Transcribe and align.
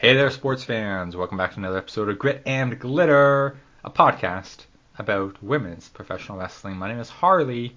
Hey 0.00 0.14
there, 0.14 0.30
sports 0.30 0.62
fans. 0.62 1.16
Welcome 1.16 1.38
back 1.38 1.54
to 1.54 1.58
another 1.58 1.78
episode 1.78 2.08
of 2.08 2.20
Grit 2.20 2.44
and 2.46 2.78
Glitter, 2.78 3.58
a 3.82 3.90
podcast 3.90 4.58
about 4.96 5.42
women's 5.42 5.88
professional 5.88 6.38
wrestling. 6.38 6.76
My 6.76 6.86
name 6.86 7.00
is 7.00 7.08
Harley. 7.08 7.74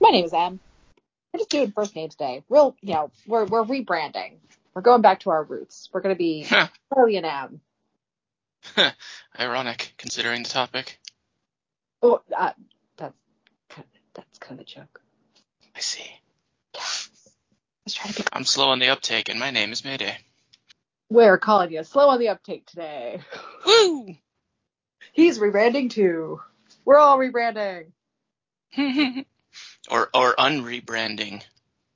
My 0.00 0.08
name 0.08 0.24
is 0.24 0.32
Em. 0.32 0.58
We're 1.32 1.38
just 1.38 1.50
doing 1.50 1.70
first 1.70 1.94
name 1.94 2.08
today. 2.08 2.42
Real, 2.48 2.74
you 2.80 2.94
know, 2.94 3.12
we're 3.28 3.44
we're 3.44 3.62
rebranding. 3.62 4.32
We're 4.74 4.82
going 4.82 5.00
back 5.00 5.20
to 5.20 5.30
our 5.30 5.44
roots. 5.44 5.88
We're 5.92 6.00
gonna 6.00 6.16
be 6.16 6.44
Harley 6.92 7.16
and 7.16 7.26
Em. 7.26 7.60
Ironic, 9.38 9.94
considering 9.98 10.42
the 10.42 10.48
topic. 10.48 10.98
Oh, 12.02 12.20
uh, 12.36 12.50
that's 12.96 13.14
that's 14.12 14.38
kind 14.40 14.58
of 14.58 14.66
a 14.66 14.68
joke. 14.68 15.00
I 15.76 15.78
see. 15.78 16.02
Yeah. 16.74 16.80
Let's 17.86 17.94
try 17.94 18.10
to 18.10 18.22
be. 18.24 18.28
I'm 18.32 18.44
slow 18.44 18.70
on 18.70 18.80
the 18.80 18.88
uptake, 18.88 19.28
and 19.28 19.38
my 19.38 19.52
name 19.52 19.70
is 19.70 19.84
Mayday. 19.84 20.18
We're 21.12 21.36
calling 21.36 21.70
you 21.70 21.84
slow 21.84 22.08
on 22.08 22.18
the 22.18 22.30
uptake 22.30 22.64
today. 22.66 23.20
Woo! 23.66 24.14
He's 25.12 25.38
rebranding 25.38 25.90
too. 25.90 26.40
We're 26.86 26.96
all 26.98 27.18
rebranding. 27.18 27.92
or 29.90 30.08
or 30.14 30.34
unrebranding. 30.36 31.42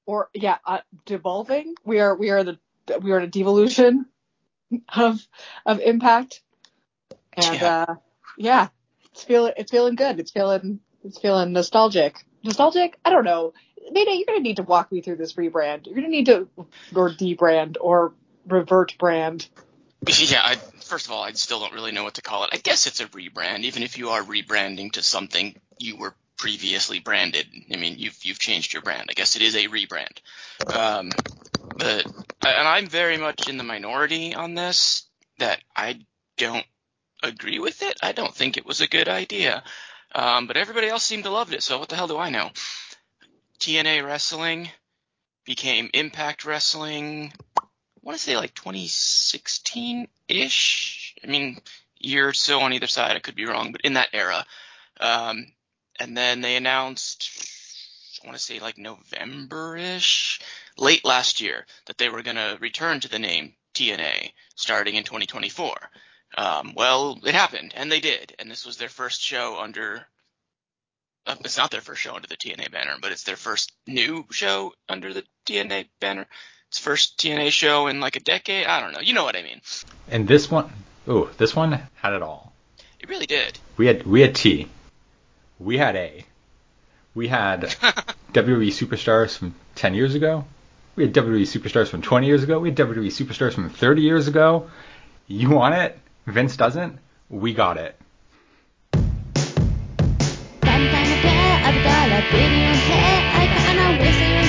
Or 0.05 0.29
yeah, 0.35 0.59
uh, 0.67 0.81
devolving. 1.07 1.75
We 1.85 2.01
are 2.01 2.15
we 2.15 2.31
are 2.31 2.45
the 2.45 2.59
we 3.01 3.13
are 3.13 3.19
in 3.19 3.25
a 3.25 3.29
devolution 3.29 4.07
of 4.95 5.27
of 5.65 5.81
impact. 5.81 6.43
And 7.33 7.63
Yeah. 7.63 7.87
uh 7.89 7.95
yeah, 8.37 8.69
it's 9.13 9.25
feeling 9.25 9.55
it's 9.57 9.71
feeling 9.71 9.95
good. 9.95 10.21
It's 10.21 10.31
feeling 10.31 10.81
it's 11.05 11.19
feeling 11.19 11.53
nostalgic. 11.53 12.23
Nostalgic? 12.45 12.99
I 13.05 13.11
don't 13.11 13.25
know. 13.25 13.55
Mayday, 13.91 14.15
you're 14.17 14.27
gonna 14.27 14.41
need 14.41 14.57
to 14.57 14.63
walk 14.63 14.93
me 14.93 15.01
through 15.01 15.17
this 15.17 15.35
rebrand. 15.35 15.87
You're 15.87 15.95
gonna 15.95 16.09
need 16.09 16.27
to 16.27 16.49
or 16.95 17.11
debrand 17.11 17.77
or 17.81 18.13
revert 18.47 18.97
brand. 18.99 19.49
Yeah, 20.09 20.43
I, 20.45 20.57
first 20.85 21.07
of 21.07 21.13
all, 21.13 21.23
I 21.23 21.33
still 21.33 21.59
don't 21.59 21.73
really 21.73 21.91
know 21.91 22.05
what 22.05 22.15
to 22.15 22.23
call 22.23 22.45
it. 22.45 22.51
I 22.53 22.59
guess 22.59 22.87
it's 22.87 23.01
a 23.01 23.07
rebrand, 23.07 23.61
even 23.61 23.83
if 23.83 23.99
you 23.99 24.11
are 24.11 24.23
rebranding 24.23 24.93
to 24.93 25.03
something 25.03 25.59
you 25.79 25.97
were 25.97 26.15
previously 26.37 27.01
branded. 27.01 27.47
I 27.73 27.77
mean, 27.77 27.97
you've 27.99 28.19
you've 28.23 28.39
changed 28.39 28.73
your 28.73 28.83
brand. 28.83 29.09
I 29.11 29.15
guess 29.15 29.37
it 29.37 29.43
is 29.43 29.57
a 29.57 29.69
rebrand. 29.69 30.21
Um, 30.67 31.11
but 31.77 32.07
and 32.07 32.69
I'm 32.69 32.87
very 32.87 33.17
much 33.17 33.49
in 33.49 33.57
the 33.57 33.65
minority 33.65 34.35
on 34.35 34.55
this. 34.55 35.05
That 35.39 35.61
I 35.75 36.01
don't 36.37 36.67
agree 37.23 37.59
with 37.59 37.83
it. 37.83 37.99
I 38.03 38.13
don't 38.13 38.35
think 38.35 38.57
it 38.57 38.67
was 38.67 38.81
a 38.81 38.87
good 38.87 39.09
idea. 39.09 39.63
Um, 40.15 40.47
but 40.47 40.57
everybody 40.57 40.89
else 40.89 41.03
seemed 41.03 41.25
to 41.25 41.31
love 41.31 41.53
it. 41.53 41.63
So 41.63 41.79
what 41.79 41.89
the 41.89 41.97
hell 41.97 42.09
do 42.09 42.17
I 42.17 42.31
know? 42.31 42.51
TNA 43.59 44.05
Wrestling 44.05 44.71
became 45.45 45.91
Impact 45.93 46.45
Wrestling. 46.45 47.33
Want 48.07 48.17
to 48.17 48.23
say 48.23 48.37
like 48.37 48.55
2016 48.55 50.07
ish. 50.29 51.17
I 51.25 51.27
mean, 51.27 51.59
year 51.99 52.29
or 52.29 52.33
so 52.35 52.61
on 52.61 52.73
either 52.73 52.87
side. 52.87 53.17
I 53.17 53.19
could 53.19 53.35
be 53.35 53.47
wrong, 53.47 53.73
but 53.73 53.81
in 53.81 53.95
that 53.95 54.11
era. 54.13 54.47
Um, 55.01 55.49
and 55.99 56.17
then 56.17 56.41
they 56.41 56.55
announced, 56.55 57.29
I 58.23 58.29
want 58.29 58.39
to 58.39 58.45
say 58.45 58.61
like 58.61 58.79
November 58.79 59.77
ish, 59.77 60.41
late 60.79 61.05
last 61.05 61.41
year, 61.41 61.67
that 61.87 61.99
they 61.99 62.09
were 62.09 62.23
going 62.23 62.37
to 62.37 62.57
return 62.61 63.01
to 63.01 63.09
the 63.09 63.19
name 63.19 63.55
TNA 63.75 64.31
starting 64.55 64.95
in 64.95 65.03
2024. 65.03 65.75
Um, 66.39 66.75
well, 66.77 67.19
it 67.25 67.35
happened, 67.35 67.73
and 67.75 67.91
they 67.91 67.99
did, 67.99 68.37
and 68.39 68.49
this 68.49 68.65
was 68.65 68.77
their 68.77 68.89
first 68.89 69.21
show 69.21 69.59
under. 69.59 70.07
Uh, 71.27 71.35
it's 71.41 71.59
not 71.59 71.73
their 71.73 71.81
first 71.81 72.03
show 72.03 72.15
under 72.15 72.29
the 72.29 72.37
TNA 72.37 72.71
banner, 72.71 72.99
but 73.03 73.11
it's 73.11 73.25
their 73.25 73.35
first 73.35 73.73
new 73.85 74.25
show 74.31 74.75
under 74.89 75.13
the 75.13 75.25
TNA 75.45 75.89
banner. 75.99 76.29
It's 76.69 76.79
first 76.79 77.19
TNA 77.19 77.51
show 77.51 77.87
in 77.87 78.01
like 78.01 78.17
a 78.17 78.21
decade. 78.21 78.67
I 78.67 78.81
don't 78.81 78.93
know. 78.93 79.01
You 79.01 79.15
know 79.15 79.25
what 79.25 79.37
I 79.37 79.43
mean. 79.43 79.61
And 80.11 80.27
this 80.27 80.51
one, 80.51 80.71
oh, 81.07 81.31
this 81.39 81.55
one 81.55 81.81
had 81.95 82.13
it 82.13 82.23
all. 82.23 82.53
It 83.01 83.09
really 83.09 83.27
did. 83.27 83.59
We 83.77 83.87
had 83.87 84.05
we 84.05 84.21
had 84.21 84.35
T, 84.35 84.69
we 85.59 85.79
had 85.79 85.97
A, 85.97 86.25
we 87.15 87.29
had 87.29 87.63
WWE 88.33 88.69
superstars 88.69 89.37
from 89.37 89.55
10 89.77 89.95
years 89.95 90.15
ago. 90.15 90.45
We 90.97 91.05
had 91.05 91.15
WWE 91.15 91.43
superstars 91.43 91.89
from 91.89 92.03
20 92.03 92.27
years 92.27 92.43
ago. 92.43 92.59
We 92.59 92.71
had 92.71 92.79
WWE 92.79 93.07
superstars 93.07 93.55
from 93.55 93.71
30 93.71 94.03
years 94.03 94.29
ago. 94.29 94.71
You 95.27 95.51
want 95.51 95.75
it? 95.75 95.99
Vince 96.27 96.57
doesn't. 96.57 96.99
We 97.29 97.53
got 97.55 97.77
it. 97.77 97.97
Sometime 100.63 101.13
a 101.13 101.21
pair 101.23 101.69
of 101.69 101.85
dollar 101.85 102.23
pretty 102.31 102.65
on 102.65 102.75
hair. 102.75 103.31
I 103.35 103.47
kinda 103.67 104.03
wish 104.03 104.46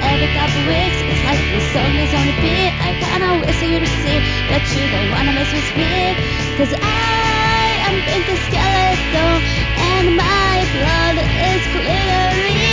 Every 0.03 0.29
couple 0.35 0.61
weeks, 0.67 0.99
it's 1.01 1.23
like 1.23 1.41
the 1.49 1.61
song 1.71 1.93
is 1.95 2.11
on 2.13 2.25
repeat. 2.27 2.71
I 2.77 2.91
kinda 3.01 3.29
wish 3.41 3.61
you 3.63 3.79
to 3.79 3.87
see 3.87 4.19
that 4.51 4.63
you 4.75 4.83
don't 4.91 5.09
wanna 5.11 5.33
mess 5.33 5.51
with 5.53 5.69
me. 5.77 6.13
Cause 6.57 6.73
I 6.73 7.73
am 7.87 7.95
pink 8.03 8.27
as 8.29 8.39
skeleton, 8.47 9.33
and 9.79 10.05
my 10.17 10.55
blood 10.75 11.17
is 11.17 11.63
glittery. 11.73 12.67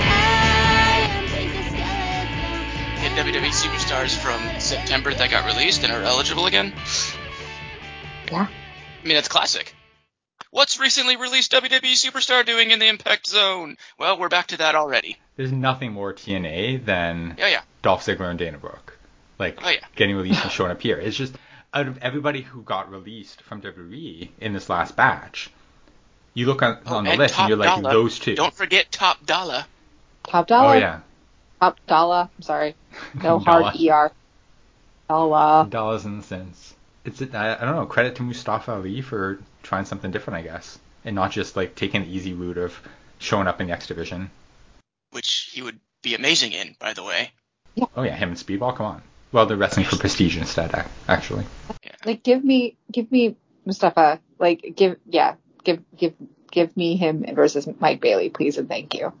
I 0.00 1.04
am 1.10 1.24
pink 1.34 1.52
as 1.52 1.66
skeleton. 1.74 2.32
We 3.02 3.40
WWE 3.40 3.52
superstars 3.52 4.16
from 4.16 4.40
September 4.60 5.12
that 5.12 5.30
got 5.30 5.44
released 5.46 5.82
and 5.84 5.92
are 5.92 6.02
eligible 6.02 6.46
again. 6.46 6.72
Yeah. 8.30 8.46
I 8.46 9.06
mean, 9.06 9.14
that's 9.14 9.28
classic. 9.28 9.75
What's 10.56 10.80
recently 10.80 11.16
released 11.16 11.52
WWE 11.52 11.92
superstar 11.92 12.42
doing 12.46 12.70
in 12.70 12.78
the 12.78 12.86
Impact 12.86 13.26
Zone? 13.26 13.76
Well, 13.98 14.18
we're 14.18 14.30
back 14.30 14.46
to 14.46 14.56
that 14.56 14.74
already. 14.74 15.18
There's 15.36 15.52
nothing 15.52 15.92
more 15.92 16.14
TNA 16.14 16.82
than 16.82 17.34
Yeah, 17.36 17.48
yeah. 17.48 17.60
Dolph 17.82 18.06
Ziggler 18.06 18.30
and 18.30 18.38
Dana 18.38 18.56
Brooke. 18.56 18.96
Like 19.38 19.58
Oh, 19.62 19.68
yeah. 19.68 19.80
getting 19.96 20.16
released 20.16 20.42
and 20.44 20.50
showing 20.50 20.70
up 20.70 20.80
here. 20.80 20.96
It's 20.96 21.14
just 21.14 21.34
out 21.74 21.88
of 21.88 21.98
everybody 21.98 22.40
who 22.40 22.62
got 22.62 22.90
released 22.90 23.42
from 23.42 23.60
WWE 23.60 24.30
in 24.40 24.54
this 24.54 24.70
last 24.70 24.96
batch, 24.96 25.50
you 26.32 26.46
look 26.46 26.62
on, 26.62 26.78
Oh, 26.86 26.96
on 26.96 27.04
the 27.04 27.10
and 27.10 27.18
list 27.18 27.38
and 27.38 27.50
you're 27.50 27.58
like 27.58 27.82
Dollar. 27.82 27.92
those 27.92 28.18
two. 28.18 28.34
Don't 28.34 28.54
forget 28.54 28.90
Top 28.90 29.26
Dollar. 29.26 29.66
Top 30.26 30.46
dollar. 30.46 30.74
oh 30.74 30.78
yeah, 30.78 31.00
Top 31.60 31.76
dollar. 31.86 32.30
I'm 32.34 32.42
sorry. 32.42 32.74
No 33.22 33.40
hard 33.40 33.74
Dollar. 33.76 34.06
ER. 34.06 34.12
Dollar. 35.06 35.66
dollars 35.68 36.06
and 36.06 36.24
cents. 36.24 36.72
It's 37.04 37.20
I, 37.20 37.56
I 37.60 37.64
don't 37.66 37.76
know. 37.76 37.84
Credit 37.84 38.16
to 38.16 38.22
Mustafa 38.22 38.72
Ali 38.72 39.02
for 39.02 39.38
trying 39.66 39.84
something 39.84 40.10
different, 40.10 40.38
I 40.38 40.42
guess, 40.42 40.78
and 41.04 41.14
not 41.14 41.32
just 41.32 41.56
like 41.56 41.74
taking 41.74 42.02
the 42.02 42.08
easy 42.08 42.32
route 42.32 42.58
of 42.58 42.78
showing 43.18 43.46
up 43.46 43.60
in 43.60 43.66
the 43.66 43.72
X 43.72 43.86
division. 43.86 44.30
Which 45.10 45.50
he 45.52 45.62
would 45.62 45.80
be 46.02 46.14
amazing 46.14 46.52
in, 46.52 46.76
by 46.78 46.92
the 46.94 47.02
way. 47.02 47.30
Yeah. 47.74 47.86
Oh 47.96 48.02
yeah, 48.02 48.16
him 48.16 48.30
and 48.30 48.38
Speedball. 48.38 48.76
Come 48.76 48.86
on. 48.86 49.02
Well, 49.32 49.46
they're 49.46 49.56
wrestling 49.56 49.86
for 49.86 49.96
prestige 49.96 50.36
instead, 50.36 50.74
ac- 50.74 50.88
actually. 51.08 51.44
Like 52.04 52.22
give 52.22 52.44
me 52.44 52.76
give 52.90 53.10
me 53.10 53.36
Mustafa. 53.64 54.20
Like 54.38 54.74
give 54.76 54.96
yeah 55.06 55.34
give 55.64 55.82
give 55.96 56.14
give 56.50 56.76
me 56.76 56.96
him 56.96 57.24
versus 57.34 57.68
Mike 57.80 58.00
Bailey, 58.00 58.30
please 58.30 58.58
and 58.58 58.68
thank 58.68 58.94
you. 58.94 59.12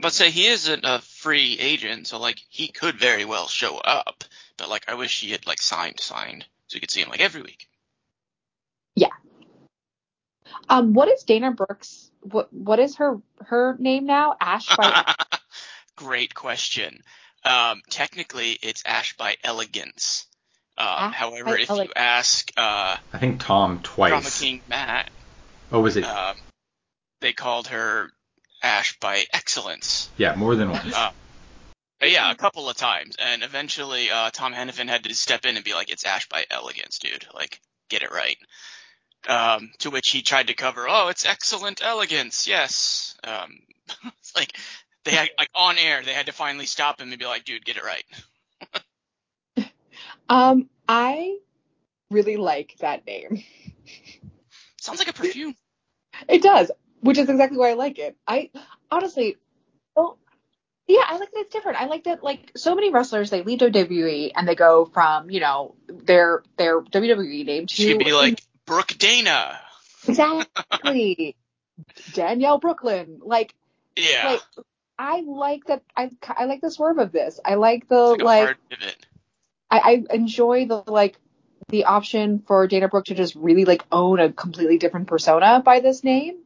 But 0.00 0.12
say 0.12 0.30
he 0.30 0.46
isn't 0.46 0.84
a 0.84 1.00
free 1.00 1.56
agent, 1.60 2.08
so 2.08 2.18
like 2.18 2.40
he 2.48 2.68
could 2.68 2.98
very 2.98 3.24
well 3.24 3.46
show 3.46 3.78
up. 3.78 4.24
But 4.56 4.68
like 4.68 4.84
I 4.88 4.94
wish 4.94 5.20
he 5.20 5.30
had 5.30 5.46
like 5.46 5.60
signed 5.60 6.00
signed 6.00 6.44
so 6.66 6.76
you 6.76 6.80
could 6.80 6.90
see 6.90 7.02
him 7.02 7.10
like 7.10 7.20
every 7.20 7.42
week. 7.42 7.68
Um, 10.68 10.92
what 10.94 11.08
is 11.08 11.22
Dana 11.24 11.50
Brooke's? 11.52 12.10
What 12.20 12.52
what 12.52 12.78
is 12.78 12.96
her 12.96 13.20
her 13.46 13.76
name 13.78 14.06
now? 14.06 14.36
Ash 14.40 14.66
by 14.76 15.14
Great 15.96 16.34
question. 16.34 17.00
Um, 17.44 17.82
technically, 17.90 18.58
it's 18.62 18.82
Ash 18.86 19.16
by 19.16 19.36
Elegance. 19.42 20.26
Um, 20.78 20.86
Ash 20.88 21.14
however, 21.14 21.44
by 21.44 21.58
if 21.60 21.70
Ele- 21.70 21.84
you 21.84 21.90
ask 21.96 22.50
uh, 22.56 22.96
I 23.12 23.18
think 23.18 23.40
Tom 23.40 23.80
twice. 23.82 24.10
Drama 24.10 24.22
twice. 24.22 24.40
King 24.40 24.62
Matt, 24.68 25.10
What 25.70 25.80
was 25.82 25.96
it? 25.96 26.04
um, 26.04 26.36
they 27.20 27.32
called 27.32 27.68
her 27.68 28.10
Ash 28.62 28.96
by 29.00 29.24
Excellence. 29.32 30.08
yeah, 30.16 30.34
more 30.36 30.54
than 30.54 30.70
once. 30.70 30.94
Uh, 30.94 31.10
yeah, 32.04 32.30
a 32.30 32.34
couple 32.36 32.68
of 32.68 32.76
times, 32.76 33.16
and 33.18 33.42
eventually 33.44 34.10
uh, 34.10 34.30
Tom 34.32 34.52
Hannifan 34.54 34.88
had 34.88 35.04
to 35.04 35.14
step 35.14 35.44
in 35.44 35.56
and 35.56 35.64
be 35.64 35.74
like, 35.74 35.90
"It's 35.90 36.04
Ash 36.04 36.28
by 36.28 36.44
Elegance, 36.50 36.98
dude. 36.98 37.26
Like, 37.34 37.60
get 37.90 38.02
it 38.02 38.10
right." 38.12 38.36
Um, 39.28 39.70
to 39.78 39.90
which 39.90 40.08
he 40.10 40.22
tried 40.22 40.48
to 40.48 40.54
cover, 40.54 40.86
"Oh, 40.88 41.08
it's 41.08 41.24
excellent 41.24 41.82
elegance, 41.84 42.48
yes." 42.48 43.16
Um, 43.22 43.60
it's 44.18 44.34
like 44.34 44.56
they 45.04 45.12
had 45.12 45.30
like 45.38 45.50
on 45.54 45.78
air, 45.78 46.02
they 46.02 46.12
had 46.12 46.26
to 46.26 46.32
finally 46.32 46.66
stop 46.66 47.00
him 47.00 47.10
and 47.10 47.18
be 47.18 47.26
like, 47.26 47.44
"Dude, 47.44 47.64
get 47.64 47.76
it 47.76 47.84
right." 47.84 48.04
um 50.28 50.68
I 50.88 51.38
really 52.10 52.36
like 52.36 52.76
that 52.80 53.06
name. 53.06 53.42
Sounds 54.80 54.98
like 54.98 55.08
a 55.08 55.12
perfume. 55.12 55.54
It 56.28 56.42
does, 56.42 56.70
which 57.00 57.18
is 57.18 57.28
exactly 57.28 57.58
why 57.58 57.70
I 57.70 57.74
like 57.74 57.98
it. 57.98 58.16
I 58.26 58.50
honestly, 58.90 59.36
well, 59.96 60.18
yeah, 60.86 61.04
I 61.06 61.18
like 61.18 61.30
that 61.30 61.40
it's 61.40 61.52
different. 61.52 61.80
I 61.80 61.86
like 61.86 62.04
that 62.04 62.22
like 62.22 62.52
so 62.56 62.74
many 62.74 62.90
wrestlers 62.90 63.30
they 63.30 63.42
leave 63.42 63.60
WWE 63.60 64.32
and 64.34 64.46
they 64.46 64.54
go 64.54 64.84
from 64.84 65.30
you 65.30 65.40
know 65.40 65.74
their 65.88 66.42
their 66.56 66.82
WWE 66.82 67.46
name 67.46 67.66
to 67.66 67.74
She'd 67.74 67.98
be 67.98 68.12
like 68.12 68.42
Brooke 68.72 68.94
Dana. 68.98 69.60
exactly 70.08 71.36
Danielle 72.14 72.58
Brooklyn. 72.58 73.20
Like 73.22 73.54
Yeah. 73.96 74.24
like 74.24 74.40
I 74.98 75.20
like 75.20 75.64
that. 75.66 75.82
I 75.96 76.10
I 76.28 76.46
like 76.46 76.60
the 76.60 76.70
swerve 76.70 76.98
of 76.98 77.12
this. 77.12 77.38
I 77.44 77.56
like 77.56 77.88
the 77.88 78.00
like, 78.00 78.22
like. 78.22 78.40
a 78.40 78.44
hard 78.44 78.56
pivot. 78.70 79.06
I, 79.70 80.04
I 80.10 80.14
enjoy 80.14 80.66
the 80.66 80.82
like 80.86 81.18
the 81.68 81.84
option 81.84 82.42
for 82.46 82.66
Dana 82.66 82.88
Brooke 82.88 83.06
to 83.06 83.14
just 83.14 83.34
really 83.34 83.64
like 83.64 83.84
own 83.92 84.20
a 84.20 84.32
completely 84.32 84.78
different 84.78 85.06
persona 85.06 85.62
by 85.64 85.80
this 85.80 86.02
name 86.04 86.38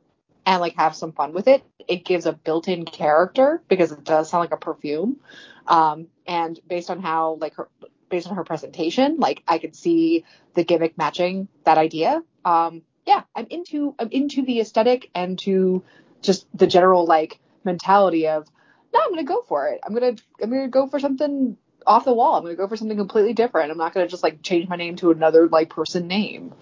and 0.44 0.61
like 0.61 0.76
have 0.76 0.94
some 0.94 1.12
fun 1.12 1.32
with 1.32 1.49
it. 1.49 1.62
It 1.88 2.05
gives 2.05 2.26
a 2.26 2.32
built-in 2.32 2.84
character 2.84 3.62
because 3.69 3.93
it 3.93 4.05
does 4.05 4.31
sound 4.31 4.43
like 4.43 4.52
a 4.52 4.56
perfume. 4.56 5.20
Um, 5.67 6.06
and 6.26 6.58
based 6.69 6.90
on 6.90 7.00
how 7.00 7.38
like 7.40 7.55
her 7.55 7.69
based 8.08 8.29
on 8.29 8.37
her 8.37 8.44
presentation, 8.44 9.17
like 9.19 9.43
I 9.47 9.58
could 9.58 9.75
see 9.75 10.25
the 10.55 10.64
gimmick 10.64 10.97
matching 10.97 11.49
that 11.64 11.79
idea. 11.79 12.23
Um, 12.44 12.82
yeah, 13.06 13.23
I'm 13.35 13.47
into 13.50 13.94
I'm 13.99 14.08
into 14.11 14.43
the 14.43 14.61
aesthetic 14.61 15.11
and 15.14 15.38
to 15.41 15.82
just 16.23 16.47
the 16.55 16.67
general 16.67 17.06
like 17.06 17.38
mentality 17.64 18.29
of 18.29 18.49
no, 18.93 19.00
I'm 19.03 19.11
gonna 19.11 19.25
go 19.25 19.43
for 19.43 19.69
it. 19.69 19.81
I'm 19.85 19.94
gonna 19.94 20.17
I'm 20.43 20.50
gonna 20.50 20.69
go 20.69 20.87
for 20.87 20.99
something 20.99 21.56
off 21.87 22.05
the 22.05 22.14
wall. 22.14 22.37
I'm 22.37 22.43
gonna 22.43 22.56
go 22.56 22.69
for 22.69 22.76
something 22.76 22.97
completely 22.97 23.32
different. 23.32 23.70
I'm 23.70 23.79
not 23.79 23.94
gonna 23.94 24.09
just 24.09 24.23
like 24.23 24.43
change 24.43 24.69
my 24.69 24.76
name 24.76 24.97
to 24.97 25.11
another 25.11 25.49
like 25.49 25.70
person 25.70 26.09
name. 26.09 26.52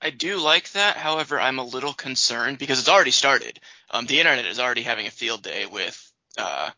I 0.00 0.10
do 0.10 0.38
like 0.38 0.70
that. 0.72 0.96
However, 0.96 1.40
I'm 1.40 1.58
a 1.58 1.64
little 1.64 1.92
concerned 1.92 2.58
because 2.58 2.78
it's 2.78 2.88
already 2.88 3.10
started. 3.10 3.58
Um, 3.90 4.06
the 4.06 4.20
internet 4.20 4.46
is 4.46 4.60
already 4.60 4.82
having 4.82 5.06
a 5.06 5.10
field 5.10 5.42
day 5.42 5.66
with 5.66 6.12
uh, 6.38 6.70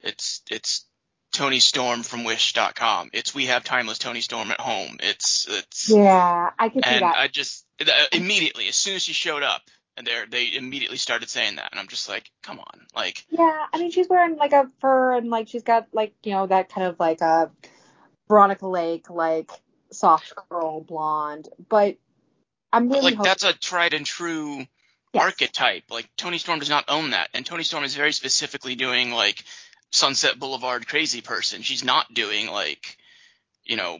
it's 0.00 0.42
it's 0.50 0.86
Toni 1.34 1.58
Storm 1.58 2.02
from 2.04 2.24
Wish.com. 2.24 3.10
It's 3.12 3.34
we 3.34 3.46
have 3.46 3.64
timeless 3.64 3.98
Toni 3.98 4.20
Storm 4.20 4.50
at 4.52 4.60
home. 4.60 4.96
It's 5.00 5.46
it's 5.50 5.90
Yeah, 5.90 6.50
I 6.58 6.68
can 6.68 6.82
see 6.82 6.90
and 6.90 7.00
that. 7.02 7.16
I 7.18 7.28
just 7.28 7.66
uh, 7.80 7.90
immediately 8.12 8.68
as 8.68 8.76
soon 8.76 8.94
as 8.94 9.02
she 9.02 9.12
showed 9.12 9.42
up 9.42 9.62
and 9.96 10.06
they 10.06 10.22
they 10.30 10.56
immediately 10.56 10.96
started 10.96 11.28
saying 11.28 11.56
that 11.56 11.70
and 11.72 11.80
I'm 11.80 11.88
just 11.88 12.08
like, 12.08 12.30
come 12.44 12.60
on, 12.60 12.86
like 12.94 13.26
yeah, 13.30 13.66
I 13.72 13.78
mean 13.78 13.90
she's 13.90 14.08
wearing 14.08 14.36
like 14.36 14.52
a 14.52 14.70
fur 14.80 15.16
and 15.16 15.28
like 15.28 15.48
she's 15.48 15.64
got 15.64 15.88
like 15.92 16.14
you 16.22 16.32
know 16.32 16.46
that 16.46 16.68
kind 16.70 16.86
of 16.86 16.98
like 17.00 17.20
a 17.20 17.50
Veronica 18.28 18.68
Lake 18.68 19.10
like 19.10 19.50
soft 19.90 20.32
girl 20.48 20.80
blonde, 20.80 21.48
but 21.68 21.96
I'm 22.72 22.88
really 22.88 23.02
like 23.02 23.14
hoping- 23.14 23.28
that's 23.30 23.44
a 23.44 23.52
tried 23.52 23.92
and 23.92 24.06
true 24.06 24.66
Yes. 25.12 25.22
archetype. 25.26 25.84
Like 25.90 26.08
Toni 26.16 26.38
Storm 26.38 26.58
does 26.58 26.68
not 26.68 26.86
own 26.88 27.10
that, 27.10 27.30
and 27.34 27.46
Toni 27.46 27.62
Storm 27.62 27.84
is 27.84 27.94
very 27.94 28.12
specifically 28.12 28.74
doing 28.74 29.12
like 29.12 29.44
Sunset 29.94 30.38
Boulevard 30.38 30.88
crazy 30.88 31.20
person. 31.20 31.62
She's 31.62 31.84
not 31.84 32.12
doing 32.12 32.48
like, 32.48 32.98
you 33.64 33.76
know, 33.76 33.98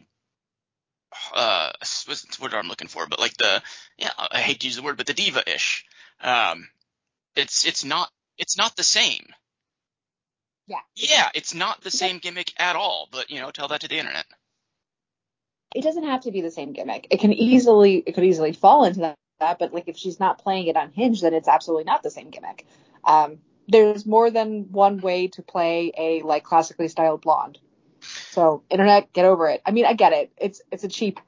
uh, 1.33 1.71
what's 2.05 2.39
what 2.39 2.53
I'm 2.53 2.67
looking 2.67 2.89
for, 2.89 3.07
but 3.07 3.19
like 3.19 3.37
the 3.37 3.61
yeah, 3.97 4.11
I 4.17 4.41
hate 4.41 4.59
to 4.59 4.67
use 4.67 4.75
the 4.75 4.83
word, 4.83 4.97
but 4.97 5.07
the 5.07 5.13
diva 5.13 5.49
ish. 5.49 5.85
Um, 6.21 6.67
it's 7.35 7.65
it's 7.65 7.85
not 7.85 8.09
it's 8.37 8.57
not 8.57 8.75
the 8.75 8.83
same. 8.83 9.25
Yeah. 10.67 10.81
Yeah, 10.95 11.29
it's 11.33 11.53
not 11.53 11.81
the 11.81 11.91
same 11.91 12.17
gimmick 12.17 12.51
at 12.57 12.75
all. 12.75 13.07
But 13.09 13.29
you 13.29 13.39
know, 13.39 13.51
tell 13.51 13.69
that 13.69 13.81
to 13.81 13.87
the 13.87 13.97
internet. 13.97 14.25
it 15.73 15.81
doesn't 15.81 16.03
have 16.03 16.21
to 16.21 16.31
be 16.31 16.41
the 16.41 16.51
same 16.51 16.73
gimmick. 16.73 17.07
It 17.09 17.19
can 17.19 17.31
easily 17.31 18.03
it 18.05 18.15
could 18.15 18.23
easily 18.23 18.53
fall 18.53 18.85
into 18.85 19.15
that, 19.39 19.59
but 19.59 19.73
like 19.73 19.87
if 19.87 19.97
she's 19.97 20.19
not 20.19 20.39
playing 20.39 20.67
it 20.67 20.75
unhinged, 20.75 21.23
then 21.23 21.33
it's 21.33 21.47
absolutely 21.47 21.83
not 21.85 22.03
the 22.03 22.09
same 22.09 22.31
gimmick. 22.31 22.65
Um, 23.03 23.39
there's 23.67 24.05
more 24.05 24.29
than 24.29 24.71
one 24.71 24.99
way 24.99 25.27
to 25.29 25.41
play 25.41 25.91
a 25.97 26.21
like 26.21 26.43
classically 26.43 26.87
styled 26.87 27.21
blonde. 27.21 27.59
So 28.01 28.63
internet, 28.69 29.11
get 29.13 29.25
over 29.25 29.49
it. 29.49 29.61
I 29.65 29.71
mean, 29.71 29.85
I 29.85 29.93
get 29.93 30.13
it. 30.13 30.31
It's 30.37 30.61
it's 30.71 30.83
a 30.83 30.87
cheap 30.87 31.19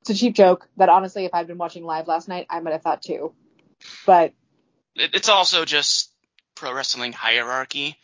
it's 0.00 0.10
a 0.10 0.14
cheap 0.14 0.34
joke 0.34 0.68
that 0.76 0.88
honestly, 0.88 1.24
if 1.24 1.34
I'd 1.34 1.46
been 1.46 1.58
watching 1.58 1.84
live 1.84 2.08
last 2.08 2.28
night, 2.28 2.46
I 2.50 2.60
might 2.60 2.72
have 2.72 2.82
thought 2.82 3.02
too. 3.02 3.32
But 4.06 4.32
It, 4.96 5.14
it's 5.14 5.28
also 5.28 5.64
just 5.64 6.12
pro 6.54 6.72
wrestling 6.72 7.12
hierarchy. 7.12 7.96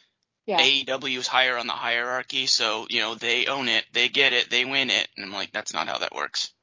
yeah, 0.47 0.61
AEW 0.61 1.19
is 1.19 1.27
higher 1.27 1.57
on 1.57 1.67
the 1.67 1.73
hierarchy, 1.73 2.47
so 2.47 2.87
you 2.89 3.01
know 3.01 3.15
they 3.15 3.47
own 3.47 3.69
it, 3.69 3.85
they 3.93 4.09
get 4.09 4.33
it, 4.33 4.51
they 4.51 4.65
win 4.65 4.91
it, 4.91 5.09
and 5.17 5.27
I'm 5.27 5.33
like, 5.33 5.53
that's 5.53 5.75
not 5.75 5.89
how 5.89 5.99
that 5.99 6.15
works. 6.15 6.54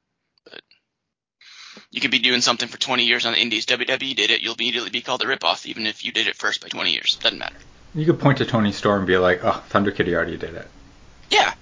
But 2.02 2.06
you 2.06 2.10
could 2.10 2.24
be 2.24 2.30
doing 2.30 2.42
something 2.42 2.68
for 2.68 2.80
20 2.80 3.06
years 3.06 3.28
on 3.28 3.34
the 3.34 3.40
Indies. 3.40 3.68
WWE 3.68 4.16
did 4.16 4.32
it, 4.32 4.42
you'll 4.42 4.56
immediately 4.56 4.90
be 4.90 5.02
called 5.02 5.22
a 5.22 5.26
ripoff, 5.26 5.68
even 5.68 5.86
if 5.86 6.04
you 6.04 6.12
did 6.12 6.26
it 6.26 6.36
first 6.36 6.60
by 6.60 6.68
20 6.68 6.92
years. 6.92 7.20
Doesn't 7.22 7.38
matter. 7.38 7.56
You 7.94 8.06
could 8.06 8.20
point 8.20 8.40
to 8.40 8.46
Toni 8.46 8.72
Storm 8.72 9.02
and 9.02 9.08
be 9.08 9.18
like, 9.18 9.44
oh, 9.44 9.64
Thunder 9.70 9.92
Kitty 9.92 10.16
already 10.16 10.36
did 10.36 10.56
it. 10.56 10.68
Yeah, 11.30 11.54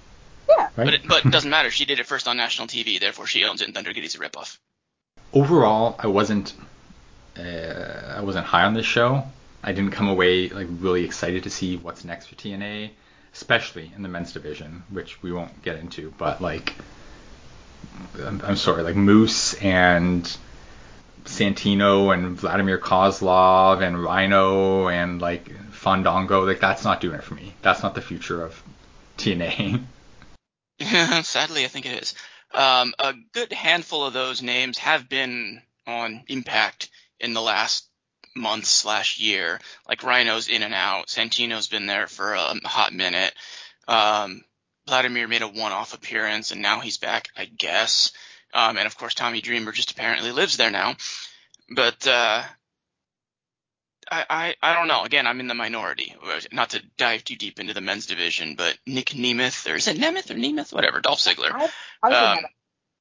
yeah. 0.48 0.56
Right? 0.56 0.72
but 0.76 0.94
it, 0.94 1.00
but 1.06 1.24
it 1.26 1.30
doesn't 1.30 1.50
matter. 1.50 1.70
She 1.70 1.84
did 1.84 2.00
it 2.00 2.06
first 2.06 2.26
on 2.26 2.38
national 2.38 2.68
TV, 2.68 2.98
therefore 2.98 3.26
she 3.26 3.44
owns 3.44 3.60
it, 3.60 3.66
and 3.66 3.74
Thunder 3.74 3.92
Kitty's 3.92 4.14
a 4.14 4.18
ripoff. 4.18 4.56
Overall, 5.34 5.96
I 5.98 6.06
wasn't 6.06 6.54
uh, 7.38 8.14
I 8.16 8.22
wasn't 8.22 8.46
high 8.46 8.64
on 8.64 8.72
this 8.72 8.86
show. 8.86 9.24
I 9.62 9.72
didn't 9.72 9.90
come 9.92 10.08
away 10.08 10.48
like 10.48 10.68
really 10.70 11.04
excited 11.04 11.42
to 11.42 11.50
see 11.50 11.76
what's 11.76 12.04
next 12.04 12.26
for 12.26 12.34
TNA, 12.36 12.90
especially 13.34 13.92
in 13.94 14.02
the 14.02 14.08
men's 14.08 14.32
division, 14.32 14.84
which 14.88 15.22
we 15.22 15.32
won't 15.32 15.62
get 15.62 15.76
into. 15.76 16.14
But 16.16 16.40
like, 16.40 16.74
I'm, 18.24 18.42
I'm 18.44 18.56
sorry, 18.56 18.82
like 18.82 18.96
Moose 18.96 19.54
and 19.54 20.24
Santino 21.24 22.12
and 22.12 22.36
Vladimir 22.36 22.78
Kozlov 22.78 23.82
and 23.82 24.02
Rhino 24.02 24.88
and 24.88 25.20
like 25.20 25.50
Fandango, 25.72 26.44
like 26.44 26.60
that's 26.60 26.84
not 26.84 27.00
doing 27.00 27.16
it 27.16 27.24
for 27.24 27.34
me. 27.34 27.54
That's 27.62 27.82
not 27.82 27.94
the 27.94 28.02
future 28.02 28.42
of 28.42 28.62
TNA. 29.18 29.82
Sadly, 31.24 31.64
I 31.64 31.68
think 31.68 31.86
it 31.86 32.02
is. 32.02 32.14
Um, 32.52 32.94
a 32.98 33.14
good 33.32 33.52
handful 33.52 34.04
of 34.04 34.12
those 34.12 34.42
names 34.42 34.78
have 34.78 35.08
been 35.08 35.62
on 35.86 36.24
Impact 36.28 36.90
in 37.20 37.32
the 37.32 37.42
last 37.42 37.86
month 38.34 38.64
slash 38.64 39.18
year. 39.18 39.60
Like 39.88 40.02
Rhino's 40.02 40.48
in 40.48 40.62
and 40.62 40.74
out. 40.74 41.08
Santino's 41.08 41.68
been 41.68 41.86
there 41.86 42.06
for 42.06 42.34
a 42.34 42.54
hot 42.64 42.92
minute. 42.92 43.34
Um, 43.86 44.42
Vladimir 44.90 45.28
made 45.28 45.42
a 45.42 45.48
one-off 45.48 45.94
appearance, 45.94 46.50
and 46.50 46.60
now 46.60 46.80
he's 46.80 46.98
back, 46.98 47.28
I 47.36 47.44
guess. 47.44 48.10
Um, 48.52 48.76
and 48.76 48.86
of 48.86 48.98
course, 48.98 49.14
Tommy 49.14 49.40
Dreamer 49.40 49.70
just 49.70 49.92
apparently 49.92 50.32
lives 50.32 50.56
there 50.56 50.72
now. 50.72 50.96
But 51.72 52.06
uh, 52.08 52.42
I, 54.10 54.24
I 54.28 54.54
I 54.60 54.74
don't 54.74 54.88
know. 54.88 55.04
Again, 55.04 55.28
I'm 55.28 55.38
in 55.38 55.46
the 55.46 55.54
minority. 55.54 56.16
Not 56.50 56.70
to 56.70 56.82
dive 56.98 57.22
too 57.22 57.36
deep 57.36 57.60
into 57.60 57.72
the 57.72 57.80
men's 57.80 58.06
division, 58.06 58.56
but 58.56 58.76
Nick 58.84 59.10
Nemeth, 59.10 59.70
or 59.70 59.76
is 59.76 59.86
it 59.86 59.96
Nemeth 59.96 60.30
or 60.30 60.34
Nemeth? 60.34 60.72
Whatever, 60.72 61.00
Dolph 61.00 61.20
Ziggler. 61.20 61.52
I, 61.52 61.70
I 62.02 62.32
Um, 62.32 62.44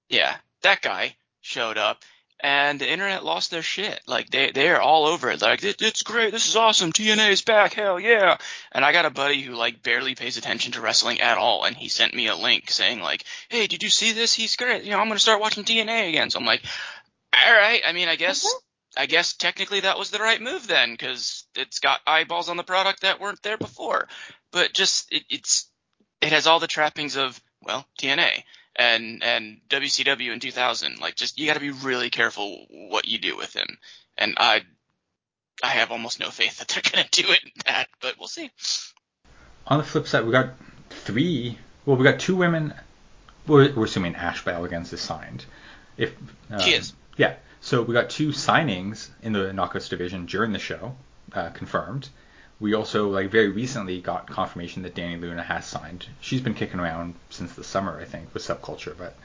Yeah, 0.09 0.35
that 0.61 0.83
guy 0.83 1.15
showed 1.41 1.79
up, 1.79 2.03
and 2.41 2.79
the 2.79 2.89
internet 2.89 3.23
lost 3.23 3.51
their 3.51 3.61
shit. 3.61 4.01
Like 4.07 4.29
they 4.29 4.51
they 4.51 4.69
are 4.69 4.81
all 4.81 5.05
over 5.05 5.29
it. 5.29 5.41
Like 5.41 5.63
it, 5.63 5.81
it's 5.81 6.03
great, 6.03 6.31
this 6.31 6.47
is 6.47 6.55
awesome, 6.55 6.91
TNA 6.91 7.31
is 7.31 7.41
back, 7.41 7.73
hell 7.73 7.99
yeah! 7.99 8.37
And 8.71 8.85
I 8.85 8.91
got 8.91 9.05
a 9.05 9.09
buddy 9.09 9.41
who 9.41 9.55
like 9.55 9.83
barely 9.83 10.15
pays 10.15 10.37
attention 10.37 10.73
to 10.73 10.81
wrestling 10.81 11.21
at 11.21 11.37
all, 11.37 11.65
and 11.65 11.75
he 11.75 11.89
sent 11.89 12.13
me 12.13 12.27
a 12.27 12.35
link 12.35 12.71
saying 12.71 13.01
like, 13.01 13.25
hey, 13.49 13.67
did 13.67 13.83
you 13.83 13.89
see 13.89 14.13
this? 14.13 14.33
He's 14.33 14.55
great. 14.55 14.83
You 14.83 14.91
know, 14.91 14.99
I'm 14.99 15.07
gonna 15.07 15.19
start 15.19 15.41
watching 15.41 15.63
TNA 15.63 16.09
again. 16.09 16.29
So 16.29 16.39
I'm 16.39 16.45
like, 16.45 16.63
all 17.33 17.53
right. 17.53 17.81
I 17.85 17.93
mean, 17.93 18.07
I 18.07 18.15
guess. 18.15 18.45
Okay. 18.45 18.65
I 18.97 19.05
guess 19.05 19.33
technically 19.33 19.81
that 19.81 19.99
was 19.99 20.09
the 20.09 20.17
right 20.17 20.41
move 20.41 20.65
then, 20.65 20.91
because 20.91 21.45
it's 21.55 21.79
got 21.79 22.01
eyeballs 22.07 22.49
on 22.49 22.57
the 22.57 22.63
product 22.63 23.01
that 23.01 23.21
weren't 23.21 23.41
there 23.43 23.57
before. 23.57 24.07
But 24.51 24.73
just 24.73 25.13
it, 25.13 25.23
it's 25.29 25.69
it 26.21 26.31
has 26.31 26.47
all 26.47 26.59
the 26.59 26.67
trappings 26.67 27.15
of 27.15 27.39
well 27.61 27.85
TNA 28.01 28.43
and 28.79 29.21
and 29.21 29.57
WCW 29.69 30.31
in 30.31 30.39
2000. 30.39 30.99
Like 30.99 31.15
just 31.15 31.37
you 31.37 31.45
got 31.45 31.55
to 31.55 31.59
be 31.59 31.71
really 31.71 32.09
careful 32.09 32.65
what 32.69 33.07
you 33.07 33.19
do 33.19 33.37
with 33.37 33.53
him. 33.53 33.77
And 34.17 34.35
I 34.37 34.61
I 35.61 35.67
have 35.67 35.91
almost 35.91 36.19
no 36.19 36.29
faith 36.29 36.57
that 36.57 36.69
they're 36.69 36.81
gonna 36.91 37.07
do 37.11 37.31
it 37.31 37.41
that, 37.65 37.89
but 38.01 38.15
we'll 38.17 38.27
see. 38.27 38.49
On 39.67 39.77
the 39.77 39.83
flip 39.83 40.07
side, 40.07 40.25
we 40.25 40.31
got 40.31 40.53
three. 40.89 41.59
Well, 41.85 41.97
we 41.97 42.03
got 42.03 42.19
two 42.19 42.35
women. 42.35 42.73
We're, 43.45 43.73
we're 43.73 43.85
assuming 43.85 44.15
Ash 44.15 44.43
by 44.43 44.59
is 44.59 45.01
signed. 45.01 45.45
If 45.97 46.13
um, 46.49 46.59
She 46.61 46.71
is. 46.71 46.93
Yeah. 47.17 47.35
So 47.61 47.81
we 47.81 47.93
got 47.93 48.09
two 48.09 48.29
signings 48.29 49.09
in 49.21 49.33
the 49.33 49.51
Knockouts 49.51 49.89
division 49.89 50.25
during 50.25 50.53
the 50.53 50.59
show, 50.59 50.95
uh, 51.33 51.49
confirmed. 51.49 52.09
We 52.59 52.73
also 52.73 53.09
like 53.09 53.31
very 53.31 53.49
recently 53.49 54.01
got 54.01 54.27
confirmation 54.29 54.83
that 54.83 54.95
Dani 54.95 55.19
Luna 55.19 55.43
has 55.43 55.65
signed. 55.65 56.05
She's 56.19 56.41
been 56.41 56.53
kicking 56.53 56.79
around 56.79 57.15
since 57.29 57.53
the 57.53 57.63
summer, 57.63 57.99
I 57.99 58.05
think, 58.05 58.33
with 58.33 58.43
Subculture, 58.43 58.97
but 58.97 59.15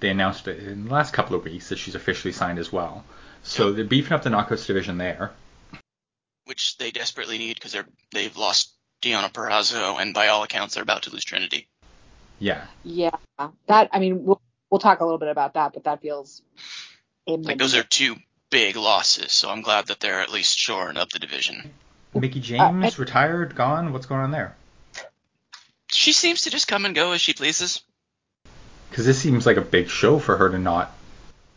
they 0.00 0.08
announced 0.08 0.46
it 0.46 0.62
in 0.62 0.84
the 0.84 0.92
last 0.92 1.12
couple 1.12 1.36
of 1.36 1.44
weeks 1.44 1.68
that 1.70 1.78
she's 1.78 1.94
officially 1.94 2.32
signed 2.32 2.58
as 2.58 2.72
well. 2.72 3.04
So 3.42 3.72
they're 3.72 3.84
beefing 3.84 4.12
up 4.12 4.22
the 4.22 4.30
Knockouts 4.30 4.66
division 4.66 4.98
there. 4.98 5.32
Which 6.44 6.76
they 6.78 6.90
desperately 6.90 7.38
need 7.38 7.54
because 7.54 7.72
they're 7.72 7.88
they've 8.12 8.36
lost 8.36 8.72
Deonna 9.02 9.32
Purrazzo 9.32 10.00
and 10.00 10.14
by 10.14 10.28
all 10.28 10.42
accounts 10.42 10.74
they're 10.74 10.82
about 10.82 11.02
to 11.02 11.10
lose 11.10 11.24
Trinity. 11.24 11.68
Yeah. 12.38 12.66
yeah, 12.84 13.16
that 13.66 13.88
I 13.92 13.98
mean 13.98 14.24
we'll 14.24 14.40
we'll 14.70 14.78
talk 14.78 15.00
a 15.00 15.04
little 15.04 15.18
bit 15.18 15.28
about 15.28 15.54
that, 15.54 15.72
but 15.72 15.84
that 15.84 16.02
feels 16.02 16.42
Like 17.26 17.58
those 17.58 17.74
are 17.74 17.82
two 17.82 18.16
big 18.50 18.76
losses, 18.76 19.32
so 19.32 19.50
I'm 19.50 19.62
glad 19.62 19.86
that 19.86 20.00
they're 20.00 20.20
at 20.20 20.30
least 20.30 20.56
shoring 20.56 20.96
up 20.96 21.10
the 21.10 21.18
division. 21.18 21.72
Mickie 22.20 22.40
uh, 22.40 22.42
James 22.42 22.98
retired, 22.98 23.54
gone. 23.54 23.92
What's 23.92 24.06
going 24.06 24.20
on 24.20 24.30
there? 24.30 24.56
She 25.88 26.12
seems 26.12 26.42
to 26.42 26.50
just 26.50 26.68
come 26.68 26.84
and 26.84 26.94
go 26.94 27.12
as 27.12 27.20
she 27.20 27.32
pleases. 27.32 27.80
Because 28.90 29.06
this 29.06 29.18
seems 29.18 29.46
like 29.46 29.56
a 29.56 29.62
big 29.62 29.88
show 29.88 30.18
for 30.18 30.36
her 30.36 30.48
to 30.50 30.58
not 30.58 30.92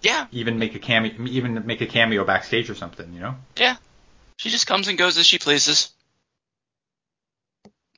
Yeah, 0.02 0.28
even 0.32 0.60
make 0.60 0.76
a 0.76 0.80
cameo, 0.80 1.14
even 1.28 1.66
make 1.66 1.82
a 1.82 1.86
cameo 1.86 2.24
backstage 2.26 2.70
or 2.70 2.76
something, 2.76 3.14
you 3.14 3.20
know? 3.20 3.36
yeah. 3.58 3.78
She 4.38 4.50
just 4.50 4.68
comes 4.68 4.88
and 4.88 4.98
goes 4.98 5.18
as 5.18 5.26
she 5.26 5.38
pleases. 5.38 5.90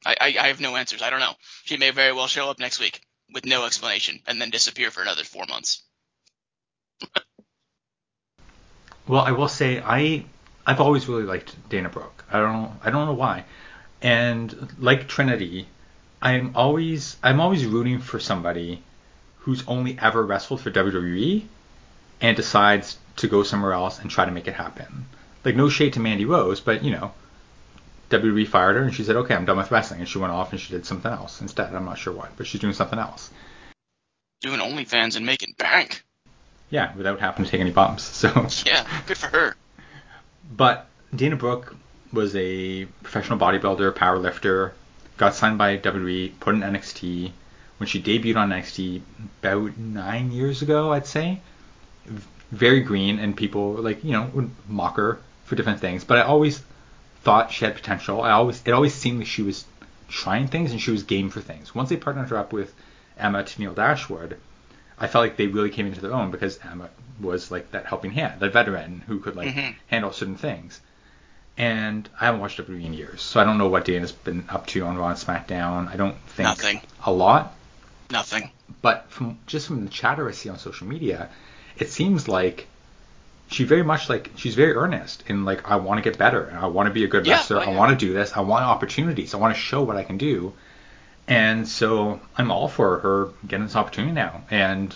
I, 0.04 0.16
I, 0.20 0.26
I 0.40 0.48
have 0.48 0.60
no 0.60 0.76
answers. 0.76 1.02
I 1.04 1.12
don't 1.12 1.20
know. 1.20 1.34
She 1.66 1.78
may 1.78 1.92
very 1.92 2.14
well 2.14 2.28
show 2.28 2.50
up 2.50 2.60
next 2.60 2.80
week 2.80 3.02
with 3.32 3.46
no 3.46 3.66
explanation 3.66 4.20
and 4.26 4.42
then 4.42 4.50
disappear 4.50 4.90
for 4.90 5.02
another 5.02 5.24
four 5.24 5.46
months. 5.48 5.84
Well, 9.08 9.22
I 9.22 9.32
will 9.32 9.48
say 9.48 9.82
I 9.84 10.24
I've 10.66 10.80
always 10.80 11.08
really 11.08 11.24
liked 11.24 11.56
Dana 11.70 11.90
Brooke. 11.90 12.21
I 12.32 12.40
don't 12.40 12.54
know 12.54 12.74
I 12.84 12.90
don't 12.90 13.06
know 13.06 13.14
why. 13.14 13.46
And 14.02 14.70
like 14.80 15.08
Trinity, 15.08 15.68
I'm 16.22 16.52
always 16.56 17.18
I'm 17.24 17.40
always 17.40 17.66
rooting 17.66 18.00
for 18.00 18.20
somebody 18.20 18.82
who's 19.40 19.68
only 19.68 19.98
ever 20.00 20.24
wrestled 20.24 20.62
for 20.62 20.72
WWE 20.72 21.44
and 22.22 22.38
decides 22.38 22.98
to 23.18 23.28
go 23.28 23.44
somewhere 23.44 23.74
else 23.74 24.00
and 24.00 24.10
try 24.10 24.26
to 24.26 24.32
make 24.32 24.48
it 24.48 24.54
happen. 24.54 25.06
Like 25.44 25.56
no 25.56 25.70
shade 25.70 25.94
to 25.94 26.00
Mandy 26.00 26.26
Rose, 26.26 26.60
but 26.60 26.84
you 26.84 26.92
know, 26.92 27.12
WWE 28.12 28.48
fired 28.48 28.76
her 28.76 28.84
and 28.84 28.94
she 28.94 29.04
said, 29.04 29.16
"Okay, 29.16 29.34
I'm 29.34 29.46
done 29.46 29.58
with 29.58 29.72
wrestling," 29.72 30.02
and 30.02 30.10
she 30.10 30.20
went 30.20 30.34
off 30.34 30.52
and 30.52 30.62
she 30.62 30.72
did 30.74 30.86
something 30.86 31.12
else 31.12 31.42
instead. 31.42 31.74
I'm 31.74 31.86
not 31.86 31.98
sure 31.98 32.14
what, 32.14 32.36
but 32.38 32.46
she's 32.46 32.62
doing 32.62 32.74
something 32.74 33.00
else. 33.00 33.32
Doing 34.42 34.60
OnlyFans 34.60 35.16
and 35.16 35.26
making 35.26 35.56
bank. 35.58 36.04
Yeah, 36.70 36.96
without 36.96 37.20
having 37.20 37.46
to 37.46 37.52
take 37.52 37.62
any 37.62 37.72
bumps. 37.72 38.04
So 38.22 38.48
Yeah, 38.66 38.86
good 39.08 39.18
for 39.18 39.28
her. 39.28 39.56
But 40.56 40.88
Dana 41.16 41.36
Brooke 41.36 41.76
was 42.14 42.36
a 42.36 42.86
professional 43.04 43.40
bodybuilder, 43.40 43.94
powerlifter, 43.94 44.72
got 45.18 45.34
signed 45.36 45.58
by 45.58 45.78
WWE, 45.78 46.40
put 46.40 46.56
in 46.56 46.62
NXT. 46.62 47.32
When 47.78 47.88
she 47.88 48.02
debuted 48.02 48.36
on 48.38 48.50
NXT 48.52 49.02
about 49.42 49.78
nine 49.78 50.32
years 50.32 50.62
ago, 50.62 50.92
I'd 50.94 51.08
say, 51.08 51.42
very 52.52 52.82
green, 52.82 53.18
and 53.20 53.36
people 53.36 53.74
like 53.74 54.04
you 54.04 54.12
know 54.12 54.30
would 54.34 54.52
mock 54.68 54.98
her 54.98 55.20
for 55.46 55.56
different 55.56 55.80
things. 55.80 56.04
But 56.04 56.18
I 56.20 56.22
always 56.24 56.62
thought 57.24 57.52
she 57.52 57.66
had 57.66 57.76
potential. 57.76 58.22
I 58.22 58.32
always 58.32 58.62
it 58.66 58.72
always 58.72 58.94
seemed 58.94 59.20
like 59.20 59.28
she 59.28 59.42
was 59.44 59.66
trying 60.10 60.48
things 60.48 60.72
and 60.72 60.82
she 60.82 60.92
was 60.92 61.04
game 61.04 61.30
for 61.30 61.40
things. 61.42 61.74
Once 61.74 61.90
they 61.90 61.96
partnered 61.98 62.30
her 62.30 62.38
up 62.38 62.52
with 62.54 62.74
Emma 63.18 63.44
Tennille 63.44 63.74
Dashwood, 63.76 64.38
I 65.00 65.08
felt 65.08 65.24
like 65.24 65.38
they 65.38 65.48
really 65.48 65.70
came 65.70 65.88
into 65.88 66.02
their 66.02 66.14
own 66.14 66.32
because 66.32 66.60
Emma 66.70 66.90
was 67.20 67.50
like 67.52 67.72
that 67.72 67.86
helping 67.86 68.12
hand, 68.12 68.42
that 68.42 68.52
veteran 68.54 69.04
who 69.08 69.20
could 69.20 69.36
like 69.36 69.56
Mhm. 69.56 69.76
handle 69.88 70.12
certain 70.12 70.36
things. 70.36 70.82
And 71.62 72.10
I 72.20 72.26
haven't 72.26 72.42
watched 72.42 72.58
WWE 72.60 72.84
in 72.86 72.94
years, 72.94 73.22
so 73.22 73.40
I 73.40 73.44
don't 73.44 73.60
know 73.60 73.68
what 73.68 73.86
Dana's 73.86 74.12
been 74.12 74.46
up 74.50 74.66
to 74.68 74.84
on 74.84 74.98
Raw 74.98 75.10
and 75.10 75.18
SmackDown. 75.18 75.88
I 75.88 75.96
don't 75.96 76.18
think 76.30 76.48
Nothing. 76.48 76.82
a 77.06 77.12
lot, 77.14 77.54
Nothing. 78.10 78.50
but 78.82 79.06
from 79.12 79.38
just 79.46 79.68
from 79.68 79.84
the 79.86 79.90
chatter 79.92 80.28
I 80.28 80.32
see 80.32 80.50
on 80.50 80.58
social 80.58 80.88
media, 80.88 81.30
it 81.78 81.92
seems 81.92 82.28
like 82.28 82.68
she 83.48 83.64
very 83.64 83.84
much 83.84 84.10
like 84.10 84.32
she's 84.38 84.56
very 84.56 84.74
earnest 84.74 85.24
in 85.28 85.46
like 85.46 85.70
I 85.70 85.76
want 85.76 86.04
to 86.04 86.10
get 86.10 86.18
better 86.18 86.46
and 86.46 86.58
I 86.58 86.66
want 86.66 86.88
to 86.88 86.94
be 86.94 87.04
a 87.04 87.08
good 87.08 87.28
Yeah, 87.28 87.34
wrestler. 87.36 87.58
oh, 87.58 87.70
I 87.72 87.76
want 87.76 87.92
to 87.98 88.06
do 88.08 88.12
this. 88.12 88.36
I 88.36 88.40
want 88.42 88.66
opportunities. 88.66 89.36
I 89.36 89.38
want 89.38 89.54
to 89.54 89.60
show 89.62 89.84
what 89.84 89.98
I 89.98 90.04
can 90.04 90.18
do. 90.18 90.54
And 91.28 91.68
so 91.68 92.20
I'm 92.38 92.50
all 92.52 92.70
for 92.70 93.00
her 93.00 93.30
getting 93.48 93.68
this 93.68 93.76
opportunity 93.76 94.14
now. 94.14 94.42
And 94.50 94.96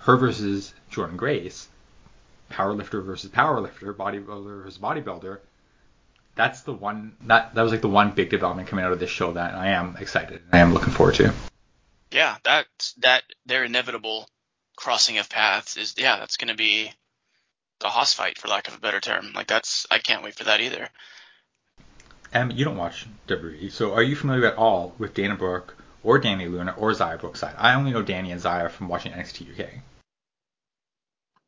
her 0.00 0.16
versus 0.18 0.74
Jordynne 0.92 1.16
Grace, 1.16 1.66
powerlifter 2.50 3.02
versus 3.02 3.30
powerlifter, 3.30 3.94
bodybuilder 3.94 4.64
versus 4.64 4.76
bodybuilder. 4.78 5.38
That's 6.34 6.62
the 6.62 6.72
one 6.72 7.16
that 7.26 7.54
that 7.54 7.62
was 7.62 7.72
like 7.72 7.80
the 7.80 7.88
one 7.88 8.10
big 8.10 8.30
development 8.30 8.68
coming 8.68 8.84
out 8.84 8.92
of 8.92 8.98
this 8.98 9.10
show 9.10 9.32
that 9.32 9.54
I 9.54 9.68
am 9.68 9.96
excited. 9.98 10.42
And 10.46 10.54
I 10.54 10.58
am 10.58 10.74
looking 10.74 10.92
forward 10.92 11.14
to. 11.16 11.32
Yeah, 12.10 12.36
that 12.44 12.66
that 12.98 13.22
their 13.46 13.64
inevitable 13.64 14.28
crossing 14.76 15.18
of 15.18 15.28
paths 15.28 15.76
is 15.76 15.94
yeah, 15.96 16.18
that's 16.18 16.36
gonna 16.36 16.54
be 16.54 16.90
the 17.80 17.88
hoss 17.88 18.14
fight 18.14 18.38
for 18.38 18.48
lack 18.48 18.68
of 18.68 18.74
a 18.74 18.80
better 18.80 19.00
term. 19.00 19.32
Like 19.34 19.46
that's 19.46 19.86
I 19.90 19.98
can't 19.98 20.24
wait 20.24 20.34
for 20.34 20.44
that 20.44 20.60
either. 20.60 20.88
Em, 22.32 22.50
you 22.50 22.64
don't 22.64 22.76
watch 22.76 23.06
WWE, 23.28 23.70
so 23.70 23.94
are 23.94 24.02
you 24.02 24.16
familiar 24.16 24.46
at 24.46 24.56
all 24.56 24.92
with 24.98 25.14
Dana 25.14 25.36
Brooke 25.36 25.76
or 26.02 26.20
Dani 26.20 26.50
Luna 26.50 26.74
or 26.76 26.90
Xia 26.90 27.20
Brookside? 27.20 27.54
I 27.56 27.74
only 27.74 27.92
know 27.92 28.02
Dani 28.02 28.32
and 28.32 28.40
Xia 28.40 28.70
from 28.70 28.88
watching 28.88 29.12
NXT 29.12 29.60
UK. 29.60 29.68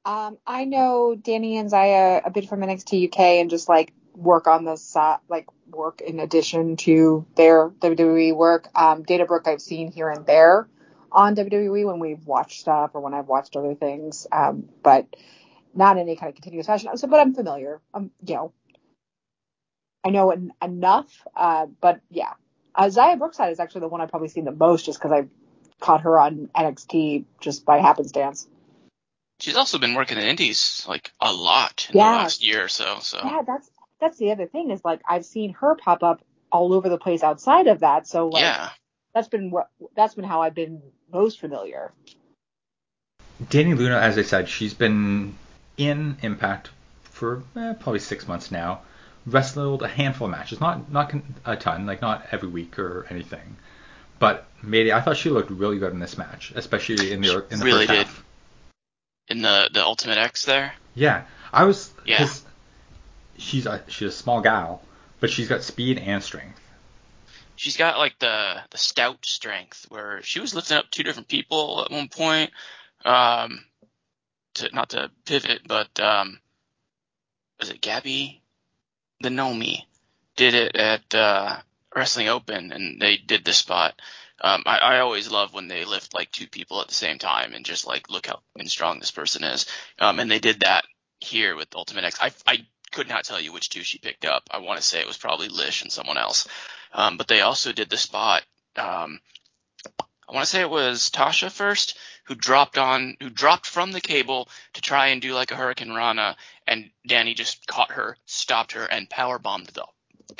Um, 0.04 0.38
I 0.46 0.64
know 0.64 1.16
Dani 1.20 1.54
and 1.54 1.68
Xia 1.68 2.24
a 2.24 2.30
bit 2.30 2.48
from 2.48 2.60
NXT 2.60 3.08
UK 3.08 3.18
and 3.40 3.50
just 3.50 3.68
like 3.68 3.92
work 4.16 4.46
on 4.46 4.64
the 4.64 4.76
side, 4.76 5.18
like 5.28 5.46
work 5.70 6.00
in 6.00 6.20
addition 6.20 6.76
to 6.76 7.26
their 7.36 7.68
WWE 7.70 8.34
work. 8.34 8.68
Um, 8.74 9.02
Dana 9.02 9.26
Brooke 9.26 9.46
I've 9.46 9.62
seen 9.62 9.92
here 9.92 10.08
and 10.10 10.26
there 10.26 10.68
on 11.12 11.36
WWE 11.36 11.86
when 11.86 11.98
we've 11.98 12.26
watched 12.26 12.60
stuff 12.60 12.92
or 12.94 13.00
when 13.00 13.14
I've 13.14 13.28
watched 13.28 13.56
other 13.56 13.74
things, 13.74 14.26
um, 14.32 14.68
but 14.82 15.06
not 15.74 15.96
in 15.96 16.02
any 16.02 16.16
kind 16.16 16.30
of 16.30 16.34
continuous 16.34 16.66
fashion. 16.66 16.96
So, 16.96 17.06
but 17.08 17.20
I'm 17.20 17.34
familiar. 17.34 17.80
Um, 17.94 18.10
you 18.24 18.34
know, 18.34 18.52
I 20.04 20.10
know 20.10 20.30
en- 20.30 20.52
enough. 20.62 21.26
Uh, 21.34 21.66
but 21.80 22.00
yeah, 22.10 22.32
uh, 22.74 22.86
Xia 22.86 23.18
Brookside 23.18 23.52
is 23.52 23.60
actually 23.60 23.82
the 23.82 23.88
one 23.88 24.00
I've 24.00 24.10
probably 24.10 24.28
seen 24.28 24.44
the 24.44 24.52
most 24.52 24.86
just 24.86 24.98
because 24.98 25.12
I 25.12 25.26
caught 25.80 26.02
her 26.02 26.18
on 26.18 26.48
NXT 26.54 27.24
just 27.40 27.64
by 27.64 27.78
happenstance. 27.78 28.48
She's 29.40 29.56
also 29.56 29.78
been 29.78 29.94
working 29.94 30.16
in 30.16 30.24
indies 30.24 30.84
like 30.88 31.12
a 31.20 31.32
lot 31.32 31.88
in 31.90 31.96
Yeah. 31.96 32.12
the 32.12 32.16
last 32.18 32.42
year 32.42 32.64
or 32.64 32.68
so. 32.68 32.98
So 33.00 33.20
Yeah, 33.22 33.42
that's 33.46 33.68
that's 34.00 34.18
the 34.18 34.32
other 34.32 34.46
thing 34.46 34.70
is 34.70 34.84
like 34.84 35.00
I've 35.08 35.24
seen 35.24 35.54
her 35.54 35.74
pop 35.74 36.02
up 36.02 36.22
all 36.52 36.72
over 36.72 36.88
the 36.88 36.98
place 36.98 37.22
outside 37.22 37.66
of 37.66 37.80
that. 37.80 38.06
So 38.06 38.28
like 38.28 38.42
yeah, 38.42 38.70
that's 39.14 39.28
been 39.28 39.50
what 39.50 39.68
that's 39.94 40.14
been 40.14 40.24
how 40.24 40.42
I've 40.42 40.54
been 40.54 40.82
most 41.12 41.40
familiar. 41.40 41.92
Dani 43.44 43.76
Luna, 43.76 43.98
as 43.98 44.16
I 44.18 44.22
said, 44.22 44.48
she's 44.48 44.74
been 44.74 45.34
in 45.76 46.16
Impact 46.22 46.70
for 47.04 47.42
eh, 47.56 47.74
probably 47.74 47.98
six 48.00 48.26
months 48.26 48.50
now. 48.50 48.80
Wrestled 49.26 49.82
a 49.82 49.88
handful 49.88 50.26
of 50.26 50.30
matches, 50.30 50.60
not 50.60 50.90
not 50.90 51.12
a 51.44 51.56
ton, 51.56 51.84
like 51.84 52.00
not 52.00 52.26
every 52.30 52.48
week 52.48 52.78
or 52.78 53.06
anything, 53.10 53.56
but 54.20 54.46
made 54.62 54.86
it. 54.86 54.92
I 54.92 55.00
thought 55.00 55.16
she 55.16 55.30
looked 55.30 55.50
really 55.50 55.78
good 55.78 55.92
in 55.92 55.98
this 55.98 56.16
match, 56.16 56.52
especially 56.54 57.10
in 57.12 57.20
the 57.22 57.44
in 57.50 57.58
the 57.58 57.64
really 57.64 57.86
first 57.86 57.98
did. 57.98 58.06
half. 58.06 58.24
in 59.28 59.42
the 59.42 59.68
the 59.72 59.82
Ultimate 59.84 60.18
X 60.18 60.44
there. 60.44 60.74
Yeah, 60.94 61.24
I 61.52 61.64
was. 61.64 61.92
Yeah. 62.04 62.18
'cause 62.18 62.44
She's 63.38 63.66
a 63.66 63.82
she's 63.88 64.08
a 64.08 64.12
small 64.12 64.40
gal, 64.40 64.82
but 65.20 65.30
she's 65.30 65.48
got 65.48 65.62
speed 65.62 65.98
and 65.98 66.22
strength. 66.22 66.60
She's 67.56 67.76
got 67.76 67.98
like 67.98 68.18
the 68.18 68.56
the 68.70 68.78
stout 68.78 69.24
strength 69.24 69.86
where 69.88 70.22
she 70.22 70.40
was 70.40 70.54
lifting 70.54 70.76
up 70.76 70.90
two 70.90 71.02
different 71.02 71.28
people 71.28 71.82
at 71.84 71.90
one 71.90 72.08
point. 72.08 72.50
Um, 73.04 73.64
to 74.54 74.74
not 74.74 74.90
to 74.90 75.10
pivot, 75.24 75.62
but 75.66 75.98
um, 76.00 76.40
was 77.60 77.70
it 77.70 77.80
Gabby? 77.80 78.42
The 79.20 79.28
Nomi 79.30 79.84
did 80.36 80.54
it 80.54 80.76
at 80.76 81.14
uh, 81.14 81.56
Wrestling 81.94 82.28
Open, 82.28 82.72
and 82.72 83.00
they 83.00 83.16
did 83.16 83.44
this 83.44 83.58
spot. 83.58 84.00
Um, 84.40 84.62
I, 84.66 84.78
I 84.78 84.98
always 85.00 85.30
love 85.30 85.54
when 85.54 85.68
they 85.68 85.86
lift 85.86 86.12
like 86.12 86.30
two 86.30 86.46
people 86.46 86.82
at 86.82 86.88
the 86.88 86.94
same 86.94 87.18
time 87.18 87.54
and 87.54 87.64
just 87.64 87.86
like 87.86 88.10
look 88.10 88.26
how 88.26 88.40
strong 88.66 89.00
this 89.00 89.10
person 89.10 89.44
is. 89.44 89.66
Um, 89.98 90.20
and 90.20 90.30
they 90.30 90.38
did 90.38 90.60
that 90.60 90.84
here 91.20 91.56
with 91.56 91.74
Ultimate 91.74 92.04
X. 92.04 92.18
I, 92.20 92.32
I 92.46 92.66
could 92.92 93.08
not 93.08 93.24
tell 93.24 93.40
you 93.40 93.52
which 93.52 93.70
two 93.70 93.82
she 93.82 93.98
picked 93.98 94.24
up. 94.24 94.44
I 94.50 94.58
want 94.58 94.80
to 94.80 94.86
say 94.86 95.00
it 95.00 95.06
was 95.06 95.18
probably 95.18 95.48
Lish 95.48 95.82
and 95.82 95.92
someone 95.92 96.18
else. 96.18 96.46
Um, 96.92 97.16
but 97.16 97.28
they 97.28 97.40
also 97.40 97.72
did 97.72 97.90
the 97.90 97.96
spot. 97.96 98.44
Um, 98.76 99.20
I 100.28 100.34
want 100.34 100.44
to 100.44 100.50
say 100.50 100.60
it 100.60 100.70
was 100.70 101.10
Tasha 101.10 101.50
first 101.50 101.96
who 102.24 102.34
dropped 102.34 102.76
on, 102.76 103.16
who 103.20 103.30
dropped 103.30 103.66
from 103.66 103.92
the 103.92 104.00
cable 104.00 104.48
to 104.74 104.80
try 104.80 105.08
and 105.08 105.22
do 105.22 105.32
like 105.32 105.52
a 105.52 105.54
hurricanrana, 105.54 106.34
and 106.66 106.90
Dani 107.08 107.36
just 107.36 107.66
caught 107.66 107.92
her, 107.92 108.16
stopped 108.26 108.72
her, 108.72 108.84
and 108.84 109.08
power 109.08 109.38
bombed 109.38 109.68
the 109.68 109.84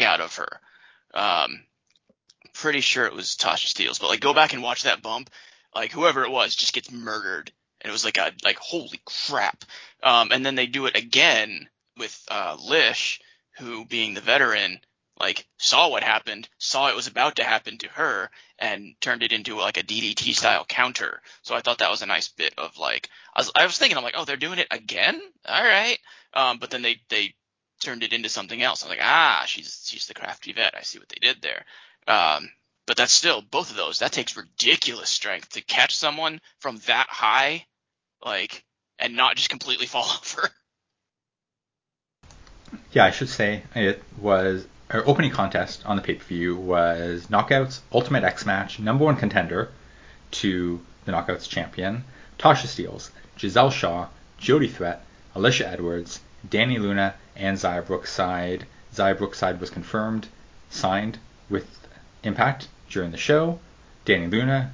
out 0.05 0.21
of 0.21 0.35
her. 0.37 0.61
Um, 1.15 1.62
pretty 2.53 2.81
sure 2.81 3.07
it 3.07 3.15
was 3.15 3.37
Tasha 3.37 3.67
Steeles, 3.67 3.99
but 3.99 4.09
like 4.09 4.21
go 4.21 4.35
back 4.35 4.53
and 4.53 4.62
watch 4.62 4.83
that 4.83 5.03
bump. 5.03 5.31
Like 5.75 5.93
whoever 5.93 6.25
it 6.25 6.31
was 6.31 6.57
just 6.57 6.73
gets 6.73 6.91
murdered, 6.91 7.53
and 7.81 7.88
it 7.88 7.93
was 7.93 8.05
like 8.05 8.19
a 8.19 8.33
like 8.43 8.59
holy 8.59 9.00
crap. 9.05 9.65
Um, 10.03 10.31
and 10.33 10.45
then 10.45 10.57
they 10.57 10.67
do 10.67 10.87
it 10.87 10.97
again 10.97 11.69
with 11.97 12.25
uh, 12.31 12.57
Lish, 12.62 13.21
who 13.59 13.85
being 13.85 14.15
the 14.15 14.21
veteran, 14.21 14.81
like 15.21 15.47
saw 15.59 15.88
what 15.88 16.03
happened, 16.03 16.49
saw 16.59 16.88
it 16.88 16.97
was 16.97 17.07
about 17.07 17.37
to 17.37 17.45
happen 17.45 17.79
to 17.79 17.88
her, 17.88 18.31
and 18.59 18.95
turned 19.00 19.23
it 19.23 19.33
into 19.33 19.57
like 19.57 19.79
a 19.79 19.83
DDT 19.83 20.35
style 20.35 20.65
counter. 20.65 21.23
So 21.43 21.55
I 21.55 21.61
thought 21.61 21.79
that 21.79 21.91
was 21.91 22.03
a 22.03 22.07
nice 22.07 22.29
bit 22.29 22.55
of 22.59 22.76
like 22.79 23.09
I 23.35 23.41
was 23.41 23.50
I 23.55 23.65
was 23.65 23.79
thinking 23.79 23.97
I'm 23.97 24.05
like 24.05 24.15
oh 24.17 24.25
they're 24.25 24.37
doing 24.37 24.59
it 24.59 24.69
again, 24.71 25.21
all 25.47 25.65
right. 25.65 25.99
Um, 26.35 26.59
but 26.59 26.71
then 26.71 26.83
they 26.83 27.00
they 27.09 27.35
turned 27.83 28.03
it 28.03 28.12
into 28.12 28.29
something 28.29 28.61
else. 28.62 28.83
I'm 28.83 28.91
like 28.91 29.00
ah 29.03 29.45
she's 29.47 29.83
she's 29.87 30.07
the 30.07 30.15
crafty 30.15 30.53
vet. 30.53 30.75
I 30.76 30.83
see 30.83 30.99
what 30.99 31.09
they 31.09 31.19
did 31.21 31.41
there. 31.43 31.65
Um, 32.07 32.50
but 32.87 32.97
that's 32.97 33.12
still 33.12 33.43
both 33.43 33.71
of 33.71 33.76
those. 33.76 33.99
That 33.99 34.12
takes 34.12 34.37
ridiculous 34.37 35.11
strength 35.11 35.50
to 35.50 35.62
catch 35.62 35.95
someone 35.95 36.41
from 36.61 36.79
that 36.87 37.09
high, 37.09 37.67
like, 38.25 38.65
and 38.99 39.17
not 39.17 39.37
just 39.37 39.50
completely 39.50 39.87
fall 39.87 40.05
over. 40.05 40.50
Yeah, 42.97 43.05
I 43.05 43.11
should 43.11 43.29
say 43.29 43.62
it 43.75 44.03
was 44.19 44.67
our 44.88 45.07
opening 45.07 45.31
contest 45.31 45.85
on 45.85 45.97
the 45.97 46.03
pay 46.03 46.15
per 46.15 46.25
view 46.25 46.57
was 46.57 47.26
Knockouts 47.26 47.81
Ultimate 47.93 48.25
X 48.25 48.47
match, 48.47 48.79
number 48.79 49.05
one 49.05 49.17
contender 49.17 49.69
to 50.41 50.81
the 51.05 51.12
Knockouts 51.12 51.47
champion, 51.47 52.05
Tasha 52.38 52.67
Steeles, 52.67 53.11
Giselle 53.38 53.69
Shaw, 53.71 54.07
Jody 54.38 54.69
Threat, 54.69 55.05
Alisha 55.35 55.71
Edwards, 55.71 56.21
Dani 56.49 56.79
Luna, 56.79 57.12
and 57.37 57.59
Xia 57.59 57.87
Brookside. 57.87 58.65
Xia 58.95 59.19
Brookside 59.19 59.61
was 59.61 59.69
confirmed, 59.69 60.29
signed 60.71 61.19
with 61.50 61.67
Impact 62.23 62.67
during 62.88 63.11
the 63.11 63.19
show. 63.19 63.59
Dani 64.07 64.31
Luna 64.31 64.73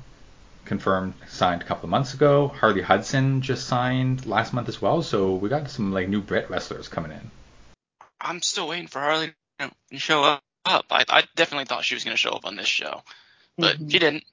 confirmed 0.65 1.15
signed 1.27 1.63
a 1.63 1.65
couple 1.65 1.87
of 1.87 1.91
months 1.91 2.15
ago. 2.15 2.47
Harley 2.47 2.83
Hudson 2.83 3.43
just 3.43 3.67
signed 3.67 4.27
last 4.27 4.53
month 4.53 4.69
as 4.69 4.81
well. 4.81 5.03
So 5.03 5.35
we 5.35 5.49
got 5.49 5.69
some 5.69 5.93
like 5.93 6.09
new 6.09 6.21
Brit 6.21 6.49
wrestlers 6.49 6.87
coming 6.87 7.11
in. 7.11 7.33
I'm 8.23 8.41
still 8.41 8.69
waiting 8.69 8.87
for 8.87 9.01
Harley 9.01 9.35
to 9.59 9.99
show 9.99 10.23
up. 10.23 10.43
I, 10.65 11.05
I 11.09 11.25
definitely 11.37 11.65
thought 11.65 11.85
she 11.85 11.95
was 11.95 12.05
going 12.05 12.15
to 12.15 12.21
show 12.21 12.31
up 12.31 12.47
on 12.47 12.57
this 12.57 12.69
show, 12.69 13.03
but 13.59 13.77
Mhm. 13.79 13.91
she 13.91 13.99
didn't. 13.99 14.25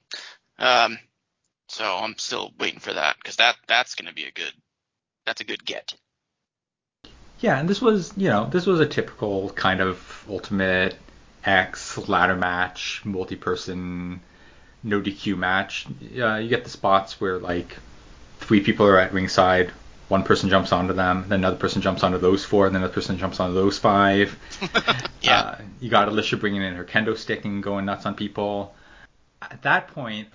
Um, 0.58 0.98
so 1.68 1.84
I'm 1.84 2.16
still 2.18 2.52
waiting 2.58 2.80
for 2.80 2.92
that 2.92 3.16
because 3.16 3.36
that 3.36 3.56
that's 3.66 3.94
going 3.96 4.08
to 4.08 4.14
be 4.14 4.24
a 4.24 4.30
good 4.32 4.52
that's 5.26 5.40
a 5.40 5.44
good 5.44 5.64
get. 5.64 5.94
Yeah, 7.40 7.58
and 7.58 7.68
this 7.68 7.80
was, 7.80 8.12
you 8.16 8.28
know, 8.28 8.46
this 8.46 8.66
was 8.66 8.80
a 8.80 8.86
typical 8.86 9.50
kind 9.50 9.80
of 9.80 10.24
Ultimate 10.28 10.96
X 11.44 11.96
ladder 12.08 12.36
match, 12.36 13.02
multi-person, 13.04 14.20
no 14.82 15.00
DQ 15.00 15.36
match. 15.38 15.86
Uh, 16.18 16.34
you 16.36 16.48
get 16.48 16.64
the 16.64 16.70
spots 16.70 17.20
where 17.20 17.38
like 17.38 17.76
three 18.40 18.60
people 18.60 18.86
are 18.86 18.98
at 18.98 19.12
ringside, 19.12 19.72
one 20.10 20.24
person 20.24 20.50
jumps 20.50 20.72
onto 20.72 20.92
them, 20.92 21.26
then 21.28 21.38
another 21.38 21.56
person 21.56 21.82
jumps 21.82 22.02
onto 22.02 22.18
those 22.18 22.44
four, 22.44 22.66
and 22.66 22.74
then 22.74 22.82
another 22.82 22.94
person 22.94 23.16
jumps 23.16 23.38
onto 23.38 23.54
those 23.54 23.78
five. 23.78 24.36
Yeah. 25.22 25.40
Uh, 25.40 25.58
you 25.80 25.90
got 25.90 26.08
Alisha 26.08 26.40
bringing 26.40 26.62
in 26.62 26.74
her 26.76 26.84
kendo 26.84 27.14
stick 27.14 27.44
and 27.44 27.62
going 27.62 27.84
nuts 27.84 28.06
on 28.06 28.14
people. 28.14 28.74
At 29.42 29.60
that 29.62 29.88
point, 29.88 30.28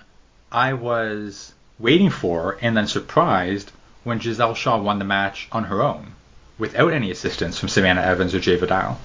I 0.51 0.74
was 0.74 1.55
waiting 1.79 2.12
for 2.12 2.60
and 2.62 2.77
then 2.77 2.86
surprised 2.86 3.72
when 4.03 4.20
Giselle 4.20 4.53
Shaw 4.53 4.79
won 4.79 5.00
the 5.00 5.05
match 5.05 5.48
on 5.51 5.63
her 5.63 5.82
own, 5.82 6.13
without 6.60 6.94
any 6.94 7.10
assistance 7.10 7.58
from 7.58 7.70
Savannah 7.70 8.03
Evans 8.03 8.36
or 8.36 8.39
Jai 8.39 8.58
Vidal. 8.58 9.00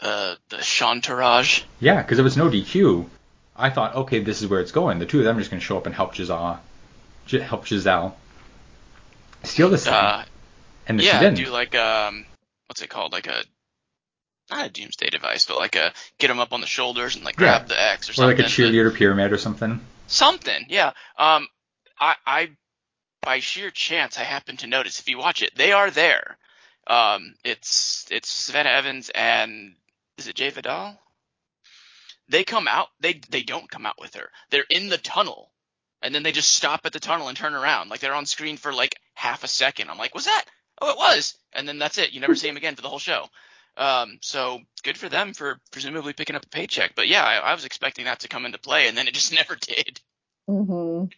Uh, 0.00 0.34
the 0.48 0.56
Shantaraj. 0.56 1.62
Yeah, 1.78 2.02
because 2.02 2.16
there 2.16 2.24
was 2.24 2.36
no 2.36 2.50
DQ. 2.50 3.08
I 3.54 3.70
thought, 3.70 3.94
okay, 3.94 4.18
this 4.18 4.42
is 4.42 4.48
where 4.48 4.60
it's 4.60 4.72
going. 4.72 4.98
The 4.98 5.06
two 5.06 5.20
of 5.20 5.24
them 5.24 5.36
are 5.36 5.40
just 5.40 5.52
going 5.52 5.60
to 5.60 5.64
show 5.64 5.78
up 5.78 5.86
and 5.86 5.94
help 5.94 6.16
Giselle, 6.16 6.60
help 7.30 7.64
Giselle 7.64 8.16
steal 9.44 9.68
the 9.70 9.78
thing, 9.78 9.92
Uh, 9.92 10.24
and 10.86 11.00
she 11.00 11.06
yeah, 11.06 11.20
didn't. 11.20 11.34
do 11.36 11.50
like 11.50 11.74
um, 11.74 12.24
what's 12.66 12.82
it 12.82 12.88
called? 12.90 13.12
Like 13.12 13.26
a 13.26 13.42
not 14.50 14.66
a 14.66 14.70
doomsday 14.70 15.10
device, 15.10 15.44
but 15.46 15.56
like 15.58 15.74
a 15.76 15.92
get 16.18 16.28
them 16.28 16.38
up 16.38 16.52
on 16.52 16.60
the 16.60 16.66
shoulders 16.66 17.16
and 17.16 17.24
like 17.24 17.34
Yeah. 17.40 17.58
grab 17.58 17.68
the 17.68 17.80
X 17.80 18.08
or 18.08 18.12
or 18.12 18.14
something. 18.14 18.36
like 18.38 18.46
a 18.46 18.48
cheerleader 18.50 18.94
pyramid 18.94 19.32
or 19.32 19.38
something. 19.38 19.80
Something, 20.08 20.66
yeah. 20.68 20.92
Um, 21.18 21.48
I, 21.98 22.14
I, 22.24 22.50
by 23.22 23.40
sheer 23.40 23.70
chance, 23.72 24.18
I 24.18 24.22
happen 24.22 24.56
to 24.58 24.68
notice 24.68 25.00
if 25.00 25.08
you 25.08 25.18
watch 25.18 25.42
it, 25.42 25.56
they 25.56 25.72
are 25.72 25.90
there. 25.90 26.38
Um, 26.86 27.34
it's 27.42 28.06
it's 28.12 28.28
Savannah 28.28 28.70
Evans 28.70 29.10
and 29.12 29.74
is 30.18 30.28
it 30.28 30.36
Jai 30.36 30.50
Vidal? 30.50 30.96
They 32.28 32.44
come 32.44 32.68
out. 32.68 32.88
They 33.00 33.20
they 33.30 33.42
don't 33.42 33.68
come 33.70 33.84
out 33.86 34.00
with 34.00 34.14
her. 34.14 34.30
They're 34.50 34.64
in 34.70 34.88
the 34.88 34.98
tunnel, 34.98 35.50
and 36.02 36.14
then 36.14 36.22
they 36.22 36.32
just 36.32 36.54
stop 36.54 36.82
at 36.84 36.92
the 36.92 37.00
tunnel 37.00 37.28
and 37.28 37.36
turn 37.36 37.54
around. 37.54 37.88
Like 37.88 38.00
they're 38.00 38.14
on 38.14 38.26
screen 38.26 38.56
for 38.56 38.72
like 38.72 38.96
half 39.14 39.44
a 39.44 39.48
second. 39.48 39.90
I'm 39.90 39.98
like, 39.98 40.14
was 40.14 40.26
that? 40.26 40.44
Oh, 40.80 40.90
it 40.90 40.98
was. 40.98 41.36
And 41.52 41.66
then 41.66 41.78
that's 41.78 41.98
it. 41.98 42.12
You 42.12 42.20
never 42.20 42.34
see 42.34 42.48
them 42.48 42.56
again 42.56 42.74
for 42.76 42.82
the 42.82 42.88
whole 42.88 42.98
show. 42.98 43.26
Um, 43.78 44.18
so 44.22 44.60
good 44.82 44.96
for 44.96 45.08
them 45.08 45.34
for 45.34 45.58
presumably 45.70 46.12
picking 46.12 46.36
up 46.36 46.44
a 46.44 46.48
paycheck. 46.48 46.94
But 46.94 47.08
yeah, 47.08 47.22
I, 47.24 47.36
I 47.50 47.54
was 47.54 47.64
expecting 47.64 48.06
that 48.06 48.20
to 48.20 48.28
come 48.28 48.46
into 48.46 48.58
play, 48.58 48.88
and 48.88 48.96
then 48.96 49.08
it 49.08 49.14
just 49.14 49.32
never 49.34 49.56
did. 49.56 50.00
Mhm. 50.48 51.10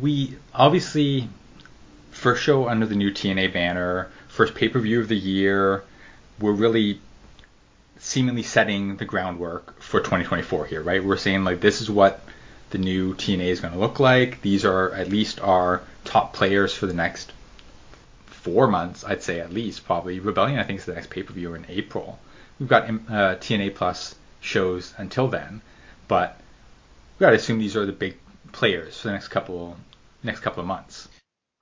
we 0.00 0.36
obviously 0.54 1.28
first 2.10 2.42
show 2.42 2.68
under 2.68 2.86
the 2.86 2.94
new 2.94 3.10
TNA 3.10 3.52
banner, 3.52 4.10
first 4.28 4.54
pay 4.54 4.68
per 4.68 4.78
view 4.78 5.00
of 5.00 5.08
the 5.08 5.16
year. 5.16 5.82
We're 6.38 6.52
really 6.52 7.00
seemingly 8.00 8.42
setting 8.42 8.96
the 8.96 9.04
groundwork 9.04 9.80
for 9.80 10.00
2024 10.00 10.66
here, 10.66 10.82
right? 10.82 11.04
We're 11.04 11.16
saying 11.16 11.44
like 11.44 11.60
this 11.60 11.80
is 11.80 11.90
what 11.90 12.20
the 12.70 12.78
new 12.78 13.14
TNA 13.14 13.46
is 13.46 13.60
going 13.60 13.74
to 13.74 13.80
look 13.80 14.00
like. 14.00 14.42
These 14.42 14.64
are 14.64 14.92
at 14.92 15.08
least 15.08 15.40
our 15.40 15.82
top 16.04 16.32
players 16.32 16.74
for 16.74 16.86
the 16.86 16.94
next 16.94 17.32
four 18.26 18.66
months, 18.66 19.04
I'd 19.04 19.22
say 19.22 19.40
at 19.40 19.52
least 19.52 19.84
probably. 19.84 20.18
Rebellion, 20.18 20.58
I 20.58 20.64
think, 20.64 20.80
is 20.80 20.86
the 20.86 20.94
next 20.94 21.10
pay 21.10 21.22
per 21.22 21.32
view 21.32 21.54
in 21.54 21.66
April. 21.68 22.18
We've 22.58 22.68
got 22.68 22.88
uh, 22.88 23.36
TNA 23.36 23.74
Plus 23.74 24.14
shows 24.40 24.94
until 24.96 25.28
then, 25.28 25.60
but 26.08 26.38
we 27.18 27.24
got 27.24 27.30
to 27.30 27.36
assume 27.36 27.58
these 27.58 27.76
are 27.76 27.86
the 27.86 27.92
big 27.92 28.16
players 28.52 28.98
for 28.98 29.08
the 29.08 29.12
next 29.12 29.28
couple 29.28 29.76
next 30.22 30.40
couple 30.40 30.60
of 30.60 30.66
months. 30.66 31.08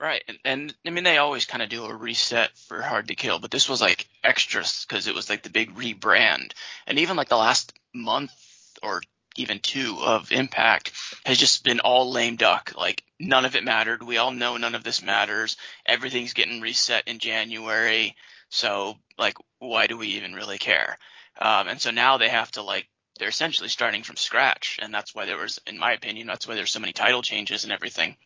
Right, 0.00 0.22
and, 0.28 0.38
and 0.44 0.74
I 0.86 0.90
mean 0.90 1.02
they 1.02 1.18
always 1.18 1.44
kind 1.44 1.60
of 1.62 1.68
do 1.68 1.84
a 1.84 1.94
reset 1.94 2.56
for 2.56 2.80
Hard 2.82 3.08
to 3.08 3.16
Kill, 3.16 3.40
but 3.40 3.50
this 3.50 3.68
was 3.68 3.80
like 3.80 4.08
extras 4.22 4.86
because 4.88 5.08
it 5.08 5.14
was 5.14 5.28
like 5.28 5.42
the 5.42 5.50
big 5.50 5.74
rebrand, 5.74 6.52
and 6.86 7.00
even 7.00 7.16
like 7.16 7.28
the 7.28 7.36
last 7.36 7.72
month 7.92 8.32
or 8.80 9.02
even 9.36 9.58
two 9.58 9.98
of 10.00 10.30
Impact 10.30 10.92
has 11.26 11.36
just 11.36 11.64
been 11.64 11.80
all 11.80 12.12
lame 12.12 12.36
duck. 12.36 12.74
Like 12.76 13.02
none 13.18 13.44
of 13.44 13.56
it 13.56 13.64
mattered. 13.64 14.04
We 14.04 14.18
all 14.18 14.30
know 14.30 14.56
none 14.56 14.76
of 14.76 14.84
this 14.84 15.02
matters. 15.02 15.56
Everything's 15.84 16.32
getting 16.32 16.60
reset 16.60 17.08
in 17.08 17.18
January, 17.18 18.14
so 18.50 18.98
like 19.18 19.36
why 19.58 19.88
do 19.88 19.96
we 19.96 20.08
even 20.08 20.32
really 20.34 20.58
care? 20.58 20.96
Um, 21.40 21.66
and 21.66 21.80
so 21.80 21.90
now 21.90 22.18
they 22.18 22.28
have 22.28 22.52
to 22.52 22.62
like 22.62 22.88
they're 23.18 23.28
essentially 23.28 23.68
starting 23.68 24.04
from 24.04 24.14
scratch, 24.14 24.78
and 24.80 24.94
that's 24.94 25.12
why 25.12 25.24
there 25.24 25.38
was, 25.38 25.58
in 25.66 25.76
my 25.76 25.92
opinion, 25.92 26.28
that's 26.28 26.46
why 26.46 26.54
there's 26.54 26.70
so 26.70 26.78
many 26.78 26.92
title 26.92 27.22
changes 27.22 27.64
and 27.64 27.72
everything 27.72 28.16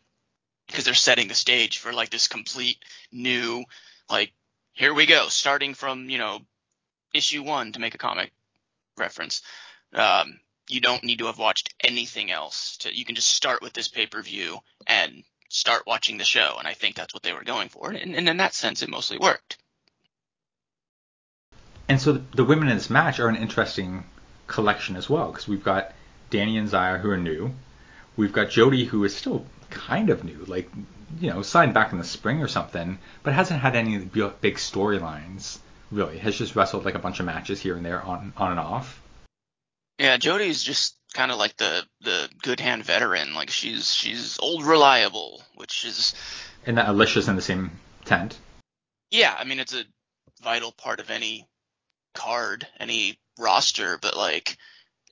because 0.67 0.85
they're 0.85 0.93
setting 0.93 1.27
the 1.27 1.33
stage 1.33 1.77
for 1.77 1.93
like 1.93 2.09
this 2.09 2.27
complete 2.27 2.77
new 3.11 3.63
like 4.09 4.33
here 4.73 4.93
we 4.93 5.05
go 5.05 5.27
starting 5.29 5.73
from 5.73 6.09
you 6.09 6.17
know 6.17 6.39
issue 7.13 7.43
one 7.43 7.71
to 7.71 7.79
make 7.79 7.95
a 7.95 7.99
comic 7.99 8.31
reference 8.97 9.41
um, 9.93 10.39
you 10.69 10.81
don't 10.81 11.03
need 11.03 11.19
to 11.19 11.25
have 11.25 11.37
watched 11.37 11.73
anything 11.83 12.31
else 12.31 12.77
to 12.77 12.95
you 12.95 13.05
can 13.05 13.15
just 13.15 13.29
start 13.29 13.61
with 13.61 13.73
this 13.73 13.87
pay-per-view 13.87 14.57
and 14.87 15.23
start 15.49 15.83
watching 15.85 16.17
the 16.17 16.23
show 16.23 16.55
and 16.57 16.67
i 16.67 16.73
think 16.73 16.95
that's 16.95 17.13
what 17.13 17.23
they 17.23 17.33
were 17.33 17.43
going 17.43 17.69
for 17.69 17.91
and, 17.91 18.15
and 18.15 18.27
in 18.29 18.37
that 18.37 18.53
sense 18.53 18.81
it 18.81 18.89
mostly 18.89 19.17
worked 19.17 19.57
And 21.87 21.99
so 22.01 22.13
the, 22.13 22.23
the 22.35 22.43
women 22.45 22.69
in 22.69 22.77
this 22.77 22.89
match 22.89 23.19
are 23.19 23.27
an 23.27 23.35
interesting 23.35 24.05
collection 24.47 24.95
as 24.95 25.09
well 25.09 25.31
because 25.31 25.47
we've 25.47 25.63
got 25.63 25.93
Dani 26.31 26.57
and 26.57 26.69
Xia 26.69 26.99
who 26.99 27.09
are 27.09 27.17
new. 27.17 27.53
We've 28.15 28.33
got 28.33 28.49
Jody 28.49 28.85
who 28.85 29.03
is 29.03 29.15
still 29.15 29.45
kind 29.73 30.09
of 30.09 30.23
new, 30.23 30.45
like 30.47 30.69
you 31.19 31.29
know, 31.29 31.41
signed 31.41 31.73
back 31.73 31.91
in 31.91 31.97
the 31.97 32.03
spring 32.03 32.41
or 32.41 32.47
something, 32.47 32.97
but 33.23 33.33
hasn't 33.33 33.59
had 33.59 33.75
any 33.75 33.97
big 33.97 34.55
storylines 34.55 35.59
really. 35.91 36.17
Has 36.17 36.37
just 36.37 36.55
wrestled 36.55 36.85
like 36.85 36.95
a 36.95 36.99
bunch 36.99 37.19
of 37.19 37.25
matches 37.25 37.59
here 37.61 37.75
and 37.75 37.85
there 37.85 38.01
on 38.01 38.33
on 38.37 38.51
and 38.51 38.59
off. 38.59 38.99
yeah 39.99 40.17
jody's 40.17 40.63
just 40.63 40.95
kind 41.13 41.31
of 41.31 41.37
like 41.37 41.55
the 41.57 41.83
the 42.01 42.27
good 42.41 42.59
hand 42.59 42.83
veteran 42.83 43.35
like 43.35 43.51
she's 43.51 43.93
she's 43.93 44.39
old 44.39 44.63
reliable 44.65 45.43
which 45.55 45.85
is 45.85 46.15
And 46.65 46.77
that 46.77 46.87
Alisha's 46.87 47.27
in 47.27 47.35
the 47.35 47.41
same 47.41 47.69
tent. 48.05 48.37
Yeah, 49.11 49.35
I 49.37 49.43
mean 49.43 49.59
it's 49.59 49.75
a 49.75 49.83
vital 50.41 50.71
part 50.71 50.99
of 50.99 51.11
any 51.11 51.47
card, 52.15 52.67
any 52.79 53.19
roster, 53.39 53.97
but 54.01 54.17
like 54.17 54.57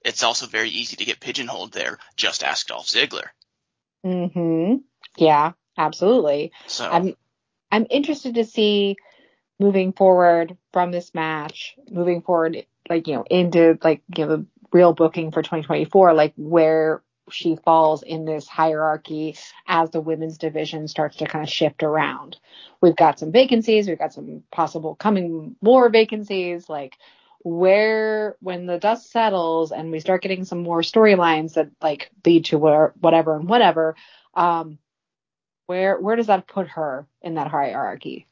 it's 0.03 0.23
also 0.23 0.47
very 0.47 0.69
easy 0.69 0.95
to 0.95 1.05
get 1.05 1.19
pigeonholed 1.19 1.71
there. 1.73 1.99
Just 2.15 2.43
ask 2.43 2.67
Dolph 2.67 2.87
Ziggler. 2.87 3.27
Mhm. 4.05 4.83
Yeah, 5.17 5.53
absolutely. 5.77 6.51
So 6.67 6.89
I'm 6.89 7.15
I'm 7.71 7.87
interested 7.89 8.35
to 8.35 8.45
see 8.45 8.97
moving 9.59 9.93
forward 9.93 10.57
from 10.73 10.91
this 10.91 11.13
match, 11.13 11.75
moving 11.89 12.21
forward 12.21 12.65
like 12.89 13.07
you 13.07 13.15
know 13.15 13.25
into 13.29 13.77
like 13.83 14.01
you 14.15 14.25
know 14.25 14.37
the 14.37 14.45
real 14.73 14.93
booking 14.93 15.31
for 15.31 15.41
2024, 15.41 16.13
like 16.13 16.33
where 16.37 17.03
she 17.29 17.55
falls 17.55 18.03
in 18.03 18.25
this 18.25 18.47
hierarchy 18.47 19.37
as 19.67 19.89
the 19.91 20.01
women's 20.01 20.37
division 20.37 20.87
starts 20.87 21.17
to 21.17 21.25
kind 21.25 21.43
of 21.43 21.49
shift 21.49 21.83
around. 21.83 22.37
We've 22.81 22.95
got 22.95 23.19
some 23.19 23.31
vacancies, 23.31 23.87
we've 23.87 23.99
got 23.99 24.13
some 24.13 24.43
possible 24.51 24.95
coming 24.95 25.55
more 25.61 25.89
vacancies, 25.89 26.67
like 26.67 26.97
where 27.43 28.35
when 28.39 28.65
the 28.65 28.77
dust 28.77 29.11
settles 29.11 29.71
and 29.71 29.91
we 29.91 29.99
start 29.99 30.21
getting 30.21 30.45
some 30.45 30.63
more 30.63 30.81
storylines 30.81 31.53
that 31.53 31.69
like 31.81 32.11
lead 32.25 32.45
to 32.45 32.57
where, 32.57 32.93
whatever 32.99 33.35
and 33.35 33.47
whatever, 33.47 33.95
um, 34.33 34.77
where 35.67 35.99
where 35.99 36.15
does 36.15 36.27
that 36.27 36.47
put 36.47 36.67
her 36.69 37.07
in 37.21 37.35
that 37.35 37.47
hierarchy? 37.47 38.27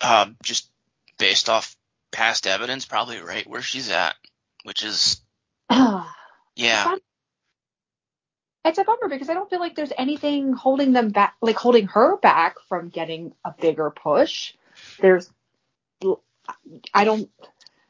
uh, 0.00 0.26
just 0.42 0.70
based 1.18 1.48
off 1.48 1.76
past 2.10 2.46
evidence, 2.46 2.86
probably 2.86 3.20
right 3.20 3.48
where 3.48 3.62
she's 3.62 3.90
at, 3.90 4.14
which 4.64 4.84
is 4.84 5.20
yeah. 5.70 6.96
It's 8.64 8.78
a 8.78 8.84
bummer 8.84 9.08
because 9.08 9.30
I 9.30 9.34
don't 9.34 9.48
feel 9.48 9.60
like 9.60 9.76
there's 9.76 9.92
anything 9.96 10.52
holding 10.52 10.92
them 10.92 11.08
back, 11.08 11.36
like 11.40 11.56
holding 11.56 11.86
her 11.88 12.18
back 12.18 12.56
from 12.68 12.90
getting 12.90 13.32
a 13.44 13.54
bigger 13.58 13.90
push. 13.90 14.52
There's, 15.00 15.30
I 16.94 17.04
don't, 17.04 17.30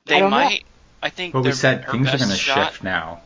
They 0.06 0.16
I 0.16 0.20
don't 0.20 0.30
know. 0.30 0.36
might. 0.36 0.64
I 1.02 1.10
think. 1.10 1.34
Well, 1.34 1.42
we 1.42 1.52
said 1.52 1.88
things 1.88 2.08
are 2.08 2.18
going 2.18 2.30
to 2.30 2.36
shift 2.36 2.82
now. 2.82 3.22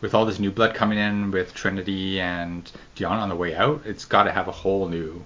With 0.00 0.14
all 0.14 0.26
this 0.26 0.38
new 0.38 0.50
blood 0.50 0.74
coming 0.74 0.98
in, 0.98 1.30
with 1.30 1.54
Trinity 1.54 2.20
and 2.20 2.70
Dion 2.94 3.18
on 3.18 3.28
the 3.30 3.36
way 3.36 3.54
out, 3.54 3.82
it's 3.86 4.04
got 4.04 4.24
to 4.24 4.32
have 4.32 4.48
a 4.48 4.52
whole 4.52 4.88
new. 4.88 5.24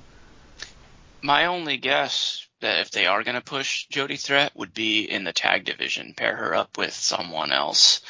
My 1.21 1.47
only 1.47 1.79
guess 1.79 2.47
that 2.61 2.81
if 2.81 2.91
they 2.91 3.07
are 3.07 3.25
going 3.25 3.35
to 3.35 3.41
push 3.41 3.87
Jody 3.87 4.17
Threat 4.17 4.53
would 4.55 4.75
be 4.75 5.03
in 5.03 5.25
the 5.25 5.33
tag 5.33 5.65
division, 5.65 6.15
pair 6.15 6.37
her 6.37 6.55
up 6.55 6.77
with 6.79 6.93
someone 6.93 7.51
else, 7.51 8.03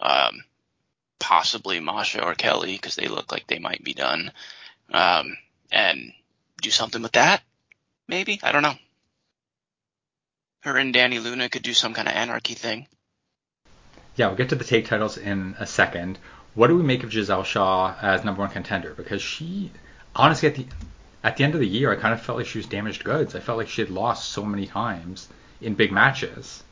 um, 0.00 0.44
possibly 1.18 1.80
Masha 1.80 2.24
or 2.24 2.34
Kelly 2.34 2.72
because 2.72 2.94
they 2.94 3.08
look 3.08 3.32
like 3.32 3.46
they 3.46 3.58
might 3.58 3.82
be 3.82 3.94
done, 3.94 4.32
um, 4.92 5.36
and 5.72 6.12
do 6.60 6.70
something 6.70 7.02
with 7.02 7.12
that. 7.12 7.42
Maybe 8.06 8.38
I 8.42 8.52
don't 8.52 8.62
know. 8.62 8.76
Her 10.62 10.76
and 10.76 10.94
Dani 10.94 11.22
Luna 11.22 11.48
could 11.48 11.62
do 11.62 11.74
some 11.74 11.92
kind 11.92 12.08
of 12.08 12.14
anarchy 12.14 12.54
thing. 12.54 12.86
Yeah, 14.16 14.28
we'll 14.28 14.36
get 14.36 14.50
to 14.50 14.56
the 14.56 14.64
tag 14.64 14.86
titles 14.86 15.18
in 15.18 15.56
a 15.58 15.66
second. 15.66 16.18
What 16.54 16.68
do 16.68 16.76
we 16.76 16.82
make 16.82 17.02
of 17.02 17.12
Giselle 17.12 17.44
Shaw 17.44 17.94
as 18.00 18.24
number 18.24 18.40
one 18.40 18.50
contender? 18.50 18.94
Because 18.94 19.22
she, 19.22 19.70
honestly, 20.14 20.48
at 20.48 20.54
the 20.54 20.66
at 21.24 21.36
the 21.36 21.44
end 21.44 21.54
of 21.54 21.60
the 21.60 21.66
year, 21.66 21.92
I 21.92 21.96
kind 21.96 22.14
of 22.14 22.20
felt 22.20 22.38
like 22.38 22.46
she 22.46 22.58
was 22.58 22.66
damaged 22.66 23.04
goods. 23.04 23.34
I 23.34 23.40
felt 23.40 23.58
like 23.58 23.68
she 23.68 23.80
had 23.80 23.90
lost 23.90 24.30
so 24.30 24.44
many 24.44 24.66
times 24.66 25.28
in 25.60 25.74
big 25.74 25.92
matches. 25.92 26.62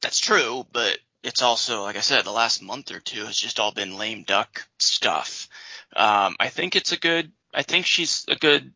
That's 0.00 0.18
true, 0.18 0.66
but 0.72 0.98
it's 1.22 1.42
also, 1.42 1.82
like 1.82 1.96
I 1.96 2.00
said, 2.00 2.24
the 2.24 2.30
last 2.30 2.62
month 2.62 2.90
or 2.90 3.00
two 3.00 3.24
has 3.24 3.36
just 3.36 3.60
all 3.60 3.72
been 3.72 3.96
lame 3.96 4.22
duck 4.22 4.66
stuff. 4.78 5.48
Um, 5.94 6.36
I 6.40 6.48
think 6.48 6.76
it's 6.76 6.92
a 6.92 6.98
good. 6.98 7.32
I 7.54 7.62
think 7.62 7.86
she's 7.86 8.26
a 8.28 8.36
good 8.36 8.72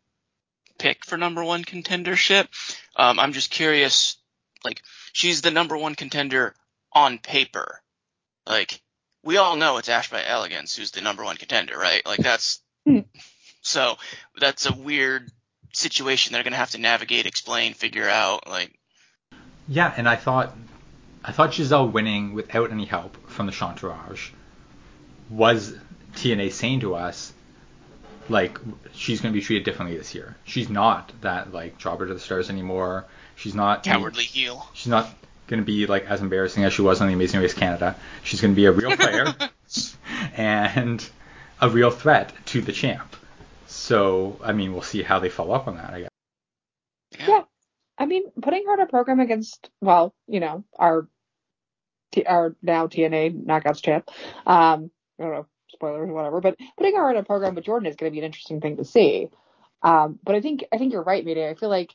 pick 0.78 1.04
for 1.04 1.16
number 1.16 1.44
one 1.44 1.64
contendership. 1.64 2.46
Um, 2.96 3.18
I'm 3.18 3.32
just 3.32 3.50
curious, 3.50 4.16
like 4.64 4.82
she's 5.12 5.42
the 5.42 5.50
number 5.50 5.76
one 5.76 5.94
contender 5.94 6.54
on 6.92 7.18
paper. 7.18 7.80
Like 8.46 8.80
we 9.22 9.36
all 9.36 9.56
know 9.56 9.76
it's 9.76 9.88
Ash 9.88 10.10
by 10.10 10.24
Elegance 10.24 10.76
who's 10.76 10.92
the 10.92 11.00
number 11.00 11.24
one 11.24 11.36
contender, 11.36 11.76
right? 11.76 12.04
Like 12.06 12.20
that's 12.20 12.60
Hmm. 12.86 13.00
so 13.60 13.96
that's 14.40 14.64
a 14.64 14.72
weird 14.72 15.30
situation 15.74 16.32
they're 16.32 16.42
gonna 16.42 16.56
have 16.56 16.70
to 16.70 16.78
navigate, 16.78 17.26
explain, 17.26 17.74
figure 17.74 18.08
out. 18.08 18.48
Like 18.48 18.72
Yeah, 19.66 19.92
and 19.96 20.08
I 20.08 20.16
thought 20.16 20.56
I 21.24 21.32
thought 21.32 21.52
Giselle 21.52 21.88
winning 21.88 22.32
without 22.32 22.70
any 22.70 22.86
help 22.86 23.28
from 23.28 23.46
the 23.46 23.52
Chantourage 23.52 24.30
was 25.28 25.74
TNA 26.14 26.52
saying 26.52 26.80
to 26.80 26.94
us 26.94 27.32
like 28.28 28.58
she's 28.92 29.20
going 29.20 29.32
to 29.32 29.38
be 29.38 29.44
treated 29.44 29.64
differently 29.64 29.96
this 29.96 30.14
year. 30.14 30.36
She's 30.44 30.68
not 30.68 31.12
that 31.22 31.52
like 31.52 31.78
jobber 31.78 32.06
to 32.06 32.14
the 32.14 32.20
stars 32.20 32.50
anymore. 32.50 33.06
She's 33.36 33.54
not 33.54 33.84
cowardly 33.84 34.24
heel. 34.24 34.68
She's 34.74 34.88
not 34.88 35.08
going 35.46 35.60
to 35.60 35.66
be 35.66 35.86
like 35.86 36.04
as 36.04 36.20
embarrassing 36.20 36.64
as 36.64 36.72
she 36.72 36.82
was 36.82 37.00
on 37.00 37.08
the 37.08 37.14
Amazing 37.14 37.40
Race 37.40 37.54
Canada. 37.54 37.96
She's 38.22 38.40
going 38.40 38.52
to 38.52 38.56
be 38.56 38.66
a 38.66 38.72
real 38.72 38.96
player 38.96 39.34
and 40.36 41.08
a 41.60 41.70
real 41.70 41.90
threat 41.90 42.32
to 42.46 42.60
the 42.60 42.72
champ. 42.72 43.16
So 43.66 44.38
I 44.42 44.52
mean, 44.52 44.72
we'll 44.72 44.82
see 44.82 45.02
how 45.02 45.18
they 45.18 45.28
follow 45.28 45.54
up 45.54 45.68
on 45.68 45.76
that. 45.76 45.92
I 45.92 46.00
guess. 46.00 46.10
Yeah. 47.18 47.42
I 47.98 48.06
mean, 48.06 48.24
putting 48.40 48.64
her 48.66 48.74
in 48.74 48.80
a 48.80 48.86
program 48.86 49.18
against, 49.18 49.70
well, 49.80 50.14
you 50.28 50.40
know, 50.40 50.64
our 50.78 51.08
our 52.26 52.56
now 52.62 52.86
TNA 52.86 53.44
Knockouts 53.44 53.82
champ. 53.82 54.08
Um, 54.46 54.90
I 55.18 55.22
don't 55.22 55.32
know, 55.32 55.46
spoilers 55.78 56.10
whatever, 56.10 56.40
but 56.40 56.56
putting 56.76 56.96
her 56.96 57.10
in 57.10 57.16
a 57.16 57.22
program 57.22 57.54
with 57.54 57.64
Jordynne 57.64 57.88
is 57.88 57.96
going 57.96 58.10
to 58.10 58.14
be 58.14 58.18
an 58.18 58.24
interesting 58.24 58.60
thing 58.60 58.76
to 58.78 58.84
see. 58.84 59.28
Um, 59.82 60.18
but 60.24 60.34
I 60.34 60.40
think 60.40 60.64
I 60.72 60.78
think 60.78 60.92
you're 60.92 61.02
right, 61.02 61.24
Mayday. 61.24 61.48
I 61.48 61.54
feel 61.54 61.68
like 61.68 61.94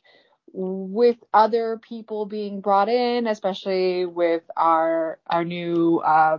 with 0.53 1.17
other 1.33 1.79
people 1.79 2.25
being 2.25 2.61
brought 2.61 2.87
in, 2.89 3.27
especially 3.27 4.05
with 4.05 4.43
our 4.55 5.19
our 5.27 5.43
new 5.43 5.99
uh, 5.99 6.37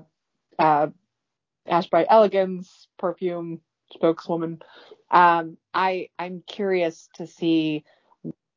uh, 0.59 0.89
Ash 1.67 1.89
by 1.89 2.07
Elegance 2.09 2.89
perfume 2.99 3.61
spokeswoman, 3.93 4.63
um, 5.11 5.59
I 5.75 6.09
I'm 6.19 6.43
curious 6.47 7.09
to 7.17 7.27
see 7.27 7.85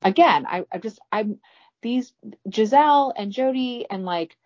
again. 0.01 0.45
I 0.47 0.65
I 0.71 0.77
just 0.77 0.99
I'm 1.11 1.39
these 1.81 2.13
Giselle 2.53 3.13
and 3.17 3.33
Jody 3.33 3.85
and 3.89 4.05
like 4.05 4.37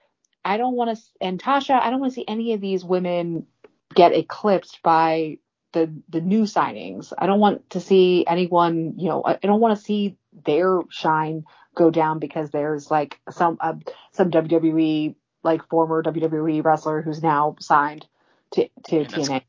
I 0.43 0.57
don't 0.57 0.75
want 0.75 0.97
to 0.97 1.03
and 1.21 1.41
Tasha. 1.41 1.79
I 1.79 1.91
don't 1.91 1.99
want 1.99 2.13
to 2.13 2.15
see 2.15 2.25
any 2.27 2.53
of 2.53 2.61
these 2.61 2.83
women 2.83 3.45
get 3.93 4.13
eclipsed 4.13 4.81
by 4.83 5.37
the 5.73 5.91
the 6.09 6.21
new 6.21 6.43
signings. 6.43 7.13
I 7.17 7.25
don't 7.25 7.39
want 7.39 7.69
to 7.71 7.79
see 7.79 8.25
anyone. 8.27 8.95
You 8.97 9.09
know, 9.09 9.23
I, 9.25 9.35
don't 9.41 9.59
want 9.59 9.77
to 9.77 9.83
see 9.83 10.17
their 10.45 10.81
shine 10.89 11.45
go 11.75 11.89
down 11.89 12.19
because 12.19 12.51
there's 12.51 12.91
like 12.91 13.19
some 13.29 13.57
uh, 13.59 13.73
some 14.11 14.31
WWE 14.31 15.15
like 15.43 15.67
former 15.69 16.03
WWE 16.03 16.63
wrestler 16.63 17.01
who's 17.01 17.23
now 17.23 17.55
signed 17.59 18.05
to 18.51 18.67
to 18.85 18.99
And 18.99 19.07
TNA. 19.07 19.41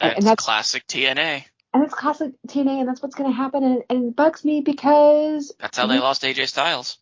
That's, 0.00 0.16
and 0.16 0.26
that's 0.26 0.44
classic 0.44 0.86
TNA. 0.86 1.44
and 1.74 1.84
it's 1.84 1.94
classic 1.94 2.32
TNA, 2.46 2.80
and 2.80 2.88
that's 2.88 3.02
what's 3.02 3.16
going 3.16 3.30
to 3.30 3.36
happen, 3.36 3.64
and, 3.64 3.82
and 3.90 4.08
it 4.08 4.16
bugs 4.16 4.44
me 4.44 4.60
because 4.60 5.52
That's 5.58 5.76
how 5.76 5.86
they 5.86 5.98
lost 5.98 6.22
AJ 6.22 6.48
Styles. 6.48 6.98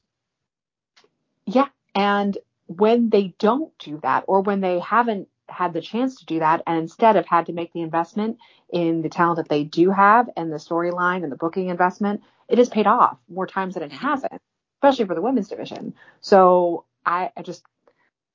Yeah. 1.46 1.68
And 1.94 2.36
when 2.66 3.10
they 3.10 3.34
don't 3.38 3.76
do 3.78 4.00
that, 4.02 4.24
or 4.26 4.40
when 4.40 4.60
they 4.60 4.80
haven't 4.80 5.28
had 5.48 5.72
the 5.72 5.80
chance 5.80 6.16
to 6.16 6.26
do 6.26 6.38
that, 6.40 6.62
and 6.66 6.78
instead 6.78 7.16
have 7.16 7.26
had 7.26 7.46
to 7.46 7.52
make 7.52 7.72
the 7.72 7.82
investment 7.82 8.38
in 8.70 9.02
the 9.02 9.08
talent 9.08 9.36
that 9.36 9.48
they 9.48 9.64
do 9.64 9.90
have 9.90 10.28
and 10.36 10.52
the 10.52 10.56
storyline 10.56 11.22
and 11.22 11.30
the 11.30 11.36
booking 11.36 11.68
investment, 11.68 12.22
it 12.48 12.58
has 12.58 12.68
paid 12.68 12.86
off 12.86 13.18
more 13.28 13.46
times 13.46 13.74
than 13.74 13.82
it 13.82 13.90
mm-hmm. 13.90 14.06
hasn't, 14.06 14.40
especially 14.76 15.06
for 15.06 15.14
the 15.14 15.22
women's 15.22 15.48
division. 15.48 15.94
So 16.20 16.84
I, 17.04 17.30
I 17.36 17.42
just 17.42 17.64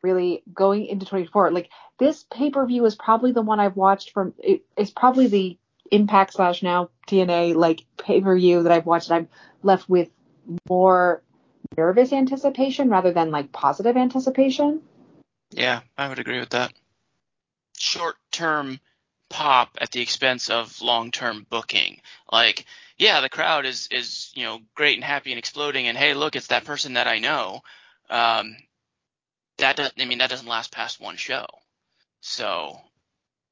really 0.02 0.44
going 0.54 0.88
into 0.88 1.06
24, 1.06 1.52
like 1.52 1.70
this 2.00 2.26
pay 2.32 2.50
per 2.50 2.66
view 2.66 2.86
is 2.86 2.96
probably 2.96 3.32
the 3.32 3.42
one 3.42 3.60
I've 3.60 3.76
watched 3.76 4.12
from, 4.12 4.34
it, 4.40 4.64
it's 4.78 4.92
probably 4.92 5.28
the 5.28 5.58
Impact 5.92 6.32
slash 6.32 6.64
now 6.64 6.90
TNA 7.10 7.54
like 7.56 7.84
pay 7.98 8.22
per 8.22 8.38
view 8.38 8.64
that 8.64 8.72
I've 8.72 8.86
watched. 8.86 9.12
I'm 9.12 9.28
left 9.62 9.90
with 9.90 10.10
more 10.70 11.22
nervous 11.78 12.14
anticipation 12.14 12.90
rather 12.90 13.12
than 13.12 13.30
like 13.30 13.52
positive 13.52 13.98
anticipation. 13.98 14.82
Yeah, 15.52 15.82
I 15.98 16.08
would 16.08 16.20
agree 16.20 16.40
with 16.40 16.52
that. 16.52 16.72
Short 17.82 18.16
term 18.32 18.80
pop 19.30 19.78
at 19.82 19.92
the 19.92 20.02
expense 20.02 20.50
of 20.50 20.82
long 20.82 21.10
term 21.10 21.48
booking. 21.50 22.02
Like, 22.32 22.66
yeah, 22.98 23.22
the 23.22 23.30
crowd 23.30 23.66
is 23.66 23.88
is 23.92 24.32
you 24.36 24.44
know 24.44 24.60
great 24.76 24.96
and 24.96 25.04
happy 25.04 25.32
and 25.32 25.40
exploding, 25.40 25.88
and 25.88 25.98
hey, 25.98 26.14
look, 26.14 26.36
it's 26.36 26.48
that 26.48 26.66
person 26.66 26.94
that 26.94 27.08
I 27.08 27.20
know. 27.20 27.62
Um, 28.10 28.56
that 29.58 29.78
does, 29.78 29.92
I 30.00 30.06
mean, 30.06 30.20
that 30.20 30.30
doesn't 30.30 30.48
last 30.48 30.72
past 30.72 31.00
one 31.00 31.16
show. 31.16 31.46
So 32.20 32.80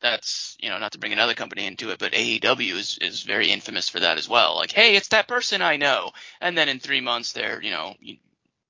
that's 0.01 0.57
you 0.59 0.69
know 0.69 0.77
not 0.77 0.91
to 0.93 0.99
bring 0.99 1.13
another 1.13 1.33
company 1.33 1.65
into 1.65 1.89
it, 1.89 1.99
but 1.99 2.13
AEW 2.13 2.73
is 2.73 2.97
is 3.01 3.23
very 3.23 3.49
infamous 3.49 3.89
for 3.89 3.99
that 3.99 4.17
as 4.17 4.29
well. 4.29 4.55
Like, 4.55 4.71
hey, 4.71 4.95
it's 4.95 5.09
that 5.09 5.27
person 5.27 5.61
I 5.61 5.77
know, 5.77 6.11
and 6.41 6.57
then 6.57 6.69
in 6.69 6.79
three 6.79 7.01
months 7.01 7.33
they're 7.33 7.61
you 7.61 7.71
know 7.71 7.95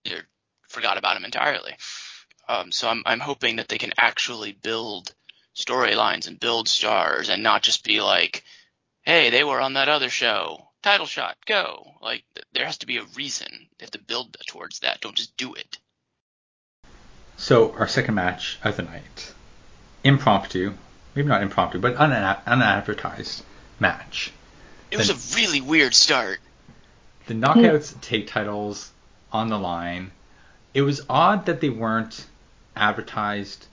they're 0.05 0.27
forgot 0.69 0.97
about 0.97 1.17
him 1.17 1.25
entirely. 1.25 1.75
Um, 2.47 2.71
so 2.71 2.87
I'm 2.89 3.03
I'm 3.05 3.19
hoping 3.19 3.57
that 3.57 3.67
they 3.67 3.77
can 3.77 3.93
actually 3.97 4.53
build 4.53 5.13
storylines 5.55 6.27
and 6.27 6.39
build 6.39 6.67
stars 6.67 7.29
and 7.29 7.43
not 7.43 7.61
just 7.61 7.83
be 7.83 8.01
like, 8.01 8.43
hey, 9.01 9.29
they 9.29 9.43
were 9.43 9.61
on 9.61 9.73
that 9.73 9.89
other 9.89 10.09
show, 10.09 10.67
title 10.81 11.05
shot, 11.05 11.37
go. 11.45 11.95
Like 12.01 12.23
th- 12.35 12.45
there 12.53 12.65
has 12.65 12.77
to 12.79 12.87
be 12.87 12.97
a 12.97 13.03
reason. 13.15 13.67
They 13.77 13.85
have 13.85 13.91
to 13.91 13.99
build 13.99 14.37
towards 14.47 14.79
that. 14.79 15.01
Don't 15.01 15.15
just 15.15 15.35
do 15.37 15.53
it. 15.53 15.77
So 17.37 17.73
our 17.73 17.87
second 17.87 18.15
match 18.15 18.59
of 18.63 18.75
the 18.75 18.83
night, 18.83 19.33
impromptu, 20.03 20.73
maybe 21.15 21.27
not 21.27 21.41
impromptu, 21.41 21.79
but 21.79 21.93
una- 21.93 22.41
unadvertised 22.45 23.43
match. 23.79 24.33
It 24.91 24.97
was 24.97 25.09
a 25.09 25.35
really 25.37 25.61
weird 25.61 25.93
start. 25.93 26.39
The 27.27 27.33
knockouts 27.35 27.95
tag 28.01 28.27
titles 28.27 28.91
on 29.31 29.49
the 29.49 29.59
line. 29.59 30.11
It 30.73 30.81
was 30.81 31.01
odd 31.09 31.45
that 31.45 31.61
they 31.61 31.69
weren't 31.69 32.25
advertised. 32.75 33.67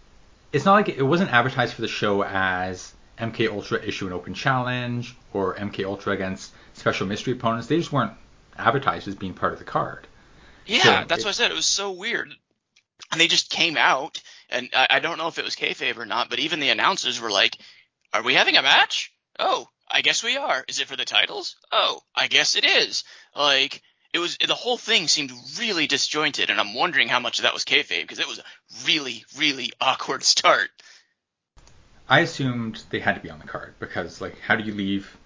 It's 0.52 0.64
not 0.64 0.74
like 0.74 0.88
it 0.88 1.02
wasn't 1.02 1.32
advertised 1.32 1.74
for 1.74 1.82
the 1.82 1.88
show 1.88 2.22
as 2.22 2.92
MK 3.18 3.48
Ultra 3.50 3.82
issue 3.82 4.06
an 4.06 4.12
open 4.12 4.34
challenge 4.34 5.14
or 5.32 5.54
MK 5.54 5.84
Ultra 5.84 6.12
against 6.14 6.52
special 6.74 7.06
mystery 7.06 7.32
opponents. 7.34 7.66
They 7.66 7.78
just 7.78 7.92
weren't 7.92 8.12
advertised 8.56 9.08
as 9.08 9.14
being 9.14 9.34
part 9.34 9.52
of 9.52 9.58
the 9.58 9.64
card. 9.64 10.06
Yeah, 10.66 10.82
So 10.82 10.90
that's 11.08 11.22
it- 11.22 11.26
what 11.26 11.28
I 11.28 11.32
said. 11.32 11.50
It 11.50 11.54
was 11.54 11.66
so 11.66 11.92
weird. 11.92 12.32
And 13.12 13.20
they 13.20 13.28
just 13.28 13.50
came 13.50 13.76
out, 13.76 14.20
and 14.50 14.68
I, 14.74 14.86
I 14.90 14.98
don't 15.00 15.18
know 15.18 15.28
if 15.28 15.38
it 15.38 15.44
was 15.44 15.54
kayfabe 15.54 15.96
or 15.98 16.06
not, 16.06 16.30
but 16.30 16.38
even 16.40 16.60
the 16.60 16.70
announcers 16.70 17.20
were 17.20 17.30
like, 17.30 17.56
"Are 18.12 18.22
we 18.22 18.34
having 18.34 18.56
a 18.56 18.62
match? 18.62 19.12
Oh, 19.38 19.68
I 19.88 20.00
guess 20.00 20.24
we 20.24 20.36
are. 20.38 20.64
Is 20.66 20.80
it 20.80 20.88
for 20.88 20.96
the 20.96 21.04
titles? 21.04 21.56
Oh, 21.70 22.00
I 22.14 22.26
guess 22.26 22.56
it 22.56 22.64
is." 22.64 23.04
Like 23.34 23.82
it 24.16 24.18
was, 24.18 24.38
the 24.38 24.54
whole 24.54 24.78
thing 24.78 25.08
seemed 25.08 25.30
really 25.58 25.86
disjointed, 25.86 26.48
and 26.48 26.58
I'm 26.58 26.72
wondering 26.72 27.08
how 27.08 27.20
much 27.20 27.38
of 27.38 27.42
that 27.42 27.52
was 27.52 27.64
kayfabe 27.64 28.00
because 28.00 28.18
it 28.18 28.26
was 28.26 28.38
a 28.38 28.44
really, 28.86 29.24
really 29.36 29.72
awkward 29.78 30.24
start. 30.34 30.70
I 32.08 32.20
assumed 32.20 32.82
they 32.90 33.00
had 33.00 33.16
to 33.16 33.20
be 33.20 33.30
on 33.30 33.40
the 33.40 33.46
card 33.46 33.74
because, 33.78 34.20
like, 34.20 34.40
how 34.40 34.56
do 34.56 34.64
you 34.64 34.72
leave 34.72 35.16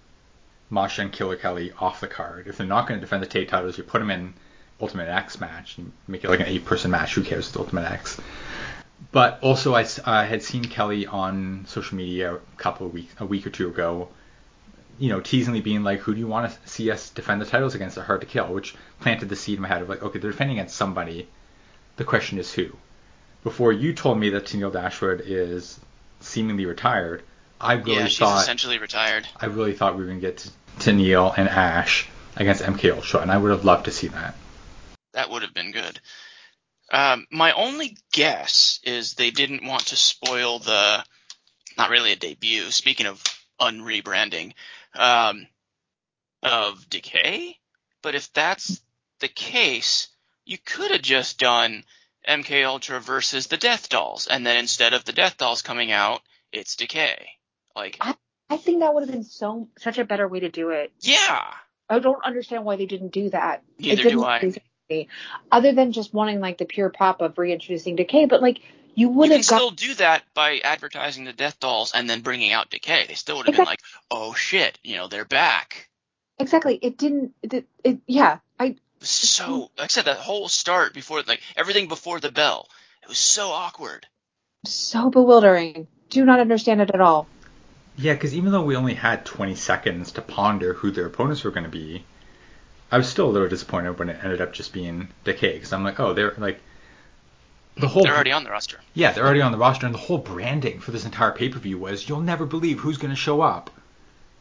Masha 0.71 1.03
and 1.03 1.13
Killer 1.13 1.37
Kelly 1.37 1.73
off 1.79 2.01
the 2.01 2.09
card? 2.09 2.49
If 2.49 2.57
they're 2.57 2.67
not 2.67 2.89
going 2.89 2.99
to 2.99 3.07
defend 3.07 3.23
the 3.23 3.27
tag 3.27 3.49
titles, 3.49 3.79
you 3.79 3.85
put 3.85 4.01
them 4.01 4.11
in 4.11 4.35
Ultimate 4.81 5.09
X 5.09 5.39
match 5.41 5.79
and 5.79 5.93
make 6.09 6.25
it 6.25 6.31
like 6.31 6.41
an 6.41 6.47
eight-person 6.47 6.91
match. 6.91 7.15
Who 7.15 7.23
cares? 7.23 7.49
It's 7.49 7.57
Ultimate 7.57 7.91
X. 7.93 8.21
But 9.13 9.39
also, 9.43 9.75
I 9.75 10.25
had 10.25 10.43
seen 10.43 10.65
Kelly 10.65 11.07
on 11.07 11.65
social 11.69 11.97
media 11.97 12.35
a 12.35 12.41
couple 12.57 12.87
of 12.87 12.95
weeks, 12.95 13.15
a 13.21 13.27
week 13.27 13.47
or 13.47 13.51
two 13.51 13.69
ago, 13.69 14.09
you 14.99 15.09
know, 15.09 15.21
teasingly 15.21 15.63
being 15.63 15.83
like, 15.83 16.01
who 16.01 16.15
do 16.15 16.21
you 16.21 16.27
want 16.27 16.53
to 16.53 16.69
see 16.69 16.91
us 16.91 17.11
defend 17.11 17.41
the 17.41 17.47
titles 17.47 17.75
against 17.75 17.99
at 17.99 18.05
Hard 18.05 18.21
to 18.21 18.27
Kill, 18.27 18.53
which 18.53 18.75
planted 19.01 19.29
the 19.29 19.37
seed 19.37 19.57
in 19.57 19.63
my 19.63 19.69
head 19.69 19.83
of 19.83 19.89
like, 19.89 20.03
okay, 20.03 20.19
they're 20.19 20.31
defending 20.31 20.59
against 20.59 20.77
somebody. 20.77 21.29
The 21.97 22.05
question 22.05 22.39
is 22.39 22.53
who. 22.53 22.71
Before 23.43 23.73
you 23.73 23.95
told 23.95 24.19
me 24.19 24.31
that 24.31 24.45
Tennille 24.45 24.73
Dashwood 24.73 25.23
is 25.25 25.81
seemingly 26.21 26.67
retired, 26.67 27.23
I 27.61 27.75
really 27.75 27.95
yeah, 27.95 28.07
she's 28.07 28.19
thought 28.19 28.43
essentially 28.43 28.79
retired. 28.79 29.27
I 29.37 29.47
really 29.47 29.75
thought 29.75 29.97
we 29.97 30.03
were 30.03 30.09
gonna 30.09 30.21
get 30.21 30.39
to 30.39 30.51
Tennille 30.79 31.35
and 31.37 31.49
Ash 31.49 32.09
against 32.37 32.63
MK 32.63 32.95
Ultra, 32.95 33.21
and 33.21 33.31
I 33.31 33.37
would 33.37 33.51
have 33.51 33.65
loved 33.65 33.87
to 33.87 33.91
see 33.91 34.09
that. 34.09 34.35
That 35.13 35.31
would 35.31 35.43
have 35.43 35.55
been 35.55 35.73
good. 35.73 36.01
Um, 36.93 37.27
my 37.31 37.53
only 37.53 37.97
guess 38.13 38.81
is 38.83 39.15
they 39.15 39.31
didn't 39.31 39.65
want 39.65 39.87
to 39.87 39.97
spoil 39.97 40.59
the, 40.59 41.05
not 41.77 41.91
really 41.91 42.13
a 42.13 42.17
debut. 42.17 42.71
Speaking 42.71 43.07
of 43.07 43.23
unrebranding, 43.61 44.55
um, 44.95 45.47
of 46.43 46.89
Decay. 46.89 47.57
But 48.03 48.15
if 48.15 48.33
that's 48.33 48.81
the 49.21 49.29
case, 49.29 50.09
you 50.45 50.59
could 50.59 50.91
have 50.91 51.03
just 51.03 51.39
done 51.39 51.85
MK 52.29 52.65
Ultra 52.67 53.01
versus 53.01 53.47
the 53.47 53.57
Death 53.57 53.89
Dollz, 53.89 54.27
and 54.31 54.45
then 54.47 54.57
instead 54.59 54.95
of 54.95 55.05
the 55.05 55.13
Death 55.13 55.39
Dollz 55.39 55.63
coming 55.65 55.93
out, 55.93 56.21
it's 56.53 56.77
Decay. 56.77 57.29
Like, 57.77 57.97
I 58.01 58.15
I 58.49 58.57
think 58.57 58.81
that 58.81 58.93
would 58.93 59.03
have 59.03 59.11
been 59.11 59.25
so 59.25 59.69
such 59.79 59.99
a 59.99 60.05
better 60.05 60.27
way 60.27 60.41
to 60.41 60.49
do 60.49 60.71
it. 60.71 60.93
yeah, 61.01 61.53
I 61.89 61.99
don't 61.99 62.25
understand 62.25 62.65
why 62.65 62.77
they 62.77 62.87
didn't 62.87 63.13
do 63.13 63.31
that. 63.31 63.63
It 63.79 63.97
Neither 63.97 64.11
do 64.11 64.25
I. 64.25 64.43
make 64.43 64.55
sense 64.55 64.65
to 64.89 64.95
me. 64.95 65.09
Other 65.53 65.73
than 65.73 65.93
just 65.93 66.13
wanting 66.13 66.41
like 66.41 66.59
the 66.59 66.65
pure 66.65 66.91
pop 66.91 67.21
of 67.21 67.39
reintroducing 67.39 67.97
Decay, 67.97 68.27
but 68.27 68.43
like 68.43 68.61
you 69.01 69.09
would 69.09 69.31
you 69.31 69.31
can 69.31 69.39
have 69.39 69.49
got 69.49 69.57
still 69.57 69.71
do 69.71 69.95
that 69.95 70.25
by 70.35 70.59
advertising 70.59 71.25
the 71.25 71.33
Death 71.33 71.59
Dollz 71.59 71.93
and 71.95 72.09
then 72.09 72.21
bringing 72.21 72.53
out 72.53 72.69
Decay. 72.69 73.07
They 73.09 73.15
still 73.15 73.39
would 73.39 73.47
have 73.47 73.57
been 73.57 73.65
like, 73.65 73.81
oh 74.11 74.35
shit, 74.35 74.79
you 74.85 74.97
know, 74.97 75.09
they're 75.09 75.25
back. 75.25 75.89
exactly. 76.39 76.79
It 76.81 76.99
didn't. 76.99 77.33
It, 77.43 77.67
it 77.83 77.99
yeah. 78.07 78.41
I 78.59 78.77
So, 79.01 79.45
mm-hmm. 79.45 79.61
like 79.79 79.85
I 79.85 79.87
said, 79.87 80.05
that 80.05 80.19
whole 80.19 80.49
start 80.49 80.93
before, 80.93 81.23
like 81.23 81.41
everything 81.57 81.89
before 81.89 82.21
the 82.21 82.31
bell, 82.31 82.69
it 83.03 83.09
was 83.09 83.19
so 83.19 83.49
awkward. 83.49 84.07
so 84.67 85.09
bewildering. 85.09 85.87
Do 86.11 86.27
not 86.27 86.41
understand 86.41 86.83
it 86.83 86.91
at 86.93 87.01
all. 87.01 87.27
Yeah, 87.97 88.13
because 88.13 88.35
even 88.35 88.53
though 88.53 88.65
we 88.65 88.77
only 88.77 88.95
had 88.95 89.25
20 89.25 89.55
seconds 89.55 90.13
to 90.13 90.23
ponder 90.23 90.75
who 90.75 90.91
their 90.91 91.07
opponents 91.07 91.43
were 91.45 91.53
going 91.53 91.65
to 91.65 91.71
be, 91.71 92.05
I 92.93 92.99
was 92.99 93.09
still 93.09 93.31
a 93.31 93.33
little 93.33 93.49
disappointed 93.49 93.99
when 93.99 94.11
it 94.11 94.23
ended 94.23 94.43
up 94.43 94.53
just 94.53 94.75
being 94.75 95.09
Decay. 95.25 95.55
Because 95.55 95.73
I'm 95.73 95.85
like, 95.85 96.01
oh, 96.01 96.13
they're 96.13 96.35
like 96.37 96.61
the 97.81 97.89
whole 97.89 98.03
They're 98.05 98.15
already 98.15 98.33
on 98.33 98.45
the 98.45 98.51
roster. 98.51 98.79
yeah, 98.95 99.13
they're 99.13 99.25
already 99.25 99.41
on 99.41 99.53
the 99.53 99.59
roster, 99.59 99.87
and 99.87 99.95
the 99.95 99.99
whole 99.99 100.19
branding 100.19 100.81
for 100.81 100.91
this 100.91 101.05
entire 101.05 101.33
pay 101.33 101.49
per 101.49 101.59
view 101.59 101.79
was 101.79 102.09
you'll 102.09 102.21
never 102.21 102.47
believe 102.47 102.79
who's 102.81 102.99
going 102.99 103.11
to 103.11 103.17
show 103.17 103.41
up. 103.41 103.71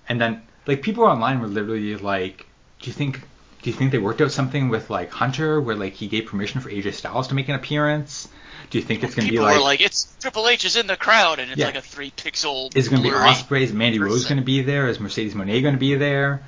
And 0.08 0.20
then 0.20 0.42
like 0.66 0.82
people 0.82 1.04
online 1.04 1.40
were 1.40 1.48
literally 1.48 1.96
like, 1.96 2.46
do 2.82 2.88
you 2.88 2.94
think 2.94 3.22
do 3.62 3.70
you 3.70 3.76
think 3.76 3.92
they 3.92 3.98
worked 3.98 4.22
out 4.22 4.32
something 4.32 4.70
with 4.70 4.90
like 4.90 5.12
Hunter 5.12 5.60
where 5.60 5.76
like 5.76 5.94
he 5.94 6.08
gave 6.08 6.28
permission 6.28 6.62
for 6.62 6.70
AJ 6.70 6.94
Styles 6.94 7.28
to 7.30 7.36
make 7.36 7.50
an 7.50 7.56
appearance? 7.56 8.28
Do 8.70 8.78
you 8.78 8.84
think 8.84 9.04
it's 9.04 9.16
going 9.16 9.26
to 9.26 9.32
be 9.32 9.38
People 9.38 9.46
like, 9.48 9.58
were 9.58 9.64
like, 9.64 9.82
it's 9.82 10.14
Triple 10.20 10.48
H 10.48 10.64
is 10.64 10.76
in 10.76 10.86
the 10.86 10.96
crowd, 10.96 11.40
and 11.40 11.50
it's 11.52 11.60
Yeah. 11.60 11.66
like 11.68 11.76
a 11.76 11.82
three 11.82 12.12
pixel. 12.12 12.76
is 12.76 12.86
it 12.88 12.90
going 12.92 13.02
to 13.02 13.10
be 13.10 13.14
Ospreay? 13.16 13.62
Is 13.62 13.74
Mandy 13.74 13.98
Rose 14.00 14.26
going 14.26 14.38
to 14.38 14.44
be 14.46 14.62
there? 14.62 14.88
Is 14.88 15.00
Mercedes 15.00 15.34
Moné 15.34 15.62
going 15.64 15.74
to 15.74 15.80
be 15.80 15.96
there? 15.96 16.44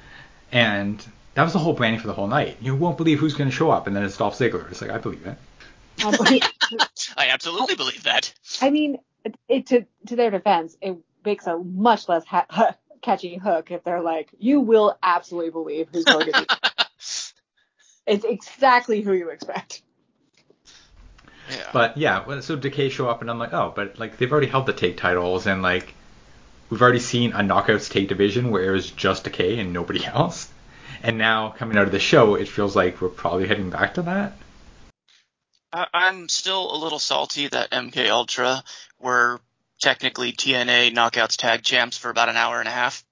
And 0.51 1.03
that 1.33 1.43
was 1.43 1.53
the 1.53 1.59
whole 1.59 1.73
branding 1.73 1.99
for 1.99 2.07
the 2.07 2.13
whole 2.13 2.27
night. 2.27 2.57
You 2.61 2.75
won't 2.75 2.97
believe 2.97 3.19
who's 3.19 3.33
going 3.33 3.49
to 3.49 3.55
show 3.55 3.71
up, 3.71 3.87
and 3.87 3.95
then 3.95 4.03
it's 4.03 4.17
Dolph 4.17 4.37
Ziggler. 4.37 4.69
It's 4.69 4.81
like 4.81 4.91
I 4.91 4.97
believe 4.99 5.25
it. 5.25 5.35
Um, 6.03 6.15
but- 6.17 7.11
I 7.17 7.27
absolutely 7.29 7.75
believe 7.75 8.03
that. 8.03 8.33
I 8.61 8.69
mean, 8.69 8.97
it, 9.23 9.35
it, 9.47 9.67
to 9.67 9.85
to 10.07 10.15
their 10.15 10.31
defense, 10.31 10.77
it 10.81 10.97
makes 11.23 11.47
a 11.47 11.57
much 11.57 12.09
less 12.09 12.25
ha- 12.25 12.75
catchy 13.01 13.37
hook 13.37 13.71
if 13.71 13.83
they're 13.83 14.01
like, 14.01 14.29
"You 14.39 14.59
will 14.61 14.97
absolutely 15.03 15.51
believe 15.51 15.89
who's 15.91 16.05
going 16.05 16.31
to 16.31 16.39
be." 16.41 16.45
it's 18.07 18.25
exactly 18.25 19.01
who 19.01 19.13
you 19.13 19.29
expect. 19.29 19.81
Yeah. 21.49 21.69
But 21.73 21.97
yeah, 21.97 22.25
well, 22.25 22.41
so 22.41 22.55
Decay 22.55 22.89
show 22.89 23.09
up, 23.09 23.21
and 23.21 23.29
I'm 23.29 23.39
like, 23.39 23.53
oh, 23.53 23.73
but 23.75 23.99
like 23.99 24.17
they've 24.17 24.31
already 24.31 24.47
held 24.47 24.65
the 24.65 24.73
tag 24.73 24.97
titles, 24.97 25.47
and 25.47 25.61
like 25.61 25.93
we've 26.69 26.81
already 26.81 26.99
seen 26.99 27.33
a 27.33 27.39
knockouts 27.39 27.91
tag 27.91 28.07
division 28.07 28.51
where 28.51 28.63
it 28.63 28.71
was 28.71 28.89
just 28.91 29.25
Decay 29.25 29.59
and 29.59 29.73
nobody 29.73 30.05
else. 30.05 30.49
And 31.03 31.17
now 31.17 31.49
coming 31.49 31.77
out 31.77 31.85
of 31.85 31.91
the 31.91 31.99
show, 31.99 32.35
it 32.35 32.47
feels 32.47 32.75
like 32.75 33.01
we're 33.01 33.09
probably 33.09 33.47
heading 33.47 33.69
back 33.69 33.95
to 33.95 34.03
that. 34.03 34.33
I, 35.73 35.87
I'm 35.93 36.29
still 36.29 36.75
a 36.75 36.77
little 36.77 36.99
salty 36.99 37.47
that 37.47 37.71
MK 37.71 38.09
Ultra 38.09 38.63
were 38.99 39.39
technically 39.79 40.31
TNA 40.31 40.93
Knockouts 40.93 41.37
Tag 41.37 41.63
Champs 41.63 41.97
for 41.97 42.09
about 42.09 42.29
an 42.29 42.37
hour 42.37 42.59
and 42.59 42.67
a 42.67 42.71
half. 42.71 43.03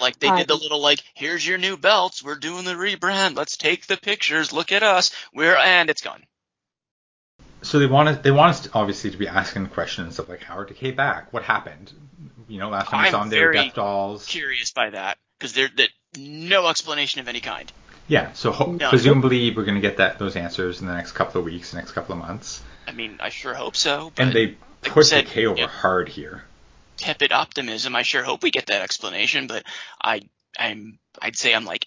Like 0.00 0.18
they 0.18 0.30
did 0.36 0.48
the 0.48 0.54
little 0.54 0.80
like, 0.80 1.02
here's 1.14 1.46
your 1.46 1.58
new 1.58 1.76
belts, 1.76 2.22
we're 2.22 2.36
doing 2.36 2.64
the 2.64 2.74
rebrand, 2.74 3.36
let's 3.36 3.56
take 3.56 3.86
the 3.86 3.96
pictures, 3.96 4.52
look 4.52 4.72
at 4.72 4.82
us, 4.82 5.10
we're 5.34 5.56
and 5.56 5.90
it's 5.90 6.02
gone. 6.02 6.22
So 7.62 7.80
they 7.80 7.86
want 7.86 8.08
us, 8.08 8.18
they 8.18 8.30
want 8.30 8.50
us 8.50 8.60
to, 8.60 8.70
obviously 8.74 9.10
to 9.10 9.16
be 9.16 9.26
asking 9.26 9.66
questions 9.68 10.18
of 10.18 10.28
like 10.28 10.42
how 10.42 10.58
are 10.58 10.64
Decay 10.64 10.92
back? 10.92 11.32
What 11.32 11.42
happened? 11.42 11.92
You 12.46 12.60
know, 12.60 12.68
last 12.68 12.88
time 12.88 13.02
we 13.02 13.06
I'm 13.06 13.12
saw 13.12 13.20
them, 13.20 13.30
they 13.30 13.44
were 13.44 13.52
Death 13.52 13.74
Dollz. 13.74 14.26
Curious 14.28 14.70
by 14.70 14.90
that 14.90 15.18
because 15.38 15.52
there 15.52 15.68
that 15.76 15.88
no 16.16 16.68
explanation 16.68 17.20
of 17.20 17.28
any 17.28 17.40
kind. 17.40 17.70
Yeah, 18.08 18.32
so 18.32 18.50
ho- 18.52 18.72
No. 18.72 18.88
presumably 18.88 19.54
we're 19.54 19.64
gonna 19.64 19.80
get 19.80 19.98
that 19.98 20.18
those 20.18 20.34
answers 20.36 20.80
in 20.80 20.86
the 20.86 20.94
next 20.94 21.12
couple 21.12 21.38
of 21.40 21.44
weeks, 21.44 21.72
next 21.74 21.92
couple 21.92 22.14
of 22.14 22.18
months. 22.18 22.62
I 22.86 22.92
mean, 22.92 23.18
I 23.20 23.28
sure 23.28 23.54
hope 23.54 23.76
so. 23.76 24.10
But 24.14 24.22
And 24.26 24.32
they 24.34 24.46
like 24.46 24.56
put 24.82 25.06
said, 25.06 25.26
Decay 25.26 25.46
over 25.46 25.60
yeah. 25.60 25.66
hard 25.68 26.08
here. 26.08 26.44
tepid 26.96 27.32
optimism. 27.32 27.94
I 27.94 28.02
sure 28.02 28.22
hope 28.24 28.42
we 28.42 28.50
get 28.50 28.66
that 28.66 28.82
explanation, 28.82 29.46
but 29.46 29.62
I 30.02 30.22
I'm 30.58 30.98
I'd 31.20 31.36
say 31.36 31.54
I'm 31.54 31.64
like 31.66 31.86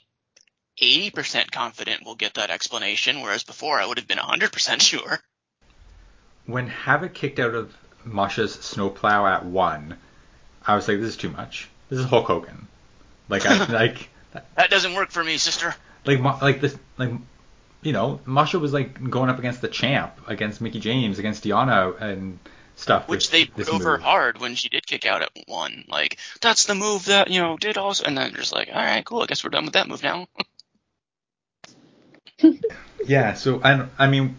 80% 0.81 1.51
confident 1.51 2.03
we'll 2.05 2.15
get 2.15 2.35
that 2.35 2.49
explanation, 2.49 3.21
whereas 3.21 3.43
before 3.43 3.79
I 3.81 3.85
would 3.85 3.97
have 3.97 4.07
been 4.07 4.17
100% 4.17 4.81
sure. 4.81 5.19
when 6.45 6.69
Havok 6.69 7.13
kicked 7.13 7.39
out 7.39 7.53
of 7.55 7.75
Masha's 8.05 8.53
snowplow 8.55 9.27
at 9.27 9.45
one, 9.45 9.97
I 10.65 10.75
was 10.75 10.87
like, 10.87 10.97
this 10.99 11.09
is 11.09 11.17
too 11.17 11.29
much. 11.29 11.67
This 11.89 11.99
is 11.99 12.05
Hulk 12.05 12.25
Hogan. 12.27 12.67
Like, 13.29 13.45
I, 13.45 13.63
like, 13.71 14.09
That 14.55 14.69
doesn't 14.69 14.95
work 14.95 15.11
for 15.11 15.23
me, 15.23 15.37
sister. 15.37 15.75
Like, 16.05 16.41
like 16.41 16.61
this, 16.61 16.75
like, 16.97 17.11
you 17.81 17.93
know, 17.93 18.19
Masha 18.25 18.59
was 18.59 18.73
like 18.73 19.09
going 19.09 19.29
up 19.29 19.39
against 19.39 19.61
the 19.61 19.67
champ, 19.67 20.13
against 20.27 20.61
Mickie 20.61 20.79
James, 20.79 21.19
against 21.19 21.43
Deonna 21.43 21.99
and 22.01 22.39
stuff. 22.75 23.07
Which 23.07 23.27
with 23.27 23.31
they 23.31 23.43
this 23.55 23.69
put 23.69 23.75
over 23.75 23.91
move. 23.93 24.01
hard 24.01 24.39
when 24.39 24.55
she 24.55 24.69
did 24.69 24.85
kick 24.85 25.05
out 25.05 25.21
at 25.21 25.31
one. 25.47 25.85
Like, 25.87 26.17
that's 26.41 26.65
the 26.65 26.75
move 26.75 27.05
that, 27.05 27.29
you 27.29 27.41
know, 27.41 27.57
did 27.57 27.77
also. 27.77 28.05
And 28.05 28.17
then 28.17 28.33
just 28.33 28.53
like, 28.53 28.69
all 28.69 28.75
right, 28.75 29.05
cool. 29.05 29.21
I 29.21 29.25
guess 29.27 29.43
we're 29.43 29.51
done 29.51 29.65
with 29.65 29.73
that 29.73 29.87
move 29.87 30.03
now. 30.03 30.27
Yeah, 33.05 33.33
so 33.33 33.61
I, 33.63 33.87
I 33.97 34.07
mean, 34.07 34.35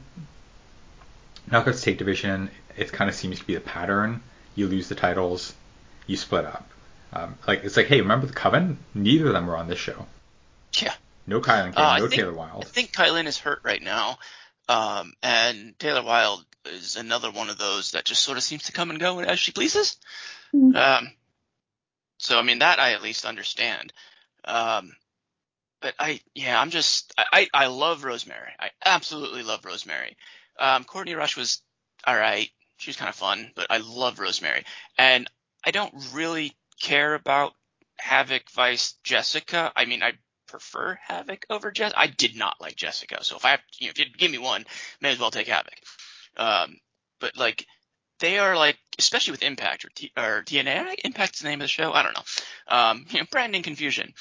Knockouts 1.51 1.83
Tag 1.83 1.99
Division, 1.99 2.51
it 2.77 2.93
kind 2.93 3.11
of 3.11 3.17
seems 3.17 3.41
to 3.41 3.45
be 3.47 3.55
the 3.55 3.61
pattern. 3.61 4.23
You 4.55 4.69
lose 4.69 4.89
the 4.89 4.95
titles, 4.95 5.55
you 6.07 6.17
split 6.17 6.45
up. 6.45 6.69
Um, 7.13 7.37
like 7.47 7.65
it's 7.65 7.77
like, 7.77 7.87
hey, 7.87 8.01
remember 8.01 8.27
the 8.27 8.33
Coven? 8.33 8.79
Neither 8.95 9.27
of 9.27 9.33
them 9.33 9.47
were 9.47 9.57
on 9.57 9.69
this 9.69 9.79
show. 9.79 10.07
Yeah. 10.81 10.95
No 11.27 11.41
Kilynn 11.41 11.75
King, 11.75 11.83
Uh, 11.83 11.89
I 11.89 11.99
no 11.99 12.09
think- 12.09 12.21
Taylor 12.21 12.33
Wilde. 12.35 12.65
I 12.65 12.69
think 12.69 12.93
Kilynn 12.93 13.27
is 13.27 13.39
hurt 13.39 13.61
right 13.65 13.83
now. 13.83 14.19
Um, 14.69 15.15
and 15.23 15.79
Taylor 15.79 16.03
Wilde 16.03 16.45
is 16.67 16.97
another 16.97 17.31
one 17.31 17.51
of 17.51 17.59
those 17.59 17.93
that 17.93 18.05
just 18.05 18.23
sort 18.23 18.39
of 18.39 18.45
seems 18.45 18.65
to 18.65 18.73
come 18.73 18.91
and 18.91 19.01
go 19.01 19.21
as 19.21 19.39
she 19.39 19.53
pleases. 19.53 19.97
Mhm. 20.55 20.77
Um, 20.77 21.13
so 22.19 22.39
I 22.39 22.43
mean 22.43 22.61
that 22.61 22.79
I 22.79 22.93
at 22.93 23.03
least 23.03 23.25
understand. 23.25 23.93
Um, 24.45 24.95
but 25.81 25.95
I, 25.99 26.21
yeah, 26.35 26.61
I'm 26.61 26.71
just, 26.71 27.13
I, 27.19 27.25
I 27.33 27.49
I 27.65 27.67
love 27.67 28.05
Rosemary. 28.05 28.53
I 28.59 28.71
absolutely 28.85 29.43
love 29.43 29.65
Rosemary. 29.65 30.17
Um, 30.59 30.85
Courtney 30.85 31.15
Rush 31.15 31.37
was 31.37 31.61
all 32.05 32.17
right. 32.17 32.49
She 32.77 32.91
was 32.91 32.97
kind 32.97 33.09
of 33.09 33.17
fun, 33.17 33.51
but 33.57 33.67
I 33.71 33.79
love 33.79 34.19
Rosemary. 34.21 34.65
And 34.97 35.29
I 35.65 35.71
don't 35.73 35.95
really 36.13 36.57
care 36.81 37.15
about 37.15 37.55
Havok 38.01 38.49
vice 38.51 38.95
Jessicka. 39.05 39.73
I 39.75 39.85
mean, 39.87 40.03
I 40.05 40.13
prefer 40.53 40.99
Havok 41.09 41.45
over 41.51 41.73
Jess. 41.73 41.93
I 41.97 42.07
did 42.07 42.37
not 42.37 42.61
like 42.61 42.77
Jessicka, 42.77 43.25
so 43.25 43.37
if 43.37 43.45
I 43.45 43.53
have, 43.53 43.61
you 43.79 43.87
know, 43.87 43.93
if 43.97 43.99
you 43.99 44.05
give 44.17 44.31
me 44.31 44.39
one, 44.39 44.65
may 45.01 45.11
as 45.11 45.19
well 45.19 45.31
take 45.31 45.49
Havok. 45.49 45.81
Um, 46.37 46.77
but 47.21 47.37
like 47.37 47.67
they 48.21 48.39
are 48.39 48.57
like, 48.57 48.79
especially 48.99 49.33
with 49.33 49.43
Impact 49.43 49.85
or, 49.85 49.89
T- 49.89 50.13
or 50.17 50.45
TNA. 50.45 51.01
Impact's 51.05 51.41
the 51.41 51.49
name 51.49 51.61
of 51.61 51.65
the 51.65 51.69
show. 51.69 51.93
I 51.93 52.03
don't 52.03 52.15
know. 52.15 52.77
Um, 52.77 53.07
you 53.11 53.19
know, 53.19 53.27
branding 53.31 53.63
confusion. 53.63 54.13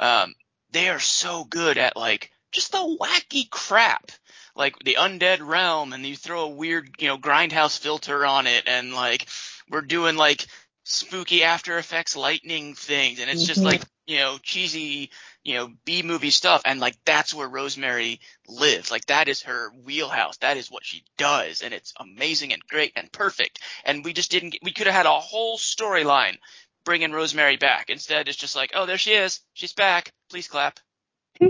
Um, 0.00 0.34
they 0.72 0.88
are 0.88 0.98
so 0.98 1.44
good 1.44 1.78
at 1.78 1.96
like 1.96 2.30
just 2.50 2.72
the 2.72 2.98
wacky 3.00 3.48
crap, 3.50 4.10
like 4.56 4.78
the 4.80 4.96
undead 4.98 5.46
realm, 5.46 5.92
and 5.92 6.04
you 6.04 6.16
throw 6.16 6.44
a 6.44 6.48
weird, 6.48 6.90
you 6.98 7.08
know, 7.08 7.18
grindhouse 7.18 7.78
filter 7.78 8.24
on 8.24 8.46
it, 8.46 8.64
and 8.66 8.94
like 8.94 9.26
we're 9.70 9.82
doing 9.82 10.16
like 10.16 10.46
spooky 10.84 11.42
After 11.44 11.78
Effects 11.78 12.16
lightning 12.16 12.74
things, 12.74 13.20
and 13.20 13.30
it's 13.30 13.44
just 13.44 13.62
Mhm. 13.62 13.66
like 13.66 13.82
you 14.06 14.18
know 14.18 14.38
cheesy, 14.42 15.10
you 15.42 15.54
know 15.54 15.72
B 15.84 16.02
movie 16.02 16.30
stuff, 16.30 16.62
and 16.64 16.80
like 16.80 16.96
that's 17.04 17.34
where 17.34 17.48
Rosemary 17.48 18.20
lives. 18.48 18.90
Like 18.90 19.06
that 19.06 19.28
is 19.28 19.42
her 19.42 19.70
wheelhouse. 19.84 20.38
That 20.38 20.56
is 20.56 20.70
what 20.70 20.84
she 20.84 21.04
does, 21.18 21.62
and 21.62 21.74
it's 21.74 21.92
amazing 21.98 22.52
and 22.52 22.62
great 22.68 22.92
and 22.96 23.10
perfect. 23.12 23.60
And 23.84 24.04
we 24.04 24.12
just 24.12 24.30
didn't. 24.30 24.50
Get, 24.50 24.62
we 24.62 24.72
could 24.72 24.86
have 24.86 24.96
had 24.96 25.06
a 25.06 25.20
whole 25.20 25.58
storyline 25.58 26.36
bringing 26.84 27.12
Rosemary 27.12 27.56
back. 27.56 27.90
Instead, 27.90 28.28
it's 28.28 28.36
just 28.38 28.56
like, 28.56 28.72
oh, 28.74 28.86
there 28.86 28.98
she 28.98 29.12
is. 29.12 29.40
She's 29.54 29.72
back. 29.72 30.12
Please 30.30 30.48
clap. 30.48 30.78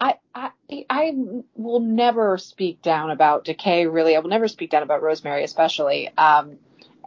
I, 0.00 0.14
I 0.34 0.50
I 0.90 1.12
will 1.54 1.80
never 1.80 2.36
speak 2.38 2.82
down 2.82 3.10
about 3.10 3.44
Decay. 3.44 3.86
Really, 3.86 4.16
I 4.16 4.18
will 4.18 4.30
never 4.30 4.48
speak 4.48 4.70
down 4.70 4.82
about 4.82 5.02
Rosemary, 5.02 5.44
especially. 5.44 6.08
Um, 6.16 6.58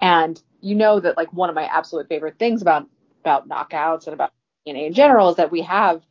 and 0.01 0.41
you 0.65 0.73
know 0.73 0.99
that 0.99 1.15
like 1.15 1.31
one 1.31 1.47
of 1.47 1.55
my 1.55 1.65
absolute 1.65 2.09
favorite 2.09 2.39
things 2.39 2.63
about 2.63 2.87
about 3.21 3.47
knockouts 3.47 4.07
and 4.07 4.15
about 4.15 4.31
TNA 4.67 4.87
in 4.87 4.93
general 4.93 5.29
is 5.29 5.35
that 5.35 5.51
we 5.51 5.61
have, 5.61 6.01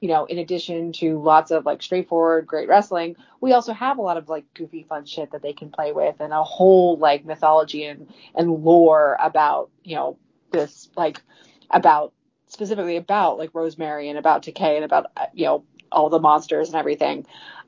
you 0.00 0.08
know, 0.08 0.24
in 0.24 0.38
addition 0.38 0.92
to 0.94 1.22
lots 1.22 1.52
of 1.52 1.64
like 1.64 1.82
straightforward 1.82 2.44
great 2.44 2.68
wrestling, 2.68 3.14
we 3.40 3.52
also 3.52 3.72
have 3.72 3.98
a 3.98 4.02
lot 4.02 4.16
of 4.16 4.28
like 4.28 4.44
goofy 4.54 4.82
fun 4.82 5.06
shit 5.06 5.30
that 5.30 5.40
they 5.42 5.52
can 5.52 5.70
play 5.70 5.92
with 5.92 6.16
and 6.18 6.32
a 6.32 6.42
whole 6.42 6.98
like 6.98 7.24
mythology 7.24 7.84
and 7.84 8.12
and 8.34 8.50
lore 8.64 9.16
about 9.22 9.70
you 9.84 9.94
know 9.94 10.18
this 10.50 10.88
like 10.96 11.22
about 11.70 12.12
specifically 12.48 12.96
about 12.96 13.38
like 13.38 13.50
Rosemary 13.54 14.08
and 14.08 14.18
about 14.18 14.42
Decay 14.42 14.74
and 14.74 14.84
about 14.84 15.06
uh, 15.16 15.26
you 15.32 15.44
know 15.44 15.64
all 15.92 16.10
the 16.10 16.18
monsters 16.18 16.70
and 16.70 16.76
everything. 16.76 17.24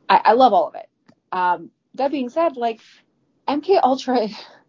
I, 0.09 0.20
I 0.25 0.33
love 0.33 0.53
all 0.53 0.66
of 0.66 0.75
it. 0.75 0.88
Um, 1.31 1.70
that 1.94 2.11
being 2.11 2.29
said, 2.29 2.57
like 2.57 2.81
MK 3.47 3.79
Ultra, 3.85 4.29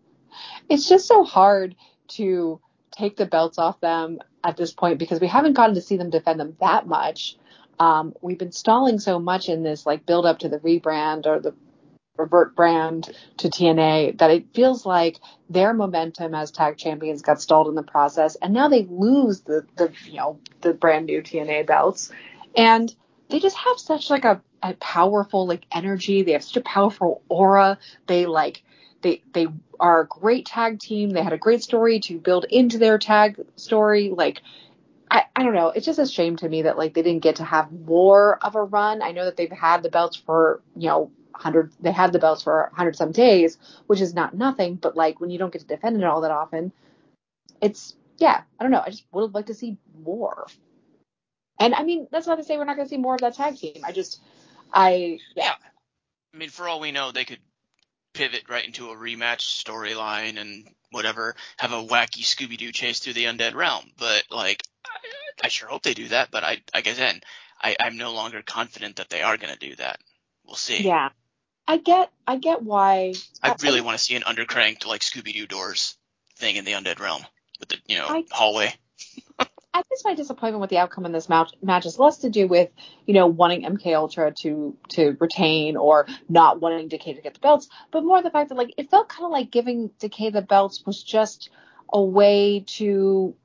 it's 0.69 0.87
just 0.87 1.07
so 1.07 1.23
hard 1.23 1.75
to 2.07 2.59
take 2.91 3.17
the 3.17 3.25
belts 3.25 3.57
off 3.57 3.79
them 3.81 4.19
at 4.43 4.57
this 4.57 4.73
point 4.73 4.99
because 4.99 5.19
we 5.19 5.27
haven't 5.27 5.53
gotten 5.53 5.75
to 5.75 5.81
see 5.81 5.97
them 5.97 6.09
defend 6.09 6.39
them 6.39 6.55
that 6.59 6.87
much. 6.87 7.35
Um, 7.79 8.13
we've 8.21 8.37
been 8.37 8.51
stalling 8.51 8.99
so 8.99 9.19
much 9.19 9.49
in 9.49 9.63
this 9.63 9.85
like 9.85 10.05
build 10.05 10.25
up 10.25 10.39
to 10.39 10.49
the 10.49 10.59
rebrand 10.59 11.25
or 11.25 11.39
the 11.39 11.53
revert 12.17 12.55
brand 12.55 13.13
to 13.37 13.49
TNA 13.49 14.19
that 14.19 14.31
it 14.31 14.45
feels 14.53 14.85
like 14.85 15.19
their 15.49 15.73
momentum 15.73 16.33
as 16.33 16.51
tag 16.51 16.77
champions 16.77 17.21
got 17.21 17.41
stalled 17.41 17.67
in 17.67 17.75
the 17.75 17.83
process 17.83 18.35
and 18.35 18.53
now 18.53 18.69
they 18.69 18.87
lose 18.89 19.41
the 19.41 19.65
the 19.75 19.91
you 20.05 20.15
know 20.15 20.39
the 20.61 20.73
brand 20.73 21.07
new 21.07 21.21
TNA 21.21 21.67
belts. 21.67 22.11
And 22.55 22.93
they 23.29 23.39
just 23.39 23.57
have 23.57 23.77
such 23.77 24.09
like 24.09 24.23
a, 24.23 24.41
a 24.63 24.73
powerful 24.75 25.47
like 25.47 25.65
energy. 25.73 26.23
They 26.23 26.31
have 26.33 26.43
such 26.43 26.57
a 26.57 26.61
powerful 26.61 27.21
aura. 27.27 27.77
They 28.07 28.25
like 28.25 28.63
they 29.05 29.21
they 29.33 29.47
are 29.79 30.01
a 30.01 30.07
great 30.07 30.47
tag 30.47 30.79
team 30.79 31.11
they 31.11 31.21
had 31.21 31.31
a 31.31 31.37
great 31.37 31.61
story 31.61 31.99
to 31.99 32.17
build 32.17 32.45
into 32.49 32.79
their 32.79 32.97
tag 32.97 33.39
story 33.55 34.09
like 34.09 34.41
I, 35.11 35.25
I 35.35 35.43
don't 35.43 35.53
know. 35.53 35.67
It's 35.67 35.85
just 35.85 35.99
a 35.99 36.07
shame 36.07 36.35
to 36.37 36.49
me 36.49 36.63
that 36.63 36.79
like 36.79 36.95
they 36.95 37.03
didn't 37.03 37.21
get 37.21 37.35
to 37.35 37.43
have 37.43 37.71
more 37.71 38.43
of 38.43 38.55
a 38.55 38.63
run. 38.63 39.03
I 39.03 39.11
know 39.11 39.25
that 39.25 39.37
they've 39.37 39.51
had 39.51 39.83
the 39.83 39.89
belts 39.89 40.15
for 40.15 40.61
you 40.75 40.87
know 40.87 41.11
hundred. 41.31 41.71
They 41.79 41.91
had 41.91 42.11
the 42.11 42.17
belts 42.17 42.41
for 42.41 42.71
hundred 42.73 42.95
some 42.95 43.11
days, 43.11 43.59
which 43.85 44.01
is 44.01 44.15
not 44.15 44.33
nothing. 44.33 44.75
But 44.75 44.97
like 44.97 45.21
when 45.21 45.29
you 45.29 45.37
don't 45.37 45.53
get 45.53 45.61
to 45.61 45.67
defend 45.67 45.97
it 45.97 46.03
all 46.03 46.21
that 46.21 46.31
often, 46.31 46.71
it's 47.61 47.95
yeah. 48.17 48.41
I 48.59 48.63
don't 48.63 48.71
know. 48.71 48.81
I 48.83 48.89
just 48.89 49.05
would 49.11 49.21
have 49.21 49.35
liked 49.35 49.47
to 49.47 49.53
see 49.53 49.77
more. 50.03 50.47
And 51.59 51.75
I 51.75 51.83
mean, 51.83 52.07
that's 52.11 52.25
not 52.25 52.37
to 52.37 52.43
say 52.43 52.57
we're 52.57 52.65
not 52.65 52.75
going 52.75 52.87
to 52.87 52.89
see 52.89 52.97
more 52.97 53.13
of 53.13 53.21
that 53.21 53.35
tag 53.35 53.57
team. 53.57 53.83
I 53.83 53.91
just, 53.91 54.21
I 54.73 55.19
yeah. 55.35 55.53
I 56.33 56.37
mean, 56.37 56.49
for 56.49 56.67
all 56.67 56.79
we 56.79 56.91
know, 56.91 57.11
they 57.11 57.25
could 57.25 57.39
pivot 58.15 58.43
right 58.49 58.65
into 58.65 58.89
a 58.89 58.95
rematch 58.95 59.63
storyline 59.63 60.39
and 60.39 60.67
whatever, 60.91 61.35
have 61.57 61.71
a 61.71 61.83
wacky 61.83 62.23
Scooby 62.23 62.57
Doo 62.57 62.71
chase 62.71 62.99
through 62.99 63.13
the 63.13 63.25
undead 63.25 63.53
realm. 63.53 63.85
But 63.97 64.23
like, 64.31 64.63
I, 64.85 65.45
I 65.45 65.47
sure 65.49 65.69
hope 65.69 65.83
they 65.83 65.93
do 65.93 66.07
that. 66.07 66.31
But 66.31 66.43
I, 66.43 66.61
like 66.73 66.87
I 66.87 66.93
said, 66.93 67.23
I, 67.61 67.75
I'm 67.79 67.97
no 67.97 68.13
longer 68.13 68.41
confident 68.41 68.95
that 68.95 69.09
they 69.09 69.21
are 69.21 69.37
going 69.37 69.53
to 69.53 69.59
do 69.59 69.75
that. 69.75 69.99
We'll 70.45 70.55
see. 70.55 70.81
Yeah. 70.81 71.09
I 71.67 71.77
get, 71.77 72.11
I 72.27 72.37
get 72.37 72.61
why. 72.61 73.13
I 73.41 73.55
really 73.63 73.81
want 73.81 73.97
to 73.97 74.03
see 74.03 74.15
an 74.15 74.21
undercranked 74.21 74.85
like 74.85 75.01
Scooby 75.01 75.33
Doo 75.33 75.47
doors 75.47 75.97
thing 76.35 76.55
in 76.55 76.65
the 76.65 76.73
undead 76.73 76.99
realm 76.99 77.23
with 77.59 77.69
the 77.69 77.77
you 77.87 77.97
know 77.97 78.07
I- 78.07 78.25
hallway. 78.31 78.73
I 79.75 79.83
guess 79.89 80.05
my 80.05 80.15
disappointment 80.15 80.61
with 80.61 80.69
the 80.69 80.77
outcome 80.77 81.05
in 81.05 81.11
this 81.11 81.27
match, 81.27 81.51
match 81.61 81.85
is 81.85 81.99
less 81.99 82.19
to 82.19 82.29
do 82.29 82.47
with, 82.47 82.69
you 83.05 83.13
know, 83.13 83.27
wanting 83.27 83.63
MK 83.63 83.93
Ultra 83.93 84.31
to 84.31 84.77
to 84.91 85.17
retain 85.19 85.75
or 85.75 86.07
not 86.29 86.61
wanting 86.61 86.87
Decay 86.87 87.13
to 87.13 87.21
get 87.21 87.33
the 87.33 87.41
belts, 87.41 87.67
but 87.91 88.05
more 88.05 88.21
the 88.21 88.29
fact 88.29 88.49
that 88.49 88.55
like 88.55 88.73
it 88.77 88.89
felt 88.89 89.09
kind 89.09 89.25
of 89.25 89.31
like 89.31 89.51
giving 89.51 89.91
Decay 89.99 90.29
the 90.29 90.41
belts 90.41 90.85
was 90.85 91.03
just 91.03 91.49
a 91.91 92.01
way 92.01 92.63
to, 92.77 93.35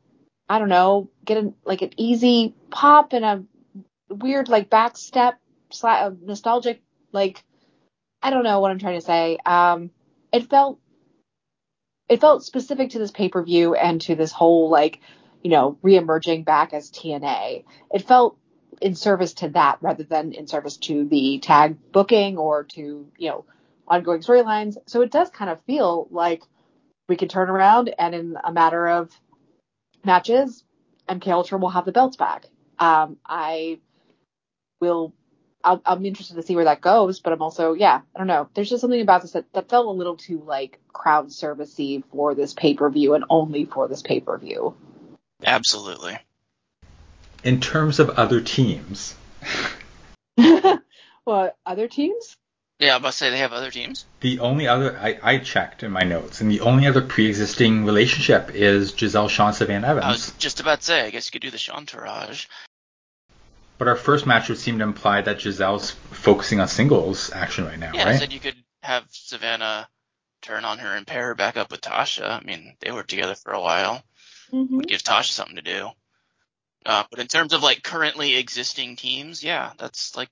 I 0.48 0.60
don't 0.60 0.68
know, 0.68 1.10
get 1.24 1.38
an 1.38 1.54
like 1.64 1.82
an 1.82 1.90
easy 1.96 2.54
pop 2.70 3.12
and 3.12 3.24
a 3.24 3.44
weird 4.08 4.48
like 4.48 4.70
back 4.70 4.96
step, 4.96 5.36
sla- 5.72 6.16
nostalgic 6.22 6.80
like, 7.10 7.42
I 8.22 8.30
don't 8.30 8.44
know 8.44 8.60
what 8.60 8.70
I'm 8.70 8.78
trying 8.78 9.00
to 9.00 9.04
say. 9.04 9.36
Um, 9.44 9.90
it 10.32 10.48
felt 10.48 10.78
it 12.08 12.20
felt 12.20 12.44
specific 12.44 12.90
to 12.90 13.00
this 13.00 13.10
pay 13.10 13.28
per 13.28 13.42
view 13.42 13.74
and 13.74 14.00
to 14.02 14.14
this 14.14 14.30
whole 14.30 14.70
like 14.70 15.00
you 15.42 15.50
know, 15.50 15.78
reemerging 15.82 16.44
back 16.44 16.72
as 16.72 16.90
TNA. 16.90 17.64
It 17.92 18.06
felt 18.06 18.36
in 18.80 18.94
service 18.94 19.34
to 19.34 19.48
that 19.50 19.78
rather 19.80 20.04
than 20.04 20.32
in 20.32 20.46
service 20.46 20.76
to 20.78 21.04
the 21.04 21.38
tag 21.40 21.76
booking 21.92 22.38
or 22.38 22.64
to, 22.64 23.08
you 23.16 23.28
know, 23.28 23.44
ongoing 23.86 24.20
storylines. 24.20 24.76
So 24.86 25.02
it 25.02 25.10
does 25.10 25.30
kind 25.30 25.50
of 25.50 25.62
feel 25.64 26.08
like 26.10 26.42
we 27.08 27.16
can 27.16 27.28
turn 27.28 27.50
around 27.50 27.92
and 27.98 28.14
in 28.14 28.36
a 28.42 28.52
matter 28.52 28.86
of 28.88 29.10
matches, 30.04 30.64
MK 31.08 31.26
Ultra 31.28 31.58
will 31.58 31.70
have 31.70 31.84
the 31.84 31.92
belts 31.92 32.16
back. 32.16 32.46
Um, 32.78 33.16
I 33.26 33.80
will. 34.80 35.14
I'll, 35.62 35.82
I'm 35.84 36.06
interested 36.06 36.36
to 36.36 36.42
see 36.42 36.54
where 36.54 36.64
that 36.64 36.80
goes, 36.80 37.20
but 37.20 37.34
I'm 37.34 37.42
also, 37.42 37.74
yeah, 37.74 38.00
I 38.16 38.18
don't 38.18 38.26
know. 38.26 38.48
There's 38.54 38.70
just 38.70 38.80
something 38.80 39.02
about 39.02 39.20
this 39.20 39.32
that, 39.32 39.52
that 39.52 39.68
felt 39.68 39.88
a 39.88 39.90
little 39.90 40.16
too 40.16 40.42
like 40.46 40.78
crowd 40.90 41.26
servicey 41.28 42.02
for 42.10 42.34
this 42.34 42.54
pay 42.54 42.72
per 42.72 42.88
view 42.88 43.12
and 43.12 43.24
only 43.28 43.66
for 43.66 43.86
this 43.86 44.00
pay 44.00 44.20
per 44.20 44.38
view. 44.38 44.74
Absolutely. 45.44 46.18
In 47.42 47.60
terms 47.60 47.98
of 47.98 48.10
other 48.10 48.40
teams, 48.40 49.14
what 51.24 51.56
other 51.64 51.88
teams? 51.88 52.36
Yeah, 52.78 52.96
I 52.96 52.98
must 52.98 53.18
say 53.18 53.30
they 53.30 53.38
have 53.38 53.52
other 53.52 53.70
teams. 53.70 54.06
the 54.20 54.38
only 54.40 54.66
other 54.66 54.98
I, 54.98 55.18
I 55.22 55.38
checked 55.38 55.82
in 55.82 55.90
my 55.90 56.02
notes, 56.02 56.40
and 56.40 56.50
the 56.50 56.60
only 56.60 56.86
other 56.86 57.02
pre-existing 57.02 57.84
relationship 57.84 58.50
is 58.54 58.94
Giselle 58.96 59.28
Shawn 59.28 59.52
Savannah 59.52 59.86
Evans. 59.88 60.04
I 60.04 60.10
was 60.10 60.32
just 60.38 60.60
about 60.60 60.80
to 60.80 60.84
say, 60.86 61.02
I 61.06 61.10
guess 61.10 61.26
you 61.26 61.32
could 61.32 61.42
do 61.42 61.50
the 61.50 61.58
Chantourage. 61.58 62.46
But 63.78 63.88
our 63.88 63.96
first 63.96 64.26
match 64.26 64.48
would 64.50 64.58
seem 64.58 64.78
to 64.78 64.84
imply 64.84 65.22
that 65.22 65.40
Giselle's 65.40 65.90
focusing 65.90 66.60
on 66.60 66.68
singles 66.68 67.30
action 67.32 67.64
right 67.64 67.78
now, 67.78 67.92
Yeah, 67.94 68.02
I 68.02 68.10
right? 68.10 68.18
said 68.18 68.32
you 68.32 68.40
could 68.40 68.56
have 68.82 69.04
Savannah 69.10 69.88
turn 70.42 70.64
on 70.66 70.78
her 70.78 70.94
and 70.96 71.06
pair 71.06 71.28
her 71.28 71.34
back 71.34 71.56
up 71.56 71.70
with 71.70 71.80
Tasha. 71.82 72.28
I 72.30 72.44
mean, 72.44 72.76
they 72.80 72.90
were 72.90 73.02
together 73.02 73.34
for 73.34 73.52
a 73.52 73.60
while. 73.60 74.02
Mm-hmm. 74.52 74.76
Would 74.76 74.88
give 74.88 75.02
Tasha 75.02 75.30
something 75.30 75.56
to 75.56 75.62
do. 75.62 75.88
Uh, 76.84 77.04
but 77.10 77.20
in 77.20 77.26
terms 77.26 77.52
of 77.52 77.62
like 77.62 77.82
currently 77.82 78.36
existing 78.36 78.96
teams, 78.96 79.44
yeah, 79.44 79.72
that's 79.78 80.16
like 80.16 80.28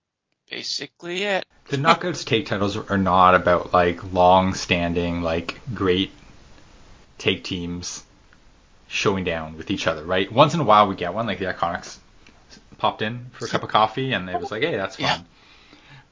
basically 0.51 1.25
it. 1.25 1.45
The 1.69 1.77
Knockouts 1.77 2.25
tag 2.25 2.47
titles 2.47 2.77
are 2.77 2.99
not 2.99 3.35
about 3.35 3.73
like 3.73 4.13
long-standing, 4.13 5.23
like 5.23 5.61
great 5.75 6.11
tag 7.19 7.43
teams 7.43 8.03
showing 8.87 9.25
down 9.25 9.57
with 9.59 9.71
each 9.71 9.87
other, 9.87 10.05
right? 10.05 10.31
Once 10.33 10.55
in 10.55 10.61
a 10.61 10.65
while 10.65 10.89
we 10.89 10.97
get 10.97 11.13
one, 11.13 11.27
like 11.27 11.39
the 11.39 11.45
Iconics 11.47 11.99
popped 12.79 13.03
in 13.03 13.27
for 13.33 13.45
a 13.45 13.49
cup 13.49 13.63
of 13.63 13.69
coffee, 13.69 14.13
and 14.13 14.31
it 14.31 14.41
was 14.41 14.51
like, 14.51 14.63
hey, 14.63 14.77
that's 14.77 14.97
fun. 14.97 15.05
Yeah. 15.05 15.21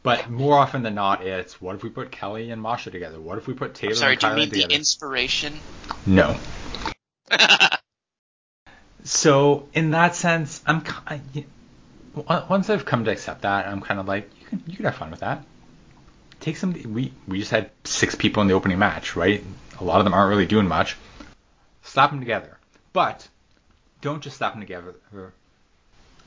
But 0.03 0.31
more 0.31 0.57
often 0.57 0.83
than 0.83 0.95
not, 0.95 1.27
it's 1.27 1.61
what 1.61 1.75
if 1.75 1.83
we 1.83 1.89
put 1.89 2.13
Kelly 2.13 2.51
and 2.51 2.63
Masha 2.63 2.91
together? 2.91 3.19
What 3.19 3.39
if 3.39 3.49
we 3.49 3.55
put 3.55 3.75
Taylor 3.75 3.93
I'm 3.93 3.97
sorry, 3.97 4.13
and 4.13 4.21
do 4.21 4.27
you 4.27 4.33
Kylie 4.33 4.37
mean 4.37 4.51
together? 4.51 4.69
the 4.69 4.75
inspiration? 4.75 5.55
no. 6.07 6.37
So 9.07 9.69
in 9.73 9.93
that 9.93 10.17
sense, 10.17 10.61
I'm 10.67 10.83
I- 11.09 12.45
once 12.49 12.69
I've 12.69 12.85
come 12.85 13.05
to 13.05 13.13
accept 13.13 13.43
that, 13.43 13.69
I'm 13.69 13.81
kind 13.81 14.01
of 14.01 14.09
like 14.09 14.29
you 14.41 14.47
can 14.47 14.63
you 14.67 14.77
can 14.77 14.85
have 14.85 14.97
fun 14.97 15.13
with 15.13 15.21
that. 15.21 15.45
Take 16.41 16.57
some. 16.57 16.73
We 16.73 17.13
we 17.29 17.39
just 17.39 17.53
had 17.53 17.71
six 17.85 18.17
people 18.17 18.43
in 18.43 18.49
the 18.49 18.55
opening 18.55 18.81
match, 18.81 19.15
right? 19.15 19.45
A 19.79 19.85
lot 19.85 20.01
of 20.01 20.05
them 20.05 20.13
aren't 20.13 20.31
really 20.31 20.47
doing 20.47 20.67
much. 20.67 20.97
Slap 21.85 22.11
them 22.11 22.19
together, 22.19 22.59
but 22.93 23.29
don't 24.01 24.23
just 24.23 24.39
slap 24.39 24.55
them 24.55 24.61
together. 24.61 24.97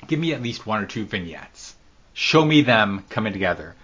Give 0.07 0.19
me 0.19 0.33
at 0.33 0.41
least 0.41 0.65
one 0.65 0.81
or 0.81 0.85
two 0.85 1.05
vignettes. 1.05 1.75
Show 2.13 2.45
me 2.45 2.61
them 2.61 3.03
coming 3.09 3.33
together. 3.33 3.75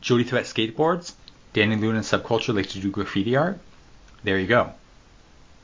Jody 0.00 0.22
Threat 0.22 0.44
skateboards. 0.44 1.14
Dani 1.52 1.80
Luna 1.80 1.98
and 1.98 2.06
Subculture 2.06 2.54
like 2.54 2.68
to 2.68 2.78
do 2.78 2.92
graffiti 2.92 3.34
art. 3.34 3.58
There 4.22 4.38
you 4.38 4.46
go 4.46 4.74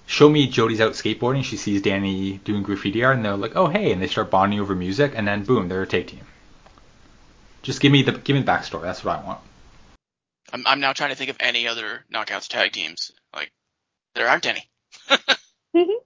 show 0.06 0.28
me 0.28 0.46
Jody's 0.46 0.80
out 0.80 0.92
skateboarding. 0.92 1.44
She 1.44 1.56
sees 1.56 1.82
Dani 1.82 2.42
doing 2.44 2.62
graffiti 2.62 3.04
art, 3.04 3.16
and 3.16 3.24
they're 3.24 3.36
like, 3.36 3.56
"Oh, 3.56 3.66
hey!" 3.68 3.92
And 3.92 4.02
they 4.02 4.06
start 4.06 4.30
bonding 4.30 4.60
over 4.60 4.74
music, 4.74 5.12
and 5.14 5.26
then 5.26 5.44
boom, 5.44 5.68
they're 5.68 5.82
a 5.82 5.86
tag 5.86 6.08
team. 6.08 6.26
Just 7.62 7.80
give 7.80 7.92
me 7.92 8.02
the 8.02 8.12
give 8.12 8.34
me 8.34 8.42
the 8.42 8.50
backstory. 8.50 8.82
That's 8.82 9.04
what 9.04 9.18
I 9.18 9.24
want. 9.24 9.40
I'm, 10.52 10.66
I'm 10.66 10.80
now 10.80 10.92
trying 10.92 11.10
to 11.10 11.16
think 11.16 11.30
of 11.30 11.36
any 11.40 11.66
other 11.66 12.04
knockouts 12.12 12.48
tag 12.48 12.72
teams. 12.72 13.10
Like, 13.34 13.50
there 14.14 14.28
aren't 14.28 14.46
any. 14.46 14.68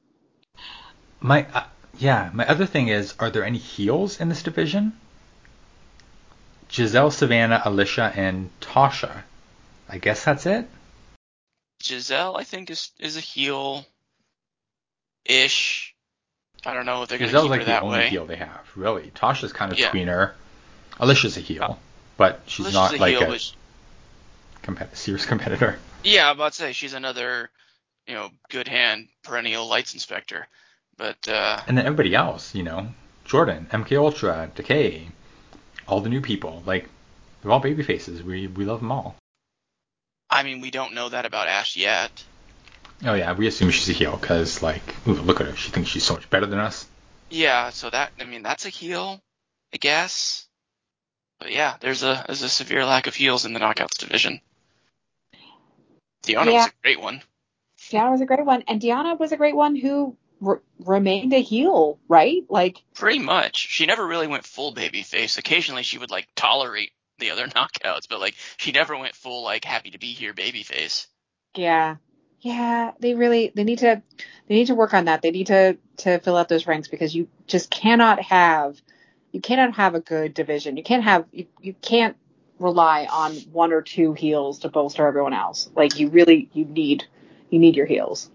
My 1.21 1.47
uh, 1.53 1.65
yeah, 1.99 2.31
my 2.33 2.47
other 2.47 2.65
thing 2.65 2.89
is, 2.89 3.15
are 3.19 3.29
there 3.29 3.45
any 3.45 3.59
heels 3.59 4.21
in 4.21 4.29
this 4.29 4.43
division? 4.43 4.93
Giselle, 6.71 7.11
Savannah, 7.11 7.61
Alisha, 7.65 8.17
and 8.17 8.51
Tasha. 8.61 9.23
I 9.89 9.99
guess 9.99 10.25
that's 10.25 10.47
it. 10.47 10.69
Giselle, 11.83 12.37
I 12.37 12.45
think, 12.45 12.71
is 12.71 12.91
is 12.99 13.17
a 13.17 13.21
heel. 13.21 13.87
ish. 15.25 15.95
I 16.67 16.75
don't 16.75 16.87
know 16.87 17.03
if 17.03 17.09
they're 17.09 17.19
going 17.19 17.31
Giselle's 17.31 17.45
to 17.45 17.47
keep 17.49 17.51
like 17.51 17.61
her 17.61 17.65
the 17.67 17.71
that 17.73 17.83
only 17.83 17.99
way. 17.99 18.09
heel 18.09 18.27
they 18.27 18.37
have, 18.37 18.67
really. 18.75 19.11
Tasha's 19.15 19.53
kind 19.53 19.71
of 19.73 19.79
Yeah. 19.79 19.91
tweener. 19.91 20.33
Alisha's 20.99 21.37
a 21.37 21.41
heel, 21.41 21.79
but 22.17 22.41
she's 22.47 22.67
Alisha's 22.67 22.75
not 22.75 22.95
a 22.95 22.99
like 22.99 23.17
heel, 23.17 23.33
a 23.33 23.39
compet- 24.67 24.97
serious 24.97 25.25
competitor. 25.27 25.79
Yeah, 26.03 26.31
I'm 26.31 26.37
about 26.37 26.53
to 26.53 26.59
say 26.59 26.73
she's 26.73 26.95
another, 26.95 27.51
you 28.07 28.15
know, 28.15 28.31
good 28.49 28.67
hand 28.69 29.09
perennial 29.23 29.67
lights 29.69 29.95
inspector. 29.95 30.49
But 30.97 31.29
uh, 31.29 31.61
And 31.69 31.79
then 31.79 31.87
everybody 31.87 32.15
else, 32.15 32.55
you 32.55 32.65
know, 32.65 32.89
Jordynne, 33.27 33.69
MK 33.69 33.97
Ultra, 33.97 34.51
Decay, 34.55 35.09
all 35.87 36.01
the 36.01 36.09
new 36.09 36.21
people, 36.21 36.63
like 36.67 36.89
they're 37.43 37.53
all 37.53 37.61
baby 37.61 37.83
faces. 37.85 38.23
We 38.23 38.49
we 38.49 38.65
love 38.65 38.81
them 38.81 38.91
all. 38.91 39.15
I 40.31 40.43
mean, 40.43 40.61
we 40.61 40.71
don't 40.71 40.95
know 40.95 41.09
that 41.09 41.27
about 41.27 41.49
Ash 41.49 41.77
yet. 41.77 42.11
Oh 43.05 43.15
yeah, 43.15 43.33
we 43.33 43.47
assume 43.47 43.71
she's 43.71 43.89
a 43.89 43.93
heel 43.93 44.17
because 44.17 44.63
like, 44.63 44.83
ooh, 45.07 45.13
look 45.15 45.41
at 45.41 45.47
her. 45.47 45.57
She 45.57 45.71
thinks 45.71 45.91
she's 45.91 46.05
so 46.05 46.15
much 46.15 46.29
better 46.31 46.47
than 46.47 46.59
us. 46.59 46.87
Yeah, 47.31 47.71
so 47.71 47.91
that 47.91 48.13
I 48.21 48.25
mean 48.25 48.43
that's 48.43 48.67
a 48.67 48.71
heel, 48.71 49.21
I 49.73 49.77
guess. 49.77 50.47
But 51.39 51.53
yeah, 51.53 51.77
there's 51.81 52.03
a 52.03 52.25
there's 52.27 52.43
a 52.43 52.49
severe 52.49 52.85
lack 52.85 53.07
of 53.07 53.15
heels 53.15 53.45
in 53.45 53.53
the 53.53 53.61
knockouts 53.61 53.99
division. 53.99 54.41
Deonna 56.25 56.53
was 56.53 56.67
a 56.67 56.73
great 56.83 57.01
one. 57.01 57.23
Deonna 57.91 58.11
was 58.11 58.21
a 58.21 58.27
great 58.27 58.45
one, 58.45 58.65
and 58.67 58.81
Deonna 58.81 59.19
was 59.19 59.33
a 59.33 59.37
great 59.37 59.55
one 59.57 59.77
who 59.77 60.17
re- 60.41 60.59
remained 60.81 61.33
a 61.33 61.41
heel, 61.41 61.99
right? 62.09 62.45
Like, 62.49 62.83
Pretty 62.95 63.21
much. 63.21 63.57
She 63.57 63.87
never 63.87 64.07
really 64.07 64.27
went 64.27 64.45
full 64.45 64.73
baby 64.73 65.03
face. 65.03 65.39
Occasionally 65.39 65.85
she 65.85 65.99
would 65.99 66.11
like 66.11 66.29
tolerate 66.35 66.91
the 67.19 67.31
other 67.31 67.47
knockouts, 67.49 68.09
but 68.09 68.21
like 68.21 68.35
she 68.57 68.73
never 68.73 68.97
went 68.97 69.15
full 69.15 69.43
like 69.43 69.65
happy 69.65 69.91
to 69.91 69.99
be 69.99 70.13
here 70.13 70.35
baby 70.35 70.63
face. 70.63 71.07
yeah, 71.55 71.97
yeah, 72.41 72.93
they 73.01 73.15
really 73.15 73.53
they 73.55 73.65
need 73.65 73.81
to 73.81 74.03
they 74.49 74.55
need 74.55 74.69
to 74.69 74.75
work 74.75 74.95
on 74.95 75.07
that. 75.07 75.23
They 75.23 75.31
need 75.31 75.49
to 75.49 75.77
to 75.99 76.19
fill 76.21 76.37
out 76.37 76.49
those 76.49 76.67
ranks 76.67 76.89
because 76.89 77.15
you 77.15 77.29
just 77.47 77.71
cannot 77.71 78.21
have 78.23 78.81
you 79.33 79.41
cannot 79.41 79.75
have 79.75 79.95
a 79.95 80.01
good 80.01 80.35
division. 80.35 80.77
You 80.77 80.83
can't 80.83 81.05
have 81.05 81.27
you, 81.33 81.47
you 81.61 81.75
can't 81.75 82.17
rely 82.59 83.07
on 83.11 83.35
one 83.53 83.73
or 83.73 83.83
two 83.83 84.13
heels 84.15 84.61
to 84.61 84.69
bolster 84.69 85.07
everyone 85.07 85.35
else. 85.35 85.69
Like 85.75 85.99
you 85.99 86.09
really 86.09 86.49
you 86.53 86.65
need 86.65 87.05
you 87.51 87.59
need 87.59 87.77
your 87.77 87.87
heels. 87.87 88.31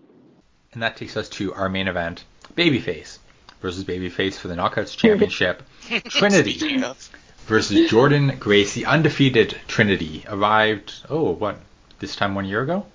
And 0.73 0.81
that 0.81 0.97
takes 0.97 1.15
us 1.15 1.29
to 1.29 1.53
our 1.53 1.69
main 1.69 1.88
event: 1.88 2.25
Babyface 2.55 3.19
versus 3.61 3.86
Babyface 3.86 4.36
for 4.36 4.49
the 4.49 4.55
Knockouts 4.55 4.97
Championship. 4.97 5.63
Trinity 6.09 6.57
Speaking 6.57 6.84
of, 6.84 7.09
versus 7.45 7.89
Jordynne 7.91 8.39
Grace, 8.39 8.73
the 8.73 8.85
undefeated 8.85 9.57
Trinity, 9.67 10.23
arrived. 10.27 10.93
Oh, 11.09 11.31
what? 11.31 11.59
This 11.99 12.15
time 12.15 12.35
one 12.35 12.45
year 12.45 12.61
ago? 12.61 12.85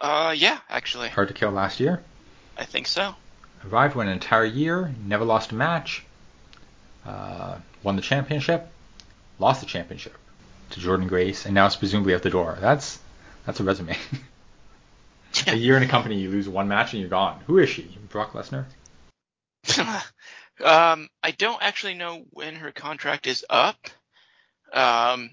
uh, 0.00 0.34
yeah, 0.36 0.58
actually, 0.68 1.08
Hard 1.08 1.28
to 1.28 1.34
kill 1.34 1.50
last 1.50 1.80
year. 1.80 2.02
I 2.56 2.64
think 2.64 2.86
so. 2.86 3.14
Arrived 3.70 3.94
went 3.94 4.08
an 4.08 4.14
entire 4.14 4.44
year, 4.44 4.94
never 5.04 5.24
lost 5.24 5.52
a 5.52 5.54
match. 5.54 6.04
Uh, 7.06 7.56
won 7.82 7.96
the 7.96 8.02
championship, 8.02 8.68
lost 9.38 9.60
the 9.60 9.66
championship 9.66 10.16
to 10.70 10.80
Jordynne 10.80 11.08
Grace, 11.08 11.46
and 11.46 11.54
now 11.54 11.66
it's 11.66 11.76
presumably 11.76 12.14
out 12.14 12.22
the 12.22 12.30
door. 12.30 12.58
That's 12.60 12.98
that's 13.46 13.60
a 13.60 13.64
resume. 13.64 13.96
a 15.46 15.56
year 15.56 15.76
in 15.76 15.82
a 15.82 15.88
company, 15.88 16.20
you 16.20 16.30
lose 16.30 16.48
one 16.48 16.68
match 16.68 16.92
and 16.92 17.00
you're 17.00 17.10
gone. 17.10 17.40
Who 17.46 17.58
is 17.58 17.68
she? 17.68 17.96
Brock 18.08 18.32
Lesnar? 18.32 18.64
um, 20.62 21.08
I 21.22 21.30
don't 21.32 21.62
actually 21.62 21.94
know 21.94 22.24
when 22.30 22.56
her 22.56 22.72
contract 22.72 23.26
is 23.26 23.44
up. 23.48 23.88
Um, 24.72 25.30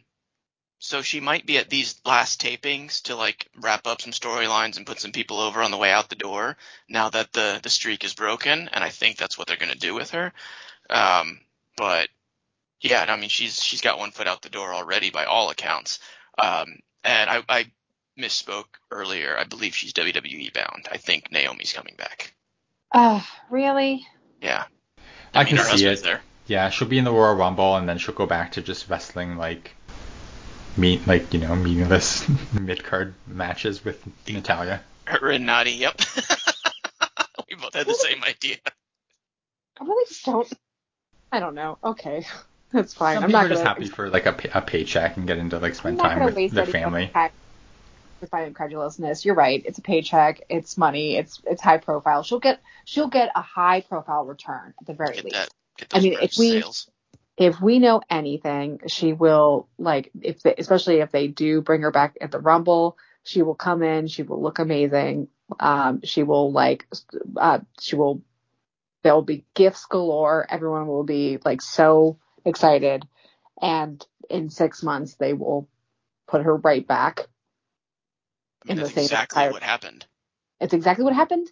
so 0.79 1.03
she 1.03 1.19
might 1.19 1.45
be 1.45 1.59
at 1.59 1.69
these 1.69 2.01
last 2.05 2.41
tapings 2.41 3.03
to 3.03 3.15
like 3.15 3.47
wrap 3.55 3.85
up 3.85 4.01
some 4.01 4.13
storylines 4.13 4.77
and 4.77 4.85
put 4.85 4.99
some 4.99 5.11
people 5.11 5.39
over 5.39 5.61
on 5.61 5.69
the 5.69 5.77
way 5.77 5.91
out 5.91 6.09
the 6.09 6.15
door. 6.15 6.57
Now 6.89 7.09
that 7.09 7.31
the 7.33 7.59
the 7.61 7.69
streak 7.69 8.03
is 8.03 8.15
broken, 8.15 8.67
and 8.73 8.83
I 8.83 8.89
think 8.89 9.17
that's 9.17 9.37
what 9.37 9.47
they're 9.47 9.57
gonna 9.57 9.75
do 9.75 9.93
with 9.93 10.11
her. 10.11 10.33
Um, 10.89 11.39
but 11.77 12.09
yeah, 12.81 13.05
I 13.07 13.15
mean 13.17 13.29
she's 13.29 13.61
she's 13.61 13.81
got 13.81 13.99
one 13.99 14.09
foot 14.09 14.27
out 14.27 14.41
the 14.41 14.49
door 14.49 14.73
already 14.73 15.11
by 15.11 15.25
all 15.25 15.51
accounts. 15.51 15.99
Um, 16.39 16.79
and 17.03 17.29
I, 17.29 17.43
I 17.47 17.71
misspoke 18.19 18.65
earlier. 18.89 19.37
I 19.37 19.43
believe 19.43 19.75
she's 19.75 19.93
WWE 19.93 20.51
bound. 20.51 20.87
I 20.91 20.97
think 20.97 21.31
Naomi's 21.31 21.73
coming 21.73 21.95
back. 21.95 22.33
Uh, 22.91 23.21
really? 23.49 24.05
Yeah. 24.41 24.65
I 25.33 25.43
mean, 25.43 25.57
can 25.57 25.77
see 25.77 25.85
it. 25.85 26.03
There. 26.03 26.21
Yeah, 26.47 26.69
she'll 26.69 26.87
be 26.87 26.97
in 26.97 27.05
the 27.05 27.11
Royal 27.11 27.35
Rumble, 27.35 27.75
and 27.75 27.87
then 27.87 27.97
she'll 27.97 28.15
go 28.15 28.25
back 28.25 28.53
to 28.53 28.61
just 28.61 28.89
wrestling 28.89 29.37
like 29.37 29.71
meet 30.77 31.05
like 31.07 31.33
you 31.33 31.39
know 31.39 31.55
meaningless 31.55 32.27
mid 32.59 32.83
card 32.83 33.13
matches 33.27 33.83
with 33.83 34.03
Natalya. 34.27 34.81
Her 35.05 35.31
and 35.31 35.45
Nattie, 35.47 35.77
yep. 35.77 35.99
we 37.49 37.55
both 37.55 37.73
had 37.73 37.87
the 37.87 37.93
same 37.93 38.23
idea. 38.23 38.57
I 39.79 39.83
really 39.83 40.05
just 40.07 40.25
don't. 40.25 40.51
I 41.31 41.39
don't 41.39 41.55
know. 41.55 41.77
Okay, 41.83 42.25
that's 42.71 42.93
fine. 42.93 43.15
Some 43.15 43.23
I'm 43.23 43.29
people 43.29 43.41
not 43.41 43.45
are 43.45 43.49
just 43.49 43.63
gonna. 43.63 43.73
happy 43.73 43.87
for 43.87 44.09
like 44.09 44.25
a, 44.25 44.37
a 44.53 44.61
paycheck 44.61 45.17
and 45.17 45.27
get 45.27 45.37
into 45.37 45.59
like 45.59 45.75
spend 45.75 45.99
time 45.99 46.23
with 46.23 46.35
waste 46.35 46.53
their 46.55 46.65
family. 46.65 47.07
time 47.07 47.31
my 48.31 48.43
incredulousness. 48.43 49.25
You're 49.25 49.35
right. 49.35 49.61
It's 49.65 49.77
a 49.77 49.81
paycheck. 49.81 50.41
It's 50.49 50.77
money. 50.77 51.15
It's 51.15 51.41
it's 51.45 51.61
high 51.61 51.77
profile. 51.77 52.23
She'll 52.23 52.39
get 52.39 52.59
she'll 52.85 53.07
get 53.07 53.31
a 53.35 53.41
high 53.41 53.81
profile 53.81 54.25
return 54.25 54.73
at 54.79 54.87
the 54.87 54.93
very 54.93 55.15
Get 55.15 55.25
least. 55.25 55.35
that. 55.35 55.87
I 55.93 55.99
mean, 55.99 56.13
if 56.21 56.37
we- 56.37 56.61
sales. 56.61 56.89
If 57.37 57.59
we 57.59 57.79
know 57.79 58.01
anything, 58.07 58.81
she 58.87 59.13
will 59.13 59.67
like 59.79 60.11
if 60.21 60.43
they, 60.43 60.53
especially 60.57 60.99
if 60.99 61.11
they 61.11 61.27
do 61.27 61.61
bring 61.61 61.81
her 61.81 61.89
back 61.89 62.17
at 62.21 62.29
the 62.29 62.39
Rumble, 62.39 62.97
she 63.23 63.41
will 63.41 63.55
come 63.55 63.81
in. 63.81 64.07
She 64.07 64.21
will 64.21 64.41
look 64.41 64.59
amazing. 64.59 65.27
Um, 65.59 66.01
she 66.03 66.21
will 66.21 66.51
like 66.51 66.85
uh, 67.37 67.59
she 67.79 67.95
will. 67.95 68.21
There 69.01 69.15
will 69.15 69.23
be 69.23 69.45
gifts 69.55 69.85
galore. 69.85 70.45
Everyone 70.49 70.85
will 70.85 71.05
be 71.05 71.39
like 71.43 71.61
so 71.63 72.19
excited, 72.45 73.07
and 73.59 74.05
in 74.29 74.49
six 74.51 74.83
months 74.83 75.15
they 75.15 75.33
will 75.33 75.67
put 76.27 76.43
her 76.43 76.55
right 76.57 76.85
back 76.87 77.27
I 78.63 78.67
mean, 78.67 78.71
in 78.71 78.77
the 78.77 78.83
that's 78.83 78.93
same 78.95 79.03
exactly 79.05 79.41
entire- 79.41 79.51
what 79.53 79.63
happened. 79.63 80.05
It's 80.59 80.73
exactly 80.73 81.03
what 81.03 81.13
happened, 81.13 81.51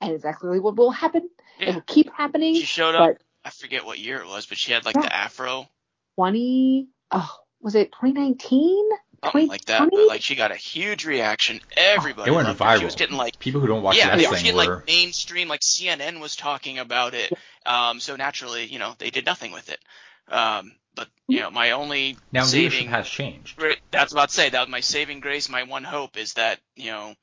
and 0.00 0.12
exactly 0.14 0.58
what 0.60 0.76
will 0.76 0.90
happen. 0.90 1.28
It 1.58 1.74
will 1.74 1.82
keep 1.82 2.10
happening. 2.12 2.54
She 2.54 2.64
showed 2.66 2.94
up. 2.94 3.16
I 3.44 3.50
forget 3.50 3.84
what 3.84 3.98
year 3.98 4.18
it 4.18 4.26
was, 4.26 4.46
but 4.46 4.58
she 4.58 4.72
had 4.72 4.84
like 4.84 4.96
Yeah. 4.96 5.02
the 5.02 5.14
afro, 5.14 5.68
Twenty. 6.16 6.88
Oh, 7.10 7.36
was 7.60 7.74
it 7.74 7.92
2019? 7.92 8.88
something 9.22 9.48
like 9.48 9.64
that. 9.64 9.88
But 9.90 10.06
like 10.08 10.22
she 10.22 10.34
got 10.34 10.50
a 10.52 10.56
huge 10.56 11.04
reaction. 11.04 11.60
Everybody 11.76 12.30
It 12.30 12.34
went 12.34 12.46
loved 12.48 12.62
her. 12.62 12.78
She 12.78 12.84
was 12.84 12.94
getting 12.94 13.16
like 13.16 13.38
People 13.38 13.60
who 13.60 13.66
don't 13.66 13.82
watch 13.82 13.96
yeah, 13.96 14.10
she 14.16 14.26
was 14.26 14.32
wrestling 14.32 14.44
getting 14.54 14.56
were 14.70 14.76
like 14.76 14.86
mainstream. 14.86 15.48
Like 15.48 15.60
CNN 15.62 16.20
was 16.20 16.36
talking 16.36 16.78
about 16.78 17.14
it. 17.14 17.32
Um, 17.64 17.98
so 18.00 18.14
naturally, 18.16 18.66
you 18.66 18.78
know, 18.78 18.94
they 18.98 19.10
did 19.10 19.24
nothing 19.26 19.52
with 19.52 19.68
it. 19.70 19.80
Um, 20.28 20.72
but 20.96 21.06
mm-hmm. 21.06 21.32
you 21.34 21.40
know, 21.40 21.50
my 21.50 21.72
only 21.72 22.16
now 22.32 22.44
leadership 22.44 22.72
saving 22.72 22.88
has 22.88 23.08
changed. 23.08 23.62
That's 23.90 24.12
about 24.12 24.30
to 24.30 24.34
say 24.34 24.50
that 24.50 24.68
my 24.68 24.80
saving 24.80 25.20
grace. 25.20 25.48
My 25.48 25.62
one 25.62 25.84
hope 25.84 26.16
is 26.16 26.34
that 26.34 26.58
you 26.74 26.90
know, 26.90 27.14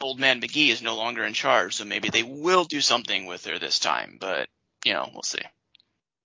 old 0.00 0.20
man 0.20 0.40
McGee 0.40 0.70
is 0.70 0.82
no 0.82 0.96
longer 0.96 1.24
in 1.24 1.32
charge, 1.32 1.74
so 1.74 1.84
maybe 1.84 2.10
they 2.10 2.22
will 2.22 2.64
do 2.64 2.80
something 2.80 3.26
with 3.26 3.44
her 3.46 3.58
this 3.58 3.78
time. 3.78 4.18
But 4.20 4.48
you 4.84 4.92
know, 4.92 5.10
we'll 5.12 5.22
see. 5.22 5.42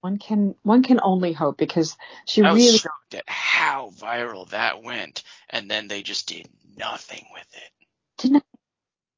One 0.01 0.19
can 0.19 0.55
one 0.63 0.83
can 0.83 0.99
only 1.01 1.31
hope 1.33 1.57
because 1.57 1.95
she 2.27 2.43
I 2.43 2.51
was 2.51 2.63
really 2.63 2.77
shocked 2.77 3.15
at 3.15 3.23
how 3.27 3.91
viral 3.97 4.49
that 4.49 4.83
went, 4.83 5.23
and 5.49 5.71
then 5.71 5.87
they 5.87 6.03
just 6.03 6.27
did 6.27 6.47
nothing 6.77 7.25
with 7.33 7.47
it. 7.53 7.87
didn't. 8.17 8.43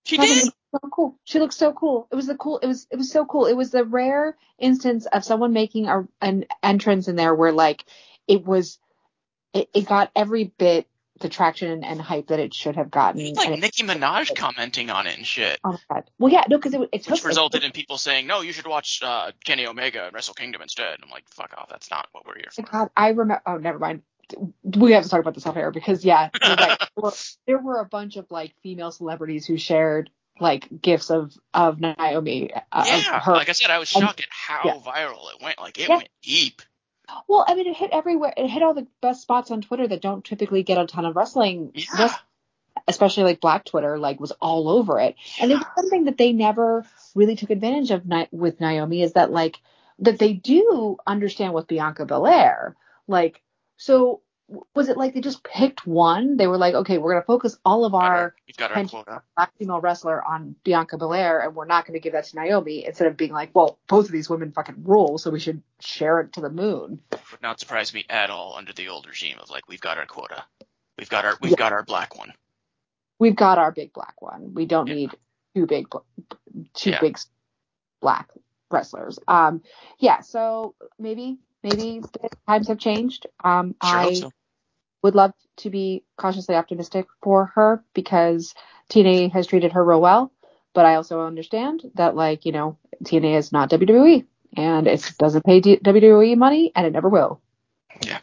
She 0.05 0.18
Nothing. 0.18 0.36
did. 0.36 0.53
It 0.76 0.82
so 0.82 0.89
cool. 0.89 1.19
She 1.23 1.39
looked 1.39 1.53
so 1.53 1.73
cool. 1.73 2.07
It 2.11 2.15
was 2.15 2.28
the 2.28 2.36
cool. 2.36 2.59
It 2.59 2.67
was 2.67 2.88
it 2.91 2.97
was 2.97 3.11
so 3.11 3.26
cool. 3.26 3.45
It 3.45 3.55
was 3.55 3.71
the 3.71 3.86
rare 3.86 4.38
instance 4.59 5.05
of 5.05 5.23
someone 5.23 5.53
making 5.53 5.88
a, 5.88 6.07
an 6.21 6.45
entrance 6.61 7.07
in 7.07 7.15
there 7.15 7.34
where 7.34 7.51
like 7.51 7.86
it 8.28 8.45
was, 8.45 8.80
it, 9.53 9.69
it 9.73 9.88
got 9.88 10.11
every 10.15 10.45
bit 10.57 10.88
the 11.21 11.30
traction 11.30 11.84
and 11.86 12.01
hype 12.01 12.28
that 12.28 12.39
it 12.39 12.53
should 12.53 12.76
have 12.76 12.91
gotten. 12.91 13.34
Like 13.34 13.49
it, 13.49 13.59
Nicki 13.59 13.84
Minaj 13.84 14.36
commenting 14.36 14.89
on 14.89 15.07
it 15.07 15.17
and 15.17 15.26
shit, 15.26 15.59
oh 15.63 15.71
my 15.71 15.78
god. 15.89 16.03
Well, 16.19 16.32
yeah, 16.32 16.43
no, 16.49 16.57
because 16.57 16.73
it, 16.73 16.89
it 16.91 17.03
took 17.03 17.13
which 17.13 17.23
resulted 17.23 17.63
in 17.63 17.71
people 17.71 17.97
saying, 17.97 18.28
"No, 18.28 18.41
you 18.41 18.51
should 18.51 18.67
watch 18.67 18.99
uh, 19.01 19.32
Kenny 19.43 19.65
Omega 19.65 20.05
and 20.05 20.13
Wrestle 20.13 20.34
Kingdom 20.34 20.61
instead." 20.61 20.97
I'm 21.01 21.09
like, 21.09 21.30
"Fuck 21.30 21.53
off! 21.57 21.69
That's 21.69 21.89
not 21.89 22.07
what 22.11 22.26
we're 22.26 22.36
here 22.36 22.49
for." 22.53 22.63
God, 22.63 22.89
I 22.97 23.09
remember. 23.09 23.41
Oh, 23.45 23.57
never 23.57 23.80
mind. 23.80 24.01
We 24.63 24.91
have 24.93 25.03
to 25.03 25.09
talk 25.09 25.19
about 25.19 25.36
this 25.36 25.45
off 25.45 25.55
air 25.55 25.71
because 25.71 26.03
yeah, 26.03 26.30
there, 26.41 26.78
were, 26.97 27.13
there 27.45 27.59
were 27.59 27.80
a 27.80 27.86
bunch 27.86 28.17
of 28.17 28.30
like 28.32 28.53
female 28.63 28.91
celebrities 28.91 29.45
who 29.45 29.57
shared 29.57 30.09
like 30.40 30.68
gifts 30.82 31.10
of 31.10 31.34
of 31.54 31.80
Naomi. 31.80 32.54
Uh, 32.54 32.60
of 32.72 32.88
yeah, 32.88 33.20
her. 33.22 33.34
like 33.34 33.50
I 33.50 33.54
said, 33.54 33.70
I 33.70 33.80
was 33.80 33.94
and- 33.96 34.04
shocked 34.04 34.20
at 34.22 34.28
how 34.30 34.62
yeah. 34.66 34.74
viral 34.76 35.34
it 35.34 35.42
went. 35.42 35.60
Like 35.60 35.80
it 35.80 35.88
Yeah. 35.90 35.98
went 35.98 36.10
deep. 36.22 36.62
Well, 37.28 37.46
I 37.48 37.54
mean, 37.56 37.68
it 37.68 37.76
hit 37.76 37.92
everywhere. 37.94 38.34
It 38.36 38.48
hit 38.48 38.64
all 38.64 38.74
the 38.74 38.88
best 39.02 39.22
spots 39.22 39.52
on 39.52 39.62
Twitter 39.62 39.88
that 39.88 40.02
don't 40.02 40.26
typically 40.26 40.64
get 40.64 40.80
a 40.80 40.88
ton 40.88 41.06
of 41.06 41.16
wrestling, 41.16 41.72
Yeah. 41.76 42.12
especially 42.88 43.24
like 43.24 43.40
Black 43.40 43.64
Twitter, 43.64 43.98
like 44.00 44.20
was 44.20 44.32
all 44.42 44.68
over 44.70 45.00
it. 45.00 45.16
And 45.40 45.52
it 45.52 45.56
was 45.56 45.66
something 45.76 46.06
that 46.06 46.18
they 46.18 46.34
never 46.34 46.84
really 47.14 47.36
took 47.36 47.52
advantage 47.52 47.92
of 47.92 48.06
Ni- 48.08 48.28
with 48.32 48.60
Naomi 48.60 49.04
is 49.04 49.14
that 49.14 49.32
like 49.32 49.60
that 50.00 50.18
they 50.20 50.34
do 50.34 50.98
understand 51.06 51.54
with 51.54 51.68
Bianca 51.68 52.06
Belair. 52.06 52.76
Like, 53.08 53.42
so 53.78 54.22
was 54.76 54.89
it 54.89 54.98
like 54.98 55.14
they 55.14 55.22
just 55.22 55.43
picked 55.43 55.88
one? 55.88 56.38
They 56.38 56.48
were 56.48 56.58
like, 56.58 56.76
okay, 56.76 56.98
we're 56.98 57.14
gonna 57.14 57.26
focus 57.26 57.58
all 57.66 57.84
of 57.86 57.96
our 57.96 58.36
got 58.58 58.72
our 58.72 58.86
black 59.36 59.52
female 59.58 59.82
wrestler 59.82 60.24
on 60.24 60.56
Bianca 60.64 60.98
Belair, 60.98 61.41
and 61.41 61.56
we're 61.56 61.66
not 61.66 61.86
gonna 61.86 62.00
give 62.00 62.14
that 62.14 62.26
to 62.26 62.36
Naomi. 62.36 62.86
Instead 62.86 63.08
of 63.08 63.18
being 63.18 63.32
like, 63.32 63.50
well, 63.54 63.80
both 63.88 64.06
of 64.06 64.12
these 64.12 64.30
women 64.30 64.52
fucking 64.52 64.84
rule, 64.84 65.18
so 65.18 65.32
we 65.32 65.39
should 65.39 65.64
share 65.80 66.20
it 66.20 66.34
to 66.34 66.41
the 66.41 66.50
moon. 66.50 67.02
Would 67.32 67.41
not 67.41 67.60
surprise 67.60 67.93
me 67.93 68.06
at 68.10 68.30
all 68.30 68.56
under 68.56 68.72
the 68.74 68.88
old 68.89 69.08
regime 69.08 69.38
of 69.41 69.50
like 69.50 69.68
we've 69.68 69.82
got 69.82 69.98
our 69.98 70.06
quota. 70.06 70.43
We've 70.98 71.10
got 71.10 71.26
our 71.26 71.38
we've 71.41 71.52
Yeah. 71.52 71.58
got 71.58 71.74
our 71.74 71.84
black 71.84 72.16
one. 72.18 72.34
We've 73.18 73.36
got 73.36 73.58
our 73.58 73.72
big 73.72 73.93
black 73.93 74.22
one. 74.22 74.54
We 74.54 74.66
don't 74.66 74.88
Yeah. 74.88 74.93
need 74.96 75.12
two 75.56 75.66
big, 75.66 75.88
two 76.74 76.91
Yeah. 76.91 77.00
big 77.00 77.18
black 78.02 78.30
wrestlers. 78.70 79.18
Um, 79.28 79.62
yeah. 79.98 80.22
So 80.22 80.76
maybe, 81.00 81.39
maybe 81.66 81.99
the 81.99 82.30
times 82.47 82.68
have 82.68 82.78
changed. 82.78 83.26
Um, 83.43 83.76
Sure 83.84 83.99
I 83.99 84.13
so. 84.13 84.32
would 85.03 85.16
love 85.16 85.34
to 85.57 85.70
be 85.70 86.03
cautiously 86.18 86.55
optimistic 86.55 87.07
for 87.22 87.47
her 87.55 87.84
because 87.93 88.53
TNA 88.89 89.32
has 89.34 89.47
treated 89.47 89.74
her 89.74 89.84
real 89.84 90.01
well. 90.01 90.32
But 90.74 90.86
I 90.86 90.95
also 90.95 91.22
understand 91.22 91.84
that, 91.95 92.16
like, 92.16 92.45
you 92.45 92.51
know, 92.51 92.78
TNA 93.03 93.38
is 93.38 93.51
not 93.51 93.70
WWE 93.70 94.26
and 94.55 94.88
it 94.88 95.11
doesn't 95.18 95.45
pay 95.45 95.59
D- 95.59 95.78
WWE 95.78 96.38
money 96.38 96.72
and 96.76 96.86
it 96.86 96.93
never 96.93 97.09
will. 97.09 97.41
Yeah, 98.01 98.20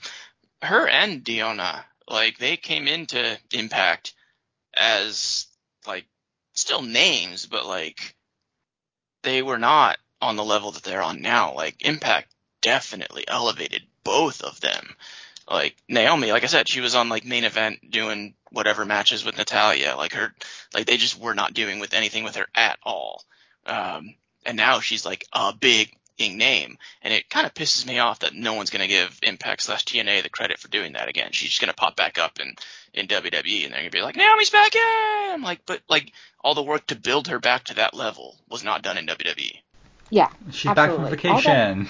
her 0.62 0.86
and 0.86 1.24
Deonna, 1.24 1.84
like 2.08 2.38
they 2.38 2.56
came 2.56 2.86
into 2.86 3.38
Impact 3.52 4.14
as 4.74 5.46
like 5.86 6.06
still 6.52 6.82
names, 6.82 7.46
but 7.46 7.66
like 7.66 8.14
they 9.22 9.42
were 9.42 9.58
not 9.58 9.96
on 10.20 10.36
the 10.36 10.44
level 10.44 10.72
that 10.72 10.82
they're 10.82 11.02
on 11.02 11.22
now. 11.22 11.54
Like 11.54 11.84
Impact 11.86 12.32
definitely 12.62 13.24
elevated 13.28 13.82
both 14.04 14.40
of 14.40 14.60
them. 14.60 14.96
Like 15.50 15.76
Naomi, 15.88 16.32
like 16.32 16.44
I 16.44 16.46
said, 16.46 16.68
she 16.68 16.80
was 16.80 16.94
on 16.94 17.08
like 17.10 17.24
main 17.26 17.44
event 17.44 17.90
doing 17.90 18.34
whatever 18.50 18.84
matches 18.86 19.24
with 19.24 19.36
Natalya. 19.36 19.94
Like 19.96 20.14
her, 20.14 20.32
like 20.72 20.86
they 20.86 20.96
just 20.96 21.20
were 21.20 21.34
not 21.34 21.52
doing 21.52 21.80
with 21.80 21.92
anything 21.92 22.24
with 22.24 22.36
her 22.36 22.46
at 22.54 22.78
all. 22.82 23.22
Um, 23.66 24.14
and 24.46 24.56
now 24.56 24.80
she's 24.80 25.04
like 25.04 25.26
a 25.32 25.52
big 25.52 25.94
name, 26.18 26.78
and 27.02 27.12
it 27.12 27.28
kind 27.28 27.46
of 27.46 27.54
pisses 27.54 27.84
me 27.84 27.98
off 27.98 28.20
that 28.20 28.32
no 28.32 28.54
one's 28.54 28.70
gonna 28.70 28.86
give 28.86 29.18
Impact 29.24 29.60
slash 29.60 29.84
TNA 29.84 30.22
the 30.22 30.28
credit 30.28 30.60
for 30.60 30.68
doing 30.68 30.92
that 30.92 31.08
again. 31.08 31.32
She's 31.32 31.48
just 31.48 31.60
gonna 31.60 31.72
pop 31.72 31.96
back 31.96 32.16
up 32.16 32.38
in 32.38 32.54
in 32.94 33.08
WWE, 33.08 33.64
and 33.64 33.72
they're 33.72 33.80
gonna 33.80 33.90
be 33.90 34.02
like, 34.02 34.14
Naomi's 34.14 34.50
back 34.50 34.72
in. 34.74 34.80
I'm 35.32 35.42
like, 35.42 35.62
but 35.66 35.80
like 35.88 36.12
all 36.40 36.54
the 36.54 36.62
work 36.62 36.86
to 36.88 36.94
build 36.96 37.26
her 37.26 37.40
back 37.40 37.64
to 37.64 37.74
that 37.74 37.94
level 37.94 38.36
was 38.48 38.62
not 38.62 38.82
done 38.82 38.98
in 38.98 39.06
WWE. 39.06 39.56
Yeah. 40.10 40.28
She's 40.52 40.72
back 40.72 40.90
from 40.92 41.06
Absolutely. 41.06 41.30
All 41.30 41.36
that- 41.40 41.74
vacation. 41.74 41.88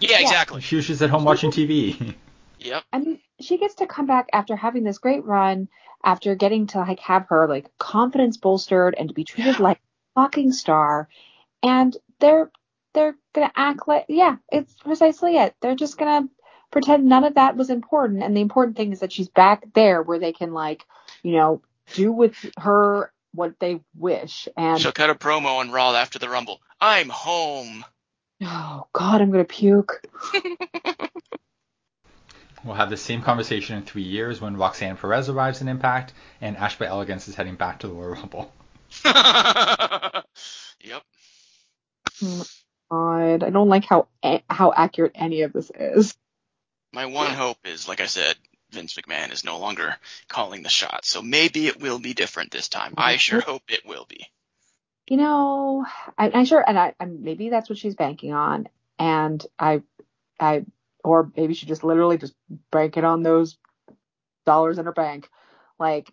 Yeah, 0.00 0.12
Yeah. 0.12 0.20
exactly. 0.20 0.60
She 0.60 0.76
was 0.76 0.86
just 0.86 1.02
at 1.02 1.10
home 1.10 1.24
watching 1.24 1.50
TV. 1.50 2.14
Yep. 2.60 2.82
I 2.92 2.98
mean, 2.98 3.20
she 3.40 3.56
gets 3.56 3.76
to 3.76 3.86
come 3.86 4.06
back 4.06 4.26
after 4.32 4.56
having 4.56 4.82
this 4.82 4.98
great 4.98 5.24
run, 5.24 5.68
after 6.02 6.34
getting 6.34 6.66
to 6.66 6.78
like 6.78 6.98
have 6.98 7.26
her 7.28 7.46
like 7.46 7.70
confidence 7.78 8.36
bolstered 8.36 8.96
and 8.98 9.06
to 9.08 9.14
be 9.14 9.22
treated 9.22 9.58
Yeah. 9.58 9.62
like 9.62 9.78
a 10.16 10.22
fucking 10.22 10.50
star. 10.50 11.08
And 11.62 11.96
they're 12.18 12.50
they're 12.94 13.16
gonna 13.32 13.52
act 13.54 13.86
like 13.86 14.06
yeah, 14.08 14.38
it's 14.50 14.74
precisely 14.74 15.36
it. 15.36 15.54
They're 15.60 15.76
just 15.76 15.98
gonna 15.98 16.26
pretend 16.72 17.06
none 17.06 17.22
of 17.22 17.34
that 17.36 17.54
was 17.56 17.70
important. 17.70 18.24
And 18.24 18.36
the 18.36 18.40
important 18.40 18.76
thing 18.76 18.90
is 18.92 18.98
that 19.00 19.12
she's 19.12 19.28
back 19.28 19.62
there 19.74 20.02
where 20.02 20.18
they 20.18 20.32
can 20.32 20.52
like, 20.52 20.84
you 21.22 21.36
know, 21.36 21.62
do 21.94 22.10
with 22.10 22.34
her 22.58 23.12
what 23.34 23.54
they 23.60 23.78
wish. 23.96 24.48
And 24.56 24.80
She'll 24.80 24.90
cut 24.90 25.10
a 25.10 25.14
promo 25.14 25.58
on 25.58 25.70
Raw 25.70 25.94
after 25.94 26.18
the 26.18 26.28
Rumble. 26.28 26.60
I'm 26.80 27.08
home. 27.08 27.84
Oh 28.42 28.86
god, 28.92 29.20
I'm 29.20 29.30
gonna 29.30 29.44
puke. 29.44 30.02
We'll 32.64 32.74
have 32.74 32.90
the 32.90 32.96
same 32.96 33.22
conversation 33.22 33.76
in 33.76 33.82
three 33.82 34.02
years 34.02 34.40
when 34.40 34.56
Roxanne 34.56 34.96
Perez 34.96 35.28
arrives 35.28 35.60
in 35.60 35.68
Impact 35.68 36.12
and 36.40 36.56
Ash 36.56 36.76
by 36.76 36.86
Elegance 36.86 37.28
is 37.28 37.34
heading 37.34 37.54
back 37.54 37.78
to 37.80 37.86
the 37.86 37.94
Royal 37.94 38.14
Rumble. 38.14 38.52
yep. 39.04 41.02
Oh, 42.22 42.44
god, 42.90 43.44
I 43.44 43.50
don't 43.50 43.68
like 43.68 43.84
how 43.84 44.08
how 44.50 44.72
accurate 44.74 45.12
any 45.14 45.42
of 45.42 45.52
this 45.52 45.70
is. 45.72 46.16
My 46.92 47.06
one 47.06 47.30
hope 47.30 47.58
is, 47.64 47.86
like 47.86 48.00
I 48.00 48.06
said, 48.06 48.34
Vince 48.70 48.94
McMahon 48.94 49.32
is 49.32 49.44
no 49.44 49.58
longer 49.58 49.96
calling 50.28 50.62
the 50.62 50.68
shots, 50.68 51.08
so 51.08 51.22
maybe 51.22 51.68
it 51.68 51.80
will 51.80 52.00
be 52.00 52.12
different 52.12 52.50
this 52.50 52.68
time. 52.68 52.94
I 52.96 53.18
sure 53.18 53.40
hope 53.46 53.62
it 53.68 53.86
will 53.86 54.06
be. 54.08 54.26
You 55.08 55.16
know, 55.18 55.86
I, 56.18 56.30
I'm 56.32 56.44
sure, 56.46 56.64
and 56.66 56.78
I, 56.78 56.94
I 57.00 57.06
maybe 57.06 57.50
that's 57.50 57.70
what 57.70 57.78
she's 57.78 57.96
banking 57.96 58.32
on, 58.34 58.68
and 58.98 59.44
I, 59.58 59.82
I, 60.40 60.66
or 61.04 61.32
maybe 61.36 61.54
she 61.54 61.66
just 61.66 61.84
literally 61.84 62.18
just 62.18 62.34
bank 62.72 62.96
it 62.96 63.04
on 63.04 63.22
those 63.22 63.58
dollars 64.46 64.78
in 64.78 64.86
her 64.86 64.92
bank. 64.92 65.28
Like, 65.78 66.12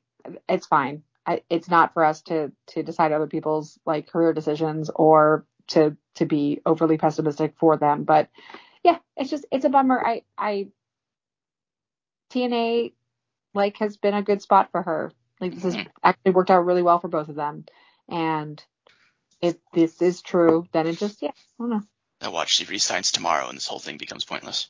it's 0.50 0.68
fine. 0.68 1.04
I, 1.26 1.44
it's 1.50 1.70
not 1.70 1.94
for 1.94 2.06
us 2.06 2.22
to 2.24 2.52
to 2.68 2.84
decide 2.84 3.12
other 3.12 3.28
people's 3.28 3.80
like 3.86 4.08
career 4.08 4.34
decisions 4.34 4.92
or 4.96 5.46
to 5.70 5.98
to 6.16 6.26
be 6.26 6.62
overly 6.66 6.98
pessimistic 6.98 7.56
for 7.58 7.78
them. 7.78 8.04
But 8.04 8.30
yeah, 8.84 9.00
it's 9.18 9.30
just 9.32 9.46
it's 9.52 9.66
a 9.66 9.70
bummer. 9.70 10.02
I 10.06 10.24
I 10.38 10.68
TNA 12.32 12.94
like 13.56 13.78
has 13.78 13.98
been 13.98 14.14
a 14.16 14.24
good 14.24 14.42
spot 14.42 14.70
for 14.72 14.82
her. 14.84 15.12
Like 15.42 15.54
this 15.56 15.64
has 15.64 15.76
Mhm. 15.76 15.88
actually 16.04 16.34
worked 16.34 16.52
out 16.52 16.66
really 16.66 16.84
well 16.84 17.00
for 17.00 17.10
both 17.10 17.30
of 17.30 17.36
them. 17.36 17.66
And 18.10 18.64
if 19.42 19.56
this 19.74 20.02
is 20.02 20.22
true, 20.22 20.68
then 20.72 20.88
it 20.88 20.98
just 20.98 21.22
yeah, 21.22 21.32
I 21.32 21.64
don't 21.64 21.70
know. 21.70 21.82
I 22.22 22.30
watch 22.30 22.56
she 22.56 22.66
resigns 22.66 23.12
tomorrow 23.12 23.48
and 23.48 23.58
this 23.58 23.68
whole 23.68 23.80
thing 23.80 23.98
becomes 23.98 24.26
pointless. 24.26 24.70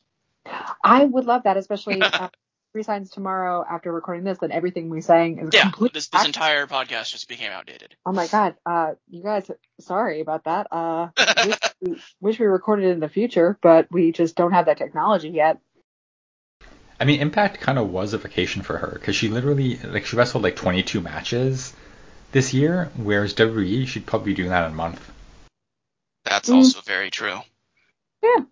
I 0.84 1.04
would 1.04 1.24
love 1.24 1.44
that, 1.44 1.56
especially 1.56 2.00
uh, 2.02 2.28
resigns 2.74 3.10
tomorrow 3.10 3.64
after 3.68 3.92
recording 3.92 4.24
this, 4.24 4.38
then 4.38 4.52
everything 4.52 4.88
we 4.88 5.00
sang 5.00 5.38
is 5.38 5.50
Yeah, 5.52 5.62
completely 5.62 5.98
this 5.98 6.08
this 6.08 6.24
entire 6.24 6.66
podcast 6.66 7.10
just 7.10 7.28
became 7.28 7.50
outdated. 7.50 7.96
Oh 8.04 8.12
my 8.12 8.26
god, 8.26 8.54
uh, 8.64 8.92
you 9.08 9.22
guys, 9.22 9.50
sorry 9.80 10.20
about 10.20 10.44
that. 10.44 10.68
Uh, 10.70 11.08
wish, 11.46 11.58
we, 11.80 12.02
wish 12.20 12.38
we 12.38 12.46
recorded 12.46 12.86
in 12.86 13.00
the 13.00 13.08
future, 13.08 13.58
but 13.62 13.88
we 13.90 14.12
just 14.12 14.36
don't 14.36 14.52
have 14.52 14.66
that 14.66 14.78
technology 14.78 15.30
yet. 15.30 15.58
I 16.98 17.04
mean, 17.04 17.20
Impact 17.20 17.60
kind 17.60 17.78
of 17.78 17.90
was 17.90 18.14
a 18.14 18.18
vacation 18.18 18.62
for 18.62 18.78
her 18.78 18.90
because 18.94 19.16
she 19.16 19.28
literally, 19.28 19.76
like, 19.76 20.06
she 20.06 20.16
wrestled 20.16 20.42
like 20.42 20.56
22 20.56 21.02
matches 21.02 21.74
this 22.32 22.52
year, 22.54 22.90
whereas 22.96 23.32
WWE, 23.34 23.86
she'd 23.86 24.06
probably 24.06 24.32
be 24.32 24.36
doing 24.36 24.50
that 24.50 24.66
in 24.66 24.72
a 24.72 24.74
month. 24.74 25.10
That's 26.24 26.48
Mm. 26.48 26.56
also 26.56 26.80
very 26.82 27.10
true. 27.10 27.40
Yeah. 28.22 28.44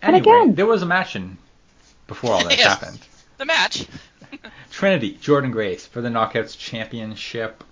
And 0.00 0.14
Anyway, 0.16 0.20
again- 0.20 0.54
there 0.54 0.66
was 0.66 0.82
a 0.82 0.86
match 0.86 1.16
in 1.16 1.36
before 2.06 2.32
all 2.32 2.44
this 2.48 2.58
Yes. 2.58 2.66
happened. 2.80 2.98
The 3.38 3.44
match. 3.44 3.86
Trinity, 4.70 5.14
Jordynne 5.20 5.52
Grace 5.52 5.86
for 5.86 6.00
the 6.00 6.08
Knockouts 6.08 6.56
Championship. 6.58 7.62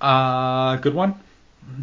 Uh, 0.00 0.76
good 0.76 0.94
one. 0.94 1.14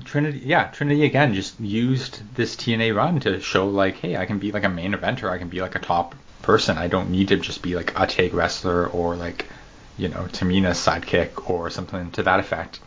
Trinity, 0.06 0.40
yeah, 0.44 0.66
Trinity 0.72 1.04
again 1.06 1.34
just 1.36 1.60
used 1.60 2.22
this 2.36 2.56
TNA 2.56 2.96
run 2.96 3.20
to 3.22 3.40
show 3.40 3.68
like, 3.68 3.98
hey, 3.98 4.18
I 4.18 4.26
can 4.26 4.40
be 4.40 4.52
like 4.52 4.64
a 4.64 4.70
main 4.70 4.94
eventer, 4.94 5.30
I 5.30 5.38
can 5.38 5.50
be 5.50 5.62
like 5.62 5.76
a 5.76 5.80
top 5.80 6.16
person. 6.42 6.78
I 6.78 6.88
don't 6.88 7.12
need 7.12 7.28
to 7.28 7.38
just 7.38 7.62
be 7.62 7.76
like 7.76 7.94
a 8.00 8.08
tag 8.08 8.34
wrestler 8.34 8.88
or 8.88 9.16
like, 9.16 9.46
you 9.98 10.10
know, 10.10 10.28
Tamina's 10.32 10.78
sidekick 10.78 11.50
or 11.50 11.70
something 11.70 12.12
to 12.12 12.24
that 12.24 12.40
effect. 12.40 12.80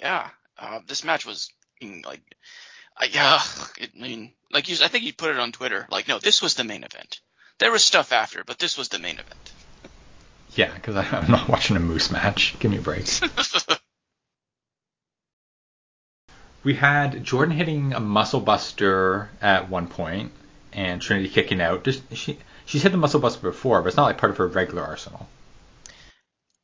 Yeah. 0.00 0.28
Uh, 0.58 0.80
this 0.86 1.04
match 1.04 1.26
was 1.26 1.50
mm, 1.82 2.04
like, 2.04 2.22
I, 2.96 3.06
yeah. 3.06 3.40
I 3.42 4.00
mean, 4.00 4.32
like 4.52 4.68
you, 4.68 4.76
I 4.82 4.88
think 4.88 5.04
you 5.04 5.12
put 5.12 5.30
it 5.30 5.38
on 5.38 5.52
Twitter. 5.52 5.86
Like, 5.90 6.08
no, 6.08 6.18
this 6.18 6.42
was 6.42 6.54
the 6.54 6.64
main 6.64 6.84
event. 6.84 7.20
There 7.58 7.72
was 7.72 7.84
stuff 7.84 8.12
after, 8.12 8.44
but 8.44 8.58
this 8.58 8.76
was 8.76 8.88
the 8.88 8.98
main 8.98 9.14
event. 9.14 9.52
Yeah, 10.54 10.72
because 10.72 10.96
I'm 10.96 11.30
not 11.30 11.48
watching 11.48 11.76
a 11.76 11.80
Moose 11.80 12.10
match. 12.10 12.56
Give 12.58 12.70
me 12.70 12.78
a 12.78 12.80
break. 12.80 13.06
we 16.64 16.74
had 16.74 17.24
Jordynne 17.24 17.52
hitting 17.52 17.92
a 17.92 18.00
muscle 18.00 18.40
buster 18.40 19.30
at 19.40 19.68
one 19.68 19.88
point, 19.88 20.32
and 20.72 21.00
Trinity 21.00 21.28
kicking 21.28 21.60
out. 21.60 21.84
Just 21.84 22.02
she 22.16 22.38
she's 22.66 22.82
hit 22.82 22.92
the 22.92 22.98
muscle 22.98 23.20
buster 23.20 23.40
before, 23.40 23.82
but 23.82 23.88
it's 23.88 23.96
not 23.96 24.04
like 24.04 24.18
part 24.18 24.30
of 24.30 24.38
her 24.38 24.46
regular 24.46 24.82
arsenal. 24.82 25.28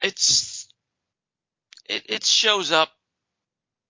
It's 0.02 0.68
it, 1.88 2.04
it 2.08 2.24
shows 2.24 2.72
up 2.72 2.90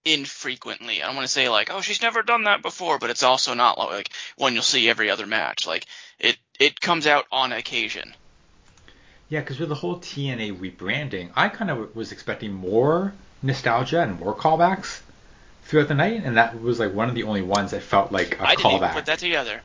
infrequently. 0.04 1.02
I 1.02 1.06
don't 1.06 1.16
want 1.16 1.26
to 1.26 1.32
say 1.32 1.48
like, 1.48 1.70
oh, 1.70 1.80
she's 1.80 2.02
never 2.02 2.22
done 2.22 2.44
that 2.44 2.62
before, 2.62 2.98
but 2.98 3.10
it's 3.10 3.22
also 3.22 3.54
not 3.54 3.78
like 3.78 4.10
one 4.36 4.54
you'll 4.54 4.62
see 4.62 4.88
every 4.88 5.10
other 5.10 5.26
match. 5.26 5.66
Like 5.66 5.86
it 6.18 6.36
it 6.58 6.80
comes 6.80 7.06
out 7.06 7.26
on 7.30 7.52
occasion. 7.52 8.14
Yeah, 9.28 9.40
because 9.40 9.60
with 9.60 9.68
the 9.68 9.76
whole 9.76 9.98
TNA 9.98 10.58
rebranding, 10.58 11.30
I 11.36 11.48
kind 11.48 11.70
of 11.70 11.94
was 11.94 12.10
expecting 12.10 12.52
more 12.52 13.12
nostalgia 13.42 14.02
and 14.02 14.18
more 14.18 14.34
callbacks 14.34 15.00
throughout 15.64 15.86
the 15.86 15.94
night, 15.94 16.22
and 16.24 16.36
that 16.36 16.60
was 16.60 16.80
like 16.80 16.92
one 16.92 17.08
of 17.08 17.14
the 17.14 17.22
only 17.22 17.42
ones 17.42 17.70
that 17.70 17.82
felt 17.82 18.10
like 18.10 18.40
a 18.40 18.42
I 18.42 18.56
didn't 18.56 18.72
even 18.72 18.88
callback. 18.88 18.92
put 18.94 19.06
that 19.06 19.20
together. 19.20 19.60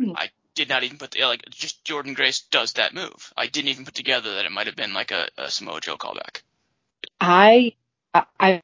Hmm. 0.00 0.12
I 0.16 0.30
did 0.58 0.68
not 0.68 0.82
even 0.82 0.98
put 0.98 1.12
the, 1.12 1.24
like 1.24 1.48
just 1.50 1.84
Jordynne 1.84 2.16
Grace 2.16 2.40
does 2.40 2.72
that 2.72 2.92
move. 2.92 3.32
I 3.36 3.46
didn't 3.46 3.68
even 3.68 3.84
put 3.84 3.94
together 3.94 4.34
that 4.34 4.44
it 4.44 4.50
might 4.50 4.66
have 4.66 4.74
been 4.74 4.92
like 4.92 5.12
a, 5.12 5.28
a 5.38 5.50
Samoa 5.52 5.80
Joe 5.80 5.96
callback. 5.96 6.42
I, 7.20 7.74
I 8.12 8.24
I 8.40 8.62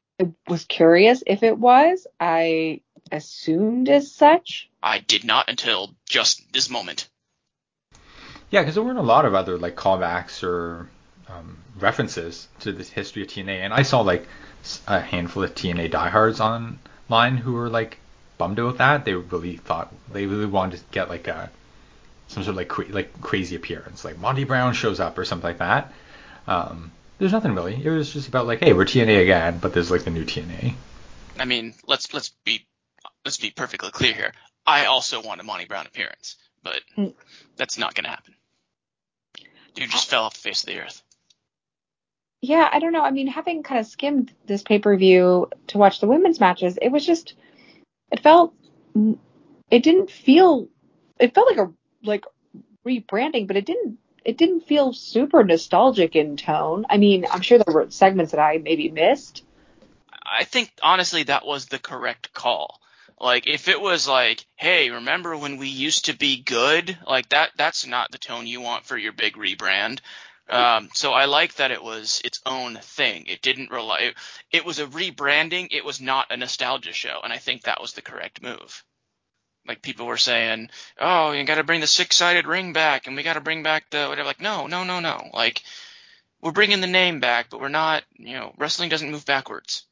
was 0.49 0.64
curious 0.64 1.22
if 1.24 1.45
it 1.45 1.57
was. 1.57 2.09
I 2.18 2.80
assumed 3.12 3.88
as 3.88 4.11
such. 4.11 4.68
I 4.82 4.99
did 4.99 5.22
not 5.22 5.49
until 5.49 5.95
just 6.05 6.53
this 6.53 6.68
moment. 6.68 7.09
Yeah, 8.51 8.62
because 8.62 8.74
there 8.74 8.82
weren't 8.82 8.99
a 8.99 9.03
lot 9.03 9.24
of 9.24 9.34
other 9.34 9.57
like 9.57 9.76
callbacks 9.76 10.42
or 10.42 10.88
um, 11.28 11.59
references 11.78 12.49
to 12.61 12.72
the 12.72 12.82
history 12.82 13.22
of 13.22 13.28
TNA, 13.28 13.61
and 13.61 13.72
I 13.72 13.82
saw 13.82 14.01
like 14.01 14.26
a 14.88 15.01
handful 15.01 15.45
of 15.45 15.55
TNA 15.55 15.92
diehards 15.92 16.40
online 16.40 17.36
who 17.36 17.53
were 17.53 17.68
like 17.68 17.99
bummed 18.36 18.59
about 18.59 18.78
that. 18.78 19.05
They 19.05 19.14
really 19.14 19.59
thought 19.59 19.95
they 20.12 20.26
really 20.26 20.47
wanted 20.47 20.78
to 20.78 20.84
get 20.90 21.09
like 21.09 21.28
a 21.28 21.51
some 22.35 22.43
sort 22.43 22.53
of 22.53 22.57
like 22.57 22.68
cra- 22.68 22.89
like 22.89 23.20
crazy 23.20 23.57
appearance, 23.57 24.05
like 24.05 24.18
Monty 24.18 24.45
Brown 24.45 24.74
shows 24.74 25.01
up 25.01 25.16
or 25.16 25.24
something 25.24 25.49
like 25.49 25.59
that. 25.59 25.93
Um, 26.47 26.91
there's 27.18 27.32
nothing 27.32 27.55
really. 27.55 27.80
It 27.82 27.91
was 27.91 28.12
just 28.12 28.28
about 28.28 28.47
like, 28.47 28.59
hey, 28.59 28.72
we're 28.72 28.85
TNA 28.85 29.22
again, 29.22 29.59
but 29.59 29.72
there's 29.72 29.91
like 29.91 30.03
the 30.05 30.11
new 30.11 30.24
TNA. 30.24 30.74
I 31.39 31.45
mean, 31.45 31.74
let's 31.87 32.12
let's 32.12 32.30
be 32.45 32.66
let's 33.24 33.39
be 33.39 33.51
perfectly 33.51 33.91
clear 33.91 34.12
here. 34.12 34.32
I 34.66 34.87
also 34.87 35.22
want 35.22 35.41
a 35.41 35.45
Monty 35.45 35.66
Brown 35.66 35.87
appearance, 35.87 36.37
but 36.62 36.80
Mm. 36.99 37.14
that's 37.57 37.78
not 37.78 37.95
going 37.95 38.05
to 38.05 38.11
happen. 38.11 38.35
Dude 39.74 39.91
just 39.91 40.09
fell 40.09 40.24
off 40.24 40.35
the 40.35 40.41
face 40.41 40.62
of 40.62 40.68
the 40.68 40.80
earth. 40.80 41.03
Yeah, 42.41 42.68
I 42.70 42.78
don't 42.78 42.93
know. 42.93 43.03
I 43.03 43.11
mean, 43.11 43.26
having 43.26 43.62
kind 43.62 43.80
of 43.80 43.87
skimmed 43.87 44.32
this 44.47 44.62
pay 44.62 44.78
per 44.78 44.97
view 44.97 45.51
to 45.68 45.78
watch 45.78 46.01
the 46.01 46.07
women's 46.07 46.41
matches, 46.41 46.78
it 46.80 46.91
was 46.91 47.05
just, 47.07 47.35
it 48.12 48.20
felt, 48.20 48.55
it 48.95 49.82
didn't 49.82 50.11
feel, 50.11 50.68
it 51.18 51.35
felt 51.35 51.49
like 51.49 51.68
a 51.68 51.72
like 52.05 52.24
rebranding, 52.86 53.46
but 53.46 53.57
it 53.57 53.66
didn't, 53.66 53.98
it 54.24 54.38
didn't 54.38 54.62
feel 54.62 54.92
super 54.92 55.42
nostalgic 55.44 56.16
in 56.16 56.36
tone. 56.36 56.86
I 56.88 56.98
mean, 56.98 57.26
I'm 57.30 57.40
sure 57.40 57.59
there 57.59 57.74
were 57.74 57.90
segments 57.90 58.32
that 58.32 58.40
I 58.40 58.59
maybe 58.59 58.90
missed. 58.90 59.42
I 60.24 60.44
think 60.44 60.72
honestly 60.82 61.24
that 61.24 61.44
was 61.44 61.66
the 61.66 61.78
correct 61.78 62.32
call. 62.32 62.80
Like 63.20 63.46
if 63.46 63.68
it 63.68 63.80
was 63.80 64.09
like, 64.09 64.44
hey, 64.57 64.90
remember 64.90 65.36
when 65.36 65.59
we 65.59 65.68
used 65.68 66.07
to 66.07 66.16
be 66.16 66.42
good? 66.42 66.96
Like 67.07 67.28
that 67.30 67.50
that's 67.57 67.86
not 67.86 68.11
the 68.11 68.18
tone 68.18 68.46
you 68.46 68.61
want 68.61 68.86
for 68.86 68.96
your 68.96 69.12
big 69.12 69.34
rebrand. 69.34 70.00
Um, 70.48 70.90
so 70.92 71.12
I 71.12 71.24
like 71.24 71.55
that 71.55 71.70
it 71.70 71.82
was 71.82 72.20
its 72.22 72.40
own 72.44 72.76
thing. 72.76 73.26
It 73.26 73.40
didn't 73.40 73.70
rely. 73.70 73.98
It, 74.00 74.14
it 74.52 74.64
was 74.64 74.78
a 74.78 74.86
rebranding. 74.86 75.68
It 75.70 75.84
was 75.84 76.02
not 76.02 76.30
a 76.30 76.36
nostalgia 76.36 76.92
show, 76.92 77.20
and 77.24 77.32
I 77.32 77.38
think 77.38 77.62
that 77.62 77.80
was 77.80 77.94
the 77.94 78.02
correct 78.02 78.42
move. 78.42 78.84
Like 79.67 79.83
people 79.83 80.07
were 80.07 80.17
saying, 80.17 80.71
oh, 81.01 81.33
you 81.33 81.45
got 81.45 81.57
to 81.57 81.65
bring 81.65 81.81
the 81.81 81.87
six-sided 81.87 82.47
ring 82.47 82.73
back, 82.73 83.07
and 83.07 83.17
we 83.17 83.23
got 83.23 83.35
to 83.35 83.41
bring 83.41 83.62
back 83.62 83.91
the 83.91 84.07
whatever. 84.07 84.27
Like 84.27 84.41
no, 84.41 84.67
no, 84.67 84.85
no, 84.85 85.01
no. 85.01 85.31
Like 85.33 85.62
we're 86.41 86.53
bringing 86.53 86.81
the 86.81 86.87
name 86.87 87.21
back, 87.21 87.49
but 87.51 87.61
we're 87.61 87.69
not. 87.69 88.05
You 88.17 88.35
know, 88.35 88.55
wrestling 88.59 88.89
doesn't 88.91 89.11
move 89.11 89.25
backwards. 89.25 89.85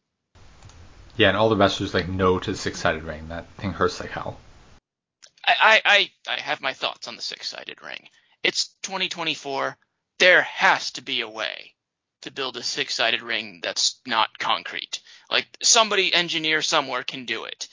Yeah, 1.16 1.28
and 1.28 1.36
all 1.36 1.48
the 1.48 1.56
wrestlers 1.56 1.94
like 1.94 2.08
no 2.08 2.38
to 2.38 2.52
the 2.52 2.58
six-sided 2.58 3.02
ring. 3.02 3.28
That 3.28 3.46
thing 3.58 3.72
hurts 3.72 4.00
like 4.00 4.10
hell. 4.10 4.38
I, 5.46 5.54
I, 5.60 5.80
I, 5.84 6.32
I 6.34 6.40
have 6.40 6.60
my 6.60 6.72
thoughts 6.72 7.08
on 7.08 7.16
the 7.16 7.22
six 7.22 7.48
sided 7.48 7.82
ring. 7.82 8.08
It's 8.42 8.74
2024. 8.82 9.76
There 10.18 10.42
has 10.42 10.92
to 10.92 11.02
be 11.02 11.20
a 11.20 11.28
way 11.28 11.74
to 12.22 12.30
build 12.30 12.56
a 12.56 12.62
six 12.62 12.94
sided 12.94 13.22
ring 13.22 13.60
that's 13.62 14.00
not 14.06 14.38
concrete. 14.38 15.00
Like 15.30 15.46
somebody 15.62 16.14
engineer 16.14 16.62
somewhere 16.62 17.02
can 17.02 17.24
do 17.24 17.44
it. 17.44 17.68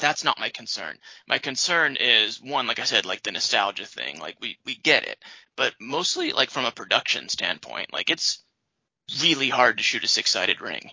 That's 0.00 0.24
not 0.24 0.38
my 0.38 0.48
concern. 0.48 0.98
My 1.28 1.38
concern 1.38 1.96
is 1.96 2.40
one, 2.40 2.66
like 2.66 2.78
I 2.78 2.84
said, 2.84 3.06
like 3.06 3.22
the 3.22 3.32
nostalgia 3.32 3.86
thing. 3.86 4.18
Like 4.18 4.36
we, 4.40 4.58
we 4.64 4.74
get 4.74 5.04
it, 5.04 5.22
but 5.56 5.74
mostly 5.80 6.32
like 6.32 6.50
from 6.50 6.64
a 6.64 6.72
production 6.72 7.28
standpoint, 7.28 7.92
like 7.92 8.10
it's 8.10 8.42
really 9.22 9.48
hard 9.48 9.78
to 9.78 9.82
shoot 9.84 10.04
a 10.04 10.08
six 10.08 10.30
sided 10.30 10.60
ring. 10.60 10.90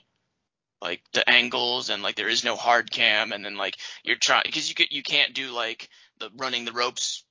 Like 0.82 1.02
the 1.14 1.28
angles 1.28 1.90
and 1.90 2.04
like 2.04 2.16
there 2.16 2.30
is 2.30 2.44
no 2.44 2.56
hard 2.56 2.92
cam 2.92 3.32
and 3.32 3.44
then 3.44 3.58
like 3.58 3.78
you're 4.04 4.16
trying 4.16 4.44
because 4.46 4.70
you 4.70 4.86
you 4.92 5.02
can't 5.02 5.34
do 5.34 5.50
like 5.52 5.90
the 6.20 6.30
running 6.38 6.66
the 6.66 6.72
ropes 6.72 7.24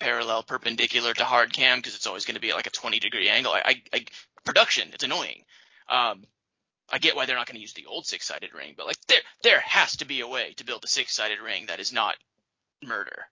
parallel 0.00 0.42
perpendicular 0.42 1.12
to 1.14 1.24
hard 1.24 1.52
cam 1.52 1.78
because 1.78 1.94
it's 1.94 2.06
always 2.06 2.24
going 2.24 2.34
to 2.34 2.40
be 2.40 2.52
like 2.52 2.66
a 2.66 2.70
20 2.70 2.98
degree 3.00 3.28
angle. 3.28 3.52
I, 3.52 3.62
I, 3.64 3.82
I 3.92 4.04
production 4.44 4.88
it's 4.92 5.04
annoying. 5.04 5.44
Um, 5.88 6.24
I 6.92 6.98
get 6.98 7.16
why 7.16 7.26
they're 7.26 7.36
not 7.36 7.46
going 7.46 7.56
to 7.56 7.62
use 7.62 7.72
the 7.72 7.86
old 7.86 8.06
six 8.06 8.26
sided 8.26 8.52
ring, 8.54 8.74
but 8.76 8.86
like 8.86 8.98
there 9.08 9.20
there 9.42 9.60
has 9.60 9.96
to 9.96 10.04
be 10.04 10.20
a 10.20 10.28
way 10.28 10.54
to 10.58 10.64
build 10.64 10.84
a 10.84 10.86
six 10.86 11.14
sided 11.14 11.40
ring 11.40 11.66
that 11.66 11.80
is 11.80 11.92
not 11.92 12.14
murder. 12.82 13.26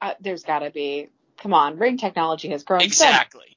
Uh, 0.00 0.14
there's 0.20 0.44
got 0.44 0.60
to 0.60 0.70
be. 0.70 1.08
Come 1.38 1.54
on, 1.54 1.78
ring 1.78 1.98
technology 1.98 2.48
has 2.48 2.64
grown. 2.64 2.80
so 2.80 2.84
much. 2.84 2.88
Exactly. 2.88 3.56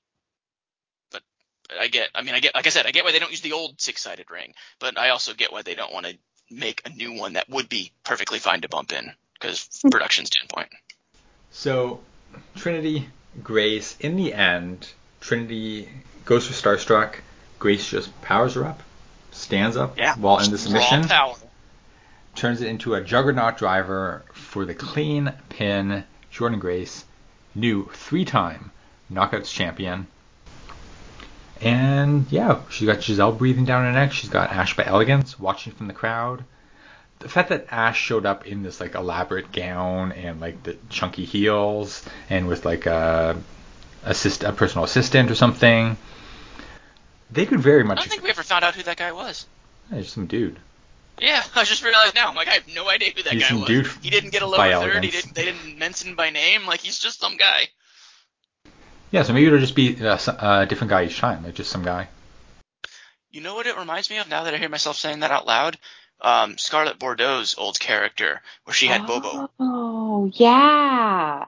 But, 1.12 1.24
but 1.68 1.80
I 1.80 1.88
get. 1.88 2.10
I 2.16 2.22
mean, 2.22 2.36
I 2.36 2.40
get. 2.40 2.56
Like 2.56 2.68
I 2.68 2.70
said, 2.70 2.86
I 2.86 2.92
get 2.92 3.04
why 3.04 3.12
they 3.12 3.20
don't 3.20 3.32
use 3.32 3.42
the 3.42 3.54
old 3.54 3.82
six-sided 3.82 4.30
ring, 4.32 4.54
but 4.80 4.98
I 4.98 5.10
also 5.10 5.34
get 5.34 5.52
why 5.52 5.62
they 5.62 5.76
don't 5.76 5.94
want 5.94 6.06
to 6.06 6.18
make 6.50 6.82
a 6.86 6.90
new 6.90 7.14
one 7.14 7.34
that 7.34 7.50
would 7.50 7.70
be 7.70 7.92
perfectly 8.04 8.40
fine 8.40 8.62
to 8.62 8.70
bump 8.70 8.92
in 8.92 9.12
because 9.34 9.68
production 9.90 10.26
standpoint. 10.26 10.70
So 11.52 12.00
Trinity, 12.56 13.08
Grace, 13.42 13.96
in 14.00 14.16
the 14.16 14.34
end, 14.34 14.90
Trinity 15.20 15.90
goes 16.26 16.48
for 16.48 16.54
Starstruck. 16.54 17.16
Grace 17.60 17.90
just 17.90 18.22
powers 18.22 18.56
her 18.56 18.66
up, 18.66 18.82
stands 19.42 19.76
up 19.76 19.98
Yeah. 19.98 20.16
while 20.16 20.40
in 20.40 20.52
the 20.52 20.58
submission, 20.58 21.06
turns 22.36 22.62
it 22.62 22.68
into 22.68 22.94
a 22.94 23.02
juggernaut 23.02 23.58
driver 23.58 24.24
for 24.34 24.66
the 24.66 24.74
clean 24.74 25.34
pin. 25.50 26.04
Jordynne 26.34 26.60
Grace, 26.60 27.04
new 27.54 27.90
three-time 27.94 28.72
Knockouts 29.12 29.52
champion. 29.52 30.08
And 31.60 32.26
yeah, 32.32 32.62
she's 32.70 32.88
got 32.88 33.04
Giselle 33.04 33.34
breathing 33.34 33.66
down 33.66 33.84
her 33.84 33.92
neck. 33.92 34.14
She's 34.14 34.30
got 34.30 34.50
Ash 34.52 34.76
by 34.76 34.86
Elegance 34.86 35.40
watching 35.40 35.74
from 35.74 35.88
the 35.88 35.94
crowd. 35.94 36.44
The 37.20 37.30
fact 37.30 37.50
that 37.50 37.68
Ash 37.70 38.00
showed 38.00 38.26
up 38.26 38.48
in 38.48 38.64
this 38.64 38.80
like 38.80 38.96
elaborate 38.96 39.52
gown 39.52 40.12
and 40.14 40.40
like 40.42 40.64
the 40.64 40.76
chunky 40.90 41.26
heels 41.26 42.04
and 42.30 42.48
with 42.48 42.66
like 42.66 42.88
a 42.88 43.38
assist 44.04 44.44
a 44.44 44.52
personal 44.54 44.86
assistant 44.86 45.30
or 45.30 45.36
something, 45.36 45.98
they 47.32 47.46
could 47.46 47.60
very 47.60 47.84
much. 47.84 47.98
I 47.98 48.02
don't 48.02 48.10
think 48.10 48.24
we 48.24 48.30
ever 48.30 48.44
found 48.44 48.64
out 48.64 48.76
who 48.76 48.84
that 48.84 48.98
guy 48.98 49.12
was. 49.12 49.46
Hey, 49.90 50.02
just 50.02 50.14
some 50.14 50.28
dude. 50.28 50.60
Yeah, 51.20 51.44
I 51.56 51.64
just 51.64 51.84
realized 51.84 52.16
now. 52.16 52.30
I'm 52.30 52.36
like, 52.36 52.48
I 52.48 52.54
have 52.54 52.68
no 52.74 52.90
idea 52.90 53.12
who 53.16 53.24
that 53.24 53.34
He's 53.34 53.44
guy 53.44 53.50
some 53.50 53.60
was. 53.62 53.68
dude 53.68 53.88
he 54.02 54.10
didn't 54.10 54.32
get 54.32 54.42
a 54.42 54.48
by 54.48 54.74
lower 54.76 54.94
third. 54.94 55.04
He 55.04 55.12
didn't. 55.12 55.36
They 55.36 55.46
didn't 55.46 55.78
mention 55.78 56.16
by 56.16 56.30
name. 56.30 56.66
Like 56.66 56.82
he's 56.82 57.00
just 57.00 57.20
some 57.20 57.38
guy. 57.38 57.68
Yeah, 59.12 59.24
so 59.24 59.34
maybe 59.34 59.48
it'll 59.48 59.60
just 59.60 59.76
be 59.76 59.98
a, 60.00 60.18
a 60.40 60.66
different 60.68 60.90
guy 60.90 61.04
each 61.06 61.20
time, 61.20 61.44
like 61.44 61.54
just 61.56 61.70
some 61.70 61.84
guy. 61.84 62.08
You 63.30 63.42
know 63.42 63.56
what 63.56 63.68
it 63.68 63.78
reminds 63.78 64.10
me 64.10 64.18
of 64.18 64.30
now 64.30 64.44
that 64.44 64.54
I 64.54 64.58
hear 64.58 64.70
myself 64.70 64.98
saying 64.98 65.20
that 65.20 65.32
out 65.32 65.46
loud? 65.46 65.78
Um, 66.22 66.58
Scarlett 66.58 67.00
Bordeaux's 67.00 67.56
old 67.58 67.80
character, 67.80 68.42
where 68.64 68.74
she 68.74 68.88
had 68.88 69.08
Bobo. 69.08 69.50
Oh 69.60 70.32
yeah. 70.34 71.46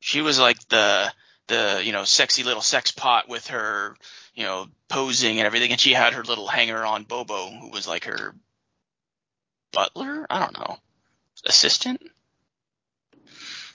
She 0.00 0.22
was 0.22 0.38
like 0.38 0.58
the 0.68 1.12
the 1.50 1.82
you 1.84 1.92
know 1.92 2.04
sexy 2.04 2.44
little 2.44 2.62
sex 2.62 2.92
pot 2.92 3.28
with 3.28 3.48
her 3.48 3.96
you 4.34 4.44
know 4.44 4.66
posing 4.88 5.38
and 5.38 5.46
everything, 5.46 5.72
and 5.72 5.80
she 5.80 5.92
had 5.92 6.14
her 6.14 6.22
little 6.22 6.46
hanger 6.46 6.82
on 6.84 7.04
Bobo, 7.04 7.50
who 7.50 7.68
was 7.68 7.86
like 7.86 8.04
her 8.04 8.34
butler. 9.72 10.26
I 10.30 10.38
don't 10.38 10.58
know, 10.58 10.78
assistant. 11.44 12.00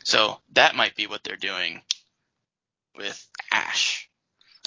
So 0.03 0.39
that 0.53 0.75
might 0.75 0.95
be 0.95 1.07
what 1.07 1.23
they're 1.23 1.35
doing 1.35 1.81
with 2.95 3.27
Ash. 3.51 4.09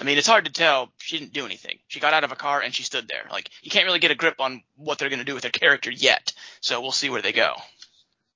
I 0.00 0.04
mean, 0.04 0.18
it's 0.18 0.26
hard 0.26 0.44
to 0.44 0.52
tell. 0.52 0.92
She 0.98 1.18
didn't 1.18 1.32
do 1.32 1.44
anything. 1.44 1.78
She 1.88 2.00
got 2.00 2.14
out 2.14 2.24
of 2.24 2.30
a 2.30 2.36
car 2.36 2.60
and 2.60 2.74
she 2.74 2.82
stood 2.82 3.08
there. 3.08 3.24
Like 3.30 3.50
you 3.62 3.70
can't 3.70 3.86
really 3.86 3.98
get 3.98 4.10
a 4.10 4.16
grip 4.16 4.40
on 4.40 4.62
what 4.76 4.98
they're 4.98 5.08
going 5.08 5.18
to 5.18 5.24
do 5.24 5.34
with 5.34 5.44
her 5.44 5.50
character 5.50 5.90
yet. 5.90 6.32
So 6.60 6.80
we'll 6.80 6.92
see 6.92 7.10
where 7.10 7.22
they 7.22 7.32
go. 7.32 7.54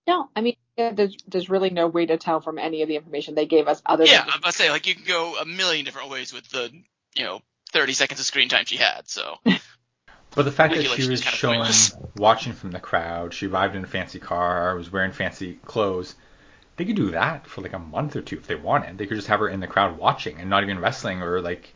No, 0.07 0.29
I 0.35 0.41
mean, 0.41 0.57
yeah, 0.77 0.93
there's 0.93 1.17
there's 1.29 1.49
really 1.49 1.71
no 1.71 1.87
way 1.87 2.07
to 2.07 2.17
tell 2.17 2.41
from 2.41 2.59
any 2.59 2.83
of 2.83 2.89
the 2.89 2.97
information 2.97 3.35
they 3.35 3.47
gave 3.47 3.69
us 3.69 3.81
other 3.87 4.07
Yeah, 4.07 4.21
than 4.21 4.31
I'm 4.31 4.39
about 4.39 4.53
to 4.53 4.59
say 4.59 4.71
like 4.71 4.87
you 4.87 4.95
can 4.95 5.05
go 5.05 5.37
a 5.37 5.45
million 5.45 5.85
different 5.85 6.11
ways 6.11 6.33
with 6.33 6.49
the 6.49 6.73
you 7.15 7.25
know 7.25 7.41
30 7.73 7.93
seconds 7.93 8.21
of 8.21 8.27
screen 8.27 8.49
time 8.49 8.65
she 8.67 8.77
had. 8.77 9.09
So 9.09 9.37
But 10.35 10.45
the 10.45 10.53
fact 10.53 10.75
that 10.75 10.85
she 10.85 11.09
was 11.09 11.21
kinda 11.21 11.37
showing, 11.37 11.59
pointless. 11.59 11.95
watching 12.17 12.55
from 12.55 12.71
the 12.71 12.81
crowd, 12.81 13.35
she 13.35 13.47
arrived 13.47 13.77
in 13.77 13.85
a 13.85 13.87
fancy 13.87 14.19
car, 14.19 14.75
was 14.77 14.91
wearing 14.91 15.13
fancy 15.13 15.59
clothes. 15.67 16.15
They 16.77 16.87
could 16.87 16.97
do 16.97 17.11
that 17.11 17.47
for 17.47 17.61
like 17.61 17.75
a 17.75 17.79
month 17.79 18.17
or 18.17 18.23
two 18.23 18.39
if 18.39 18.47
they 18.47 18.55
wanted. 18.55 18.97
They 18.97 19.07
could 19.07 19.17
just 19.17 19.29
have 19.29 19.41
her 19.41 19.49
in 19.49 19.61
the 19.61 19.67
crowd 19.67 19.99
watching 19.99 20.39
and 20.39 20.49
not 20.49 20.63
even 20.63 20.81
wrestling 20.81 21.23
or 21.23 21.41
like 21.43 21.75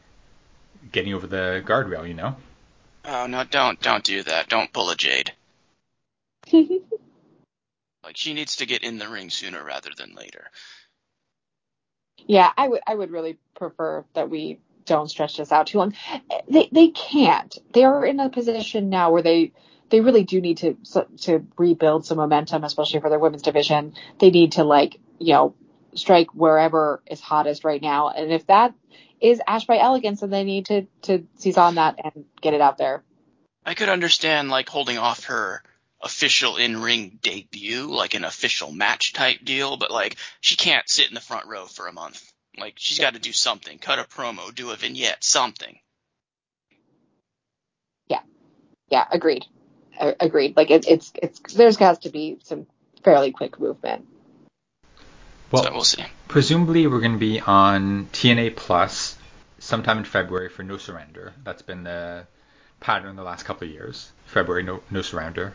getting 0.91 1.13
over 1.13 1.27
the 1.27 1.63
guardrail, 1.67 2.09
you 2.09 2.15
know? 2.15 2.37
oh 3.05 3.27
no, 3.27 3.45
don't 3.45 3.81
don't 3.81 4.05
do 4.05 4.23
that. 4.23 4.49
Don't 4.49 4.73
pull 4.73 4.91
a 4.91 4.97
Jade. 4.97 5.33
Like 8.07 8.17
she 8.17 8.35
needs 8.35 8.57
to 8.57 8.67
get 8.67 8.85
in 8.85 8.99
the 8.99 9.09
ring 9.09 9.31
sooner 9.31 9.65
rather 9.65 9.91
than 9.97 10.15
later. 10.15 10.49
Yeah, 12.25 12.53
I 12.57 12.69
would 12.69 12.81
I 12.87 12.95
would 12.95 13.11
really 13.11 13.37
prefer 13.57 14.05
that 14.15 14.31
we 14.31 14.61
don't 14.85 15.11
stretch 15.11 15.37
this 15.37 15.51
out 15.51 15.67
too 15.67 15.79
long. 15.79 15.95
They 16.49 16.69
they 16.71 16.89
can't. 16.91 17.59
They 17.73 17.83
are 17.83 18.07
in 18.07 18.21
a 18.21 18.31
position 18.31 18.91
now 18.91 19.11
where 19.11 19.23
they 19.23 19.53
they 19.91 20.01
really 20.01 20.23
do 20.23 20.41
need 20.41 20.59
to 20.59 20.77
to 21.23 21.45
rebuild 21.59 22.07
some 22.07 22.19
momentum, 22.19 22.63
especially 22.63 23.01
for 23.01 23.11
their 23.11 23.19
women's 23.19 23.43
division. 23.43 23.95
They 24.21 24.31
need 24.31 24.53
to 24.53 24.63
like 24.63 25.01
you 25.19 25.33
know 25.33 25.57
strike 25.95 26.33
wherever 26.33 27.03
is 27.07 27.21
hottest 27.21 27.65
right 27.65 27.83
now, 27.83 28.11
and 28.11 28.31
if 28.31 28.47
that 28.47 28.73
is 29.21 29.41
Ash 29.49 29.65
by 29.65 29.79
Elegance, 29.79 30.21
then 30.21 30.31
they 30.31 30.45
need 30.45 30.67
to 30.67 30.87
to 31.03 31.27
seize 31.39 31.57
on 31.57 31.75
that 31.75 31.99
and 32.05 32.25
get 32.41 32.55
it 32.55 32.61
out 32.61 32.79
there. 32.79 33.03
I 33.65 33.75
could 33.75 33.89
understand 33.89 34.49
like 34.49 34.69
holding 34.69 34.97
off 34.97 35.25
her 35.25 35.65
official 36.07 36.57
in-ring 36.57 37.19
debut, 37.23 37.87
like 37.87 38.15
an 38.15 38.25
official 38.25 38.73
match 38.73 39.13
type 39.13 39.41
deal, 39.45 39.77
but 39.77 39.91
like 39.91 40.17
she 40.41 40.57
can't 40.57 40.89
sit 40.89 41.09
in 41.09 41.15
the 41.15 41.21
front 41.21 41.47
row 41.47 41.67
for 41.67 41.87
a 41.87 41.93
month. 41.93 42.23
Like 42.59 42.75
she's 42.77 42.99
got 42.99 43.13
to 43.13 43.21
do 43.21 43.33
something, 43.33 43.79
cut 43.79 43.99
a 43.99 44.05
promo, 44.05 44.55
do 44.55 44.71
a 44.71 44.77
vignette, 44.77 45.23
something. 45.23 45.79
Yeah, 48.09 48.21
yeah, 48.89 49.05
agreed. 49.11 49.45
A- 50.01 50.17
agreed. 50.21 50.57
Like 50.57 50.71
it, 50.71 50.89
it's 50.89 51.13
it's 51.23 51.53
there's 51.53 51.77
got 51.77 52.03
to 52.03 52.11
be 52.11 52.39
some 52.45 52.67
fairly 53.05 53.33
quick 53.33 53.61
movement. 53.61 54.07
Well, 55.53 55.65
so 55.65 55.73
we'll 55.73 55.85
see. 55.85 56.05
presumably 56.29 56.87
we're 56.87 57.01
going 57.01 57.13
to 57.13 57.19
be 57.19 57.41
on 57.41 58.07
TNA 58.13 58.57
Plus 58.57 59.17
sometime 59.59 59.99
in 59.99 60.05
February 60.05 60.49
for 60.49 60.63
No 60.63 60.77
Surrender. 60.77 61.35
That's 61.45 61.63
been 61.63 61.85
the 61.85 62.27
pattern 62.81 63.17
the 63.17 63.23
last 63.23 63.45
couple 63.45 63.69
of 63.69 63.73
years. 63.75 64.11
February, 64.27 64.63
No, 64.65 64.81
no 64.91 65.03
Surrender. 65.03 65.55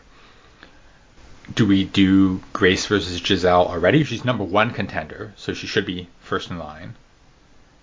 Do 1.52 1.66
we 1.66 1.84
do 1.84 2.40
Grace 2.52 2.86
versus 2.86 3.18
Giselle 3.18 3.66
already? 3.66 4.04
She's 4.04 4.24
number 4.24 4.44
one 4.44 4.72
contender, 4.72 5.32
so 5.36 5.54
she 5.54 5.66
should 5.66 5.86
be 5.86 6.08
first 6.20 6.50
in 6.50 6.58
line. 6.58 6.94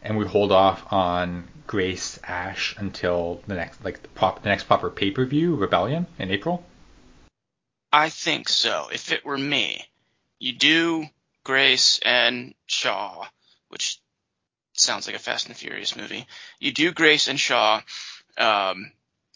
And 0.01 0.17
we 0.17 0.25
hold 0.25 0.51
off 0.51 0.91
on 0.91 1.47
Grace 1.67 2.19
Ash 2.23 2.75
until 2.77 3.41
the 3.47 3.55
next 3.55 3.83
like 3.83 4.01
the, 4.01 4.07
prop, 4.09 4.41
the 4.41 4.49
next 4.49 4.63
proper 4.63 4.89
pay 4.89 5.11
per 5.11 5.25
view 5.25 5.55
Rebellion 5.55 6.07
in 6.17 6.31
April. 6.31 6.65
I 7.91 8.09
think 8.09 8.49
so. 8.49 8.89
If 8.91 9.11
it 9.11 9.25
were 9.25 9.37
me, 9.37 9.85
you 10.39 10.53
do 10.53 11.05
Grace 11.43 11.99
and 12.03 12.53
Shaw, 12.65 13.25
which 13.67 13.99
sounds 14.73 15.05
like 15.05 15.15
a 15.15 15.19
Fast 15.19 15.47
and 15.47 15.57
Furious 15.57 15.95
movie. 15.95 16.27
You 16.59 16.71
do 16.71 16.91
Grace 16.91 17.27
and 17.27 17.39
Shaw 17.39 17.81
um, 18.37 18.91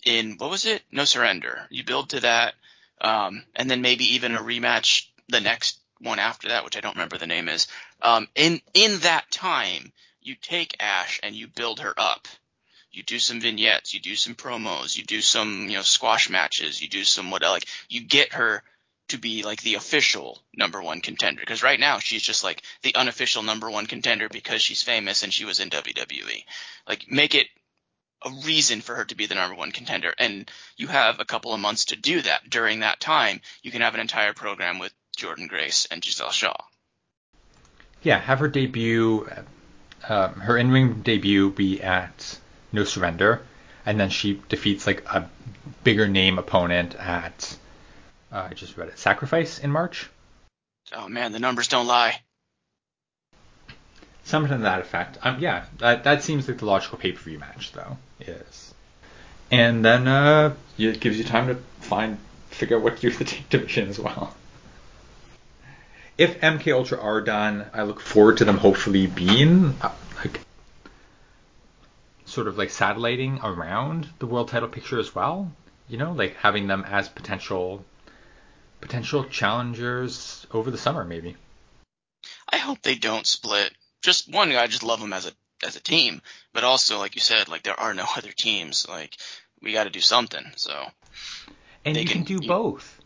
in 0.06 0.38
what 0.38 0.50
was 0.50 0.66
it? 0.66 0.82
No 0.92 1.06
Surrender. 1.06 1.68
You 1.70 1.84
build 1.84 2.10
to 2.12 2.22
that, 2.22 2.56
um, 3.02 3.44
and 3.56 3.70
then 3.70 3.82
maybe 3.82 4.16
even 4.16 4.36
a 4.36 4.40
rematch 4.40 5.08
the 5.30 5.42
next 5.42 5.80
one 6.00 6.20
after 6.20 6.50
that, 6.50 6.66
which 6.66 6.78
I 6.78 6.82
don't 6.82 6.96
remember 6.96 7.18
the 7.18 7.28
name 7.28 7.50
is. 7.50 7.68
Um, 8.02 8.28
in 8.36 8.62
in 8.74 9.00
that 9.00 9.32
time, 9.32 9.92
you 10.22 10.36
take 10.36 10.76
Ash 10.80 11.20
and 11.24 11.36
you 11.36 11.48
build 11.48 11.80
her 11.80 11.94
up. 11.98 12.28
You 12.92 13.02
do 13.04 13.18
some 13.18 13.42
vignettes, 13.42 13.94
you 13.94 14.00
do 14.00 14.16
some 14.16 14.36
promos, 14.36 14.96
you 14.96 15.04
do 15.04 15.22
some, 15.22 15.68
you 15.68 15.78
know, 15.78 15.82
squash 15.82 16.30
matches, 16.30 16.80
you 16.80 16.88
do 16.88 17.04
some 17.04 17.32
what 17.32 17.42
like 17.42 17.66
you 17.90 18.02
get 18.02 18.34
her 18.34 18.64
to 19.10 19.18
be 19.18 19.44
like 19.44 19.62
the 19.62 19.76
official 19.76 20.40
number 20.56 20.82
one 20.82 21.02
contender 21.02 21.42
because 21.42 21.64
right 21.64 21.80
now 21.80 22.00
she's 22.00 22.22
just 22.22 22.44
like 22.44 22.62
the 22.84 22.96
unofficial 22.96 23.44
number 23.44 23.70
one 23.70 23.86
contender 23.86 24.30
because 24.30 24.62
she's 24.62 24.82
famous 24.82 25.24
and 25.24 25.34
she 25.34 25.46
was 25.46 25.60
in 25.60 25.70
WWE. 25.70 26.46
Like 26.88 27.10
make 27.10 27.36
it 27.36 27.48
a 28.26 28.30
reason 28.46 28.82
for 28.82 28.96
her 28.96 29.06
to 29.06 29.16
be 29.16 29.26
the 29.26 29.36
number 29.36 29.56
one 29.56 29.72
contender 29.72 30.14
and 30.18 30.50
you 30.78 30.88
have 30.88 31.20
a 31.20 31.26
couple 31.26 31.54
of 31.54 31.60
months 31.60 31.86
to 31.86 31.96
do 31.96 32.22
that. 32.22 32.50
During 32.50 32.80
that 32.80 33.00
time, 33.00 33.42
you 33.62 33.72
can 33.72 33.82
have 33.82 33.94
an 33.94 34.00
entire 34.00 34.34
program 34.34 34.80
with 34.80 34.94
Jordynne 35.18 35.50
Grace 35.50 35.88
and 35.92 36.04
Giselle 36.04 36.32
Shaw. 36.32 36.56
Yeah, 38.02 38.20
have 38.20 38.40
her 38.40 38.48
debut 38.48 39.30
um, 40.08 40.34
her 40.34 40.58
in-ring 40.58 41.02
debut 41.02 41.52
be 41.52 41.82
at 41.82 42.38
No 42.72 42.84
Surrender, 42.84 43.42
and 43.86 44.00
then 44.00 44.10
she 44.10 44.42
defeats 44.50 44.86
like 44.86 45.06
a 45.06 45.30
bigger 45.84 46.08
name 46.08 46.38
opponent 46.38 46.96
at 46.96 47.56
uh, 48.32 48.48
I 48.50 48.54
just 48.54 48.78
read 48.78 48.90
it 48.90 49.00
Sacrifice 49.00 49.60
in 49.60 49.72
March. 49.72 50.10
Oh 50.92 51.08
man, 51.08 51.32
the 51.32 51.40
numbers 51.40 51.68
don't 51.68 51.88
lie. 51.88 52.22
Something 54.26 54.58
to 54.58 54.64
that 54.64 54.80
effect. 54.80 55.18
Um, 55.22 55.40
yeah, 55.40 55.66
that 55.80 56.06
that 56.06 56.24
seems 56.24 56.48
like 56.48 56.58
the 56.58 56.66
logical 56.66 56.98
pay-per-view 56.98 57.40
match 57.40 57.72
though. 57.74 57.98
Is 58.22 58.74
and 59.52 59.84
then 59.84 60.08
uh, 60.08 60.56
it 60.78 61.00
gives 61.00 61.18
you 61.18 61.24
time 61.24 61.48
to 61.48 61.56
find 61.82 62.18
figure 62.50 62.78
out 62.78 62.84
what 62.84 62.96
to 62.98 63.02
do 63.02 63.10
the 63.12 63.26
tag 63.26 63.50
division 63.50 63.90
as 63.90 64.00
well 64.00 64.34
if 66.18 66.40
MK 66.42 66.74
Ultra 66.74 67.00
are 67.00 67.22
done, 67.22 67.66
I 67.74 67.84
look 67.84 68.00
forward 68.00 68.38
to 68.38 68.46
them 68.46 68.58
hopefully 68.58 69.08
being 69.08 69.76
uh, 69.82 69.92
like 70.18 70.40
sort 72.26 72.48
of 72.48 72.58
like 72.58 72.70
satelliting 72.70 73.40
around 73.44 74.08
the 74.20 74.28
world 74.28 74.50
title 74.50 74.70
picture 74.70 75.00
as 75.00 75.14
well. 75.14 75.52
You 75.88 75.98
know, 75.98 76.14
like 76.14 76.36
having 76.36 76.68
them 76.68 76.86
as 76.88 77.10
potential 77.10 77.84
potential 78.80 79.24
challengers 79.26 80.46
over 80.52 80.70
the 80.70 80.78
summer, 80.78 81.04
maybe. 81.04 81.36
I 82.50 82.58
hope 82.58 82.82
they 82.82 82.96
don't 82.96 83.26
split. 83.26 83.74
Just 84.04 84.32
one, 84.32 84.52
I 84.52 84.68
just 84.68 84.84
love 84.84 85.00
them 85.00 85.14
as 85.14 85.26
a 85.26 85.32
as 85.66 85.76
a 85.76 85.82
team, 85.82 86.22
but 86.54 86.64
also 86.64 87.00
like 87.00 87.16
you 87.16 87.22
said, 87.22 87.48
like 87.48 87.64
there 87.64 87.80
are 87.80 87.94
no 87.94 88.06
other 88.18 88.32
teams. 88.32 88.88
Like 88.88 89.18
we 89.62 89.74
got 89.74 89.86
to 89.86 89.90
do 89.90 90.02
something. 90.02 90.46
So. 90.56 90.86
And 91.86 91.98
you 91.98 92.06
can, 92.06 92.24
can 92.24 92.38
do 92.38 92.44
you, 92.44 92.48
both. 92.48 93.02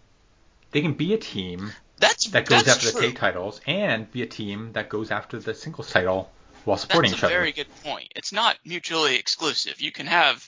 They 0.72 0.82
can 0.82 0.94
be 0.94 1.14
a 1.14 1.18
team 1.18 1.72
that's 2.00 2.26
that 2.32 2.46
goes 2.46 2.64
that's 2.64 2.78
after 2.78 2.92
true. 2.92 3.02
the 3.02 3.08
tag 3.08 3.18
titles 3.18 3.62
and 3.66 4.12
be 4.12 4.22
a 4.22 4.28
team 4.28 4.74
that 4.74 4.90
goes 4.90 5.10
after 5.12 5.40
the 5.40 5.54
singles 5.54 5.90
title 5.92 6.30
while 6.66 6.78
supporting 6.78 7.12
that's 7.12 7.20
each 7.20 7.24
other. 7.24 7.34
That's 7.34 7.38
a 7.38 7.40
very 7.40 7.52
good 7.54 7.84
point. 7.84 8.12
It's 8.16 8.32
not 8.32 8.58
mutually 8.66 9.16
exclusive. 9.16 9.82
You 9.82 9.92
can 9.92 10.06
have, 10.06 10.48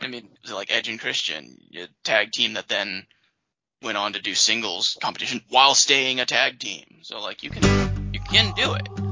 I 0.00 0.08
mean, 0.08 0.28
like 0.52 0.70
Edge 0.70 0.88
and 0.88 1.00
Christian, 1.00 1.56
a 1.74 1.88
tag 2.02 2.32
team 2.32 2.54
that 2.54 2.68
then 2.68 3.06
went 3.82 3.96
on 3.96 4.14
to 4.14 4.20
do 4.20 4.34
singles 4.34 4.98
competition 5.00 5.42
while 5.48 5.74
staying 5.74 6.20
a 6.20 6.26
tag 6.26 6.58
team. 6.58 7.00
So 7.02 7.20
like 7.20 7.42
you 7.42 7.50
can 7.50 8.12
you 8.12 8.20
can 8.20 8.52
do 8.54 8.74
it. 8.74 9.03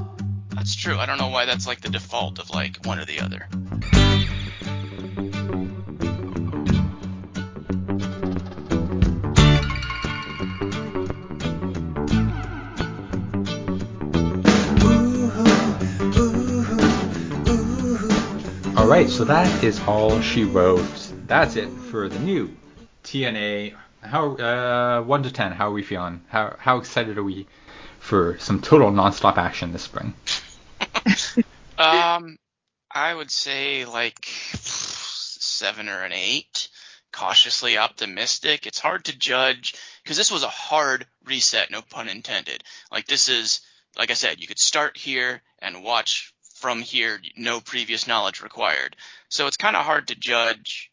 That's 0.55 0.75
true. 0.75 0.97
I 0.97 1.05
don't 1.05 1.17
know 1.17 1.29
why 1.29 1.45
that's 1.45 1.67
like 1.67 1.81
the 1.81 1.89
default 1.89 2.39
of 2.39 2.49
like 2.49 2.85
one 2.85 2.99
or 2.99 3.05
the 3.05 3.19
other. 3.19 3.47
All 18.77 18.89
right, 18.89 19.09
so 19.09 19.23
that 19.23 19.63
is 19.63 19.79
all 19.87 20.21
she 20.21 20.43
wrote. 20.43 20.83
That's 21.25 21.55
it 21.55 21.69
for 21.69 22.09
the 22.09 22.19
new 22.19 22.55
TNA. 23.03 23.73
How 24.01 24.35
uh, 24.35 25.01
one 25.01 25.23
to 25.23 25.31
ten? 25.31 25.51
How 25.51 25.69
are 25.69 25.73
we 25.73 25.83
feeling? 25.83 26.21
How 26.27 26.55
how 26.59 26.77
excited 26.77 27.17
are 27.17 27.23
we 27.23 27.47
for 27.99 28.37
some 28.39 28.61
total 28.61 28.91
nonstop 28.91 29.37
action 29.37 29.71
this 29.71 29.83
spring? 29.83 30.13
Um, 31.77 32.37
I 32.91 33.13
would 33.13 33.31
say 33.31 33.85
like 33.85 34.25
seven 34.25 35.89
or 35.89 36.03
an 36.03 36.13
eight. 36.13 36.69
Cautiously 37.11 37.77
optimistic. 37.77 38.65
It's 38.65 38.79
hard 38.79 39.05
to 39.05 39.17
judge 39.17 39.75
because 40.03 40.17
this 40.17 40.31
was 40.31 40.41
a 40.41 40.47
hard 40.47 41.05
reset, 41.25 41.69
no 41.69 41.83
pun 41.83 42.09
intended. 42.09 42.63
Like 42.91 43.05
this 43.05 43.29
is, 43.29 43.61
like 43.95 44.09
I 44.09 44.15
said, 44.15 44.41
you 44.41 44.47
could 44.47 44.57
start 44.57 44.97
here 44.97 45.43
and 45.59 45.83
watch 45.83 46.33
from 46.55 46.81
here, 46.81 47.21
no 47.37 47.59
previous 47.59 48.07
knowledge 48.07 48.41
required. 48.41 48.95
So 49.29 49.45
it's 49.45 49.57
kind 49.57 49.75
of 49.75 49.85
hard 49.85 50.07
to 50.07 50.15
judge 50.15 50.91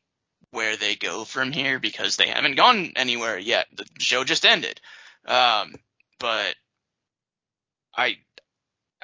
where 0.51 0.77
they 0.77 0.97
go 0.97 1.25
from 1.25 1.53
here 1.53 1.79
because 1.79 2.17
they 2.17 2.29
haven't 2.29 2.57
gone 2.57 2.93
anywhere 2.97 3.39
yet. 3.39 3.67
The 3.75 3.87
show 3.99 4.25
just 4.25 4.45
ended. 4.45 4.81
Um, 5.27 5.75
but 6.19 6.55
I, 7.97 8.19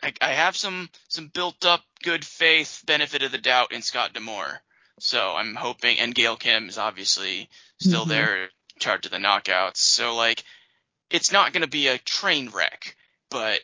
I, 0.03 0.13
I 0.21 0.33
have 0.33 0.57
some 0.57 0.89
some 1.09 1.29
built 1.29 1.65
up 1.65 1.83
good 2.03 2.25
faith, 2.25 2.83
benefit 2.87 3.23
of 3.23 3.33
the 3.33 3.39
doubt 3.39 3.73
in 3.73 3.83
Scott 3.83 4.13
D'Amore. 4.13 4.61
So 4.99 5.35
I'm 5.35 5.55
hoping, 5.55 5.99
and 5.99 6.15
Gail 6.15 6.37
Kim 6.37 6.69
is 6.69 6.79
obviously 6.79 7.49
still 7.79 8.03
mm-hmm. 8.03 8.11
there, 8.11 8.49
charge 8.79 9.07
of 9.07 9.13
the 9.13 9.19
knockouts. 9.19 9.77
So 9.77 10.15
like, 10.15 10.43
it's 11.11 11.33
not 11.33 11.53
going 11.53 11.63
to 11.63 11.69
be 11.69 11.89
a 11.89 11.99
train 11.99 12.51
wreck, 12.51 12.97
but 13.31 13.61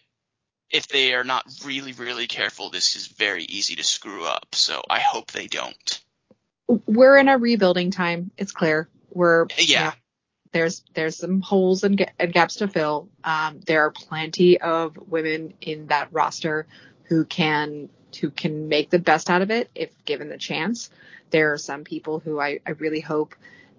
if 0.71 0.89
they 0.89 1.15
are 1.15 1.25
not 1.25 1.45
really, 1.65 1.93
really 1.93 2.27
careful, 2.27 2.71
this 2.71 2.97
is 2.97 3.07
very 3.07 3.45
easy 3.45 3.77
to 3.77 3.85
screw 3.85 4.25
up. 4.25 4.55
So 4.55 4.83
I 4.89 5.01
hope 5.01 5.31
they 5.31 5.47
don't. 5.47 6.01
We're 6.87 7.19
in 7.19 7.29
a 7.29 7.39
rebuilding 7.39 7.91
time. 7.91 8.31
It's 8.37 8.53
clear. 8.53 8.89
We're 9.11 9.47
yeah. 9.59 9.85
Know, 9.85 9.93
there's 10.53 10.83
there's 10.95 11.17
some 11.17 11.41
holes 11.41 11.83
and, 11.83 12.07
and 12.19 12.33
gaps 12.33 12.57
to 12.57 12.69
fill. 12.69 13.09
Um, 13.25 13.61
there 13.67 13.83
are 13.83 13.91
plenty 13.91 14.61
of 14.61 14.97
women 14.97 15.55
in 15.61 15.87
that 15.89 16.09
roster 16.13 16.67
who 17.05 17.25
can 17.25 17.89
who 18.21 18.31
can 18.31 18.69
make 18.69 18.91
the 18.91 18.99
best 18.99 19.31
out 19.31 19.43
of 19.43 19.51
it 19.51 19.71
if 19.75 19.91
given 20.05 20.29
the 20.29 20.39
chance. 20.39 20.91
There 21.31 21.53
are 21.53 21.59
some 21.59 21.85
people 21.85 22.19
who 22.19 22.39
I, 22.39 22.61
I 22.67 22.73
really 22.73 23.01
hope 23.01 23.35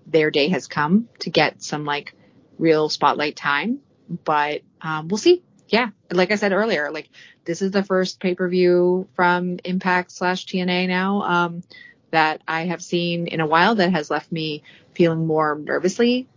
their 0.08 0.32
day 0.32 0.50
has 0.50 0.68
come 0.68 1.08
to 1.20 1.30
get 1.30 1.62
some 1.62 1.86
like 1.86 2.14
real 2.58 2.90
spotlight 2.90 3.36
time, 3.36 3.80
but 4.26 4.62
um, 4.82 5.08
we'll 5.08 5.18
see 5.18 5.44
yeah, 5.70 5.90
like 6.12 6.32
I 6.32 6.36
said 6.36 6.52
earlier, 6.52 6.92
like 6.92 7.10
this 7.46 7.62
is 7.62 7.72
the 7.72 7.84
first 7.84 8.20
pay 8.20 8.36
per 8.36 8.48
view 8.48 9.08
from 9.16 9.60
Impact 9.64 10.12
slash 10.12 10.46
TNA 10.46 10.88
now 10.88 11.22
um, 11.22 11.64
that 12.12 12.42
I 12.48 12.66
have 12.66 12.84
seen 12.84 13.28
in 13.28 13.40
a 13.40 13.48
while 13.48 13.76
that 13.76 13.92
has 13.92 14.12
left 14.12 14.32
me 14.32 14.64
feeling 14.94 15.26
more 15.26 15.58
nervously 15.58 16.28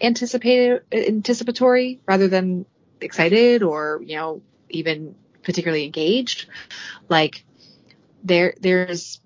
anticipated 0.00 0.82
anticipatory 0.92 2.00
rather 2.06 2.28
than 2.28 2.66
excited 3.00 3.62
or 3.62 4.00
you 4.04 4.16
know 4.16 4.42
even 4.68 5.14
particularly 5.42 5.84
engaged. 5.84 6.46
Like 7.08 7.44
there 8.24 8.54
there's 8.60 9.20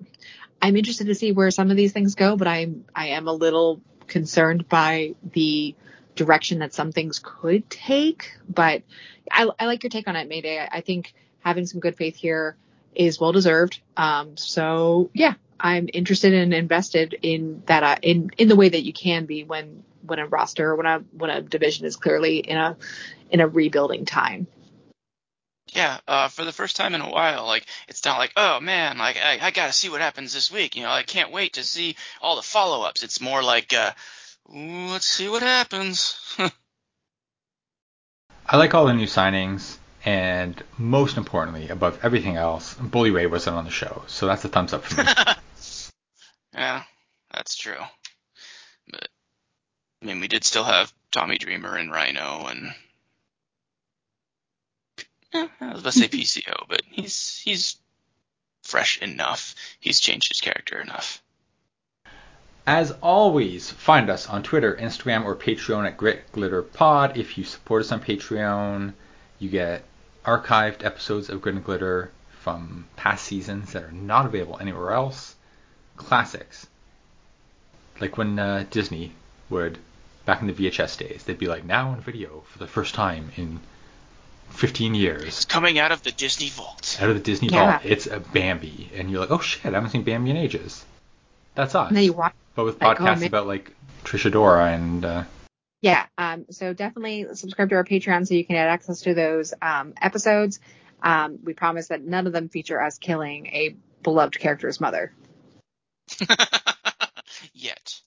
I'm 0.61 0.77
interested 0.77 1.07
to 1.09 1.15
see 1.15 1.33
where 1.33 1.51
some 1.51 1.71
of 1.71 1.77
these 1.77 1.93
things 1.93 2.15
go, 2.15 2.37
but 2.37 2.49
I'm 2.49 2.85
I 2.95 3.09
am 3.09 3.29
a 3.29 3.33
little 3.33 3.81
concerned 4.07 4.69
by 4.69 5.15
the 5.33 5.75
direction 6.15 6.61
that 6.61 6.75
some 6.75 6.93
things 6.93 7.21
could 7.23 7.69
take. 7.69 8.33
But 8.49 8.83
I, 9.31 9.49
I 9.59 9.67
like 9.67 9.83
your 9.83 9.91
take 9.91 10.09
on 10.09 10.17
it, 10.17 10.29
Mayydayy. 10.29 10.61
I, 10.61 10.79
I 10.79 10.81
think 10.81 11.15
having 11.41 11.67
some 11.67 11.81
good 11.81 11.97
faith 11.97 12.17
here 12.17 12.57
is 12.95 13.21
well 13.21 13.33
deserved. 13.33 13.81
Um, 13.97 14.37
so 14.37 15.11
yeah, 15.13 15.35
I'm 15.59 15.89
interested 15.93 16.35
and 16.35 16.53
invested 16.53 17.17
in 17.23 17.63
that 17.67 17.83
uh, 17.83 17.97
in 18.03 18.31
in 18.37 18.49
the 18.49 18.57
way 18.57 18.69
that 18.69 18.85
you 18.85 18.93
can 18.93 19.27
be 19.27 19.45
when 19.45 19.85
when 20.03 20.19
a 20.19 20.27
roster 20.27 20.75
when 20.75 20.87
a 20.87 20.99
when 21.13 21.31
a 21.31 21.43
division 21.43 21.87
is 21.87 21.97
clearly 21.97 22.39
in 22.39 22.57
a 22.57 22.77
in 23.31 23.41
a 23.41 23.49
rebuilding 23.49 24.05
time. 24.05 24.47
Yeah, 25.73 25.99
uh, 26.07 26.29
for 26.29 26.45
the 26.45 26.53
first 26.53 26.77
time 26.77 26.95
in 26.95 27.01
a 27.01 27.11
while, 27.11 27.47
like 27.47 27.67
it's 27.89 28.05
not 28.05 28.19
like, 28.19 28.33
oh 28.37 28.61
man, 28.61 28.99
like 28.99 29.17
I, 29.17 29.39
I 29.43 29.51
gotta 29.51 29.73
see 29.73 29.89
what 29.89 30.01
happens 30.01 30.33
this 30.33 30.51
week. 30.51 30.77
You 30.77 30.83
know, 30.83 30.91
I 30.91 31.03
can't 31.03 31.33
wait 31.33 31.55
to 31.55 31.65
see 31.65 31.97
all 32.21 32.37
the 32.37 32.43
follow-ups. 32.43 33.03
It's 33.03 33.21
more 33.21 33.43
like, 33.43 33.75
uh, 33.75 33.91
let's 34.49 35.07
see 35.07 35.29
what 35.29 35.43
happens. 35.43 36.19
I 38.47 38.57
like 38.57 38.75
all 38.75 38.87
the 38.87 38.95
new 38.95 39.07
signings, 39.07 39.77
and 40.05 40.63
most 40.79 41.17
importantly, 41.17 41.69
above 41.69 41.99
everything 42.05 42.37
else, 42.37 42.75
Bully 42.75 43.11
Ray 43.11 43.27
wasn't 43.27 43.57
on 43.57 43.65
the 43.65 43.73
show, 43.73 44.05
so 44.07 44.29
that's 44.29 44.45
a 44.45 44.49
thumbs 44.49 44.73
up 44.73 44.85
for 44.85 45.03
me. 45.03 45.09
yeah, 46.57 46.83
that's 47.33 47.57
true. 47.57 47.81
But 48.89 49.09
I 50.03 50.07
mean, 50.07 50.21
we 50.21 50.29
did 50.29 50.45
still 50.45 50.65
have 50.65 50.93
Tommy 51.13 51.39
Dreamer 51.39 51.77
and 51.77 51.93
Rhino, 51.93 52.47
and 52.47 52.75
eh, 55.35 55.49
I 55.61 55.73
was 55.73 55.81
about 55.83 55.93
to 55.93 55.99
say 55.99 56.09
PCO, 56.09 56.67
but 56.69 56.83
he's 56.91 57.41
he's 57.45 57.77
fresh 58.63 59.01
enough. 59.03 59.55
He's 59.81 60.01
changed 60.01 60.29
his 60.29 60.41
character 60.41 60.81
enough. 60.81 61.23
As 62.67 62.91
always, 63.01 63.71
find 63.71 64.11
us 64.11 64.29
on 64.29 64.43
Twitter, 64.43 64.75
Instagram, 64.75 65.25
or 65.25 65.37
Patreon 65.37 65.87
at 65.87 65.97
Grit 65.97 66.33
Glitter 66.33 66.63
Pod. 66.63 67.17
If 67.17 67.39
you 67.39 67.45
support 67.45 67.85
us 67.85 67.93
on 67.93 68.01
Patreon, 68.01 68.93
you 69.39 69.49
get 69.49 69.85
archived 70.25 70.85
episodes 70.85 71.29
of 71.29 71.41
Grit 71.41 71.55
and 71.55 71.65
Glitter 71.65 72.11
from 72.41 72.89
past 72.97 73.25
seasons 73.25 73.73
that 73.73 73.85
are 73.85 73.93
not 73.93 74.27
available 74.27 74.59
anywhere 74.59 74.93
else. 74.93 75.36
Classics. 75.97 76.67
Like 78.01 78.19
when 78.19 78.39
uh, 78.39 78.65
Disney 78.71 79.13
would, 79.51 79.79
back 80.25 80.41
in 80.43 80.47
the 80.47 80.53
VHS 80.53 80.99
days, 80.99 81.25
they'd 81.25 81.39
be 81.39 81.47
like, 81.47 81.65
now 81.65 81.91
on 81.91 82.01
video 82.01 82.43
for 82.49 82.59
the 82.59 82.67
first 82.67 82.95
time 82.95 83.31
in 83.37 83.61
15 84.51 84.95
years. 84.95 85.25
It's 85.25 85.45
coming 85.45 85.79
out 85.79 85.93
of 85.93 86.03
the 86.03 86.13
Disney 86.13 86.49
vault. 86.51 86.99
Out 87.01 87.09
of 87.09 87.17
the 87.17 87.23
Disney 87.23 87.49
Yeah. 87.49 87.73
vault, 87.79 87.83
it's 87.85 88.07
a 88.07 88.21
Bambi, 88.21 88.91
and 88.95 89.11
you're 89.11 89.21
like, 89.21 89.31
oh 89.31 89.41
shit, 89.41 89.65
I 89.67 89.71
haven't 89.77 89.91
seen 89.91 90.03
Bambi 90.03 90.31
in 90.31 90.37
ages. 90.37 90.85
That's 91.55 91.75
us. 91.75 91.89
And 91.89 91.97
then 91.97 92.05
you 92.05 92.13
watch 92.13 92.35
but 92.55 92.65
with 92.65 92.81
like, 92.81 93.01
oh, 93.01 93.05
podcasts 93.05 93.21
man. 93.21 93.29
about 93.29 93.47
like 93.47 93.73
Trisha 94.05 94.31
Dora 94.31 94.73
and 94.73 95.05
uh, 95.05 95.25
Yeah. 95.81 96.07
Um, 96.19 96.47
so 96.51 96.73
definitely 96.73 97.27
subscribe 97.35 97.71
to 97.71 97.77
our 97.77 97.85
Patreon 97.85 98.27
so 98.27 98.35
you 98.35 98.45
can 98.45 98.57
get 98.57 98.69
access 98.69 99.03
to 99.03 99.15
those 99.15 99.53
um, 99.61 99.95
episodes. 100.01 100.61
Um, 101.03 101.39
we 101.45 101.53
promise 101.55 101.89
that 101.89 102.03
none 102.03 102.27
of 102.27 102.33
them 102.33 102.49
feature 102.49 102.81
us 102.81 102.99
killing 102.99 103.47
a 103.49 103.77
beloved 104.03 104.39
character's 104.39 104.81
mother. 104.81 105.13
Yet. 107.53 108.01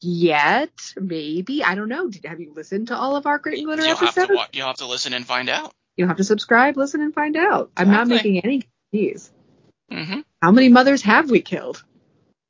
Yet, 0.00 0.70
maybe. 0.96 1.64
I 1.64 1.74
don't 1.74 1.88
know. 1.88 2.08
Did, 2.08 2.24
have 2.26 2.40
you 2.40 2.52
listened 2.54 2.88
to 2.88 2.96
all 2.96 3.16
of 3.16 3.26
our 3.26 3.38
Grit 3.38 3.58
and 3.58 3.66
Glitter 3.66 3.82
You'll 3.82 3.96
have 3.96 4.08
episodes? 4.08 4.28
to 4.28 4.34
wa- 4.34 4.46
you'll 4.52 4.66
have 4.68 4.76
to 4.76 4.86
listen 4.86 5.12
and 5.12 5.26
find 5.26 5.48
out. 5.48 5.72
You'll 5.96 6.08
have 6.08 6.18
to 6.18 6.24
subscribe, 6.24 6.76
listen, 6.76 7.00
and 7.00 7.12
find 7.12 7.36
out. 7.36 7.72
I'm 7.76 7.90
not 7.90 8.06
making 8.06 8.38
any 8.44 8.62
guarantees. 8.92 9.32
hmm 9.90 10.20
How 10.40 10.52
many 10.52 10.68
mothers 10.68 11.02
have 11.02 11.30
we 11.30 11.40
killed? 11.40 11.82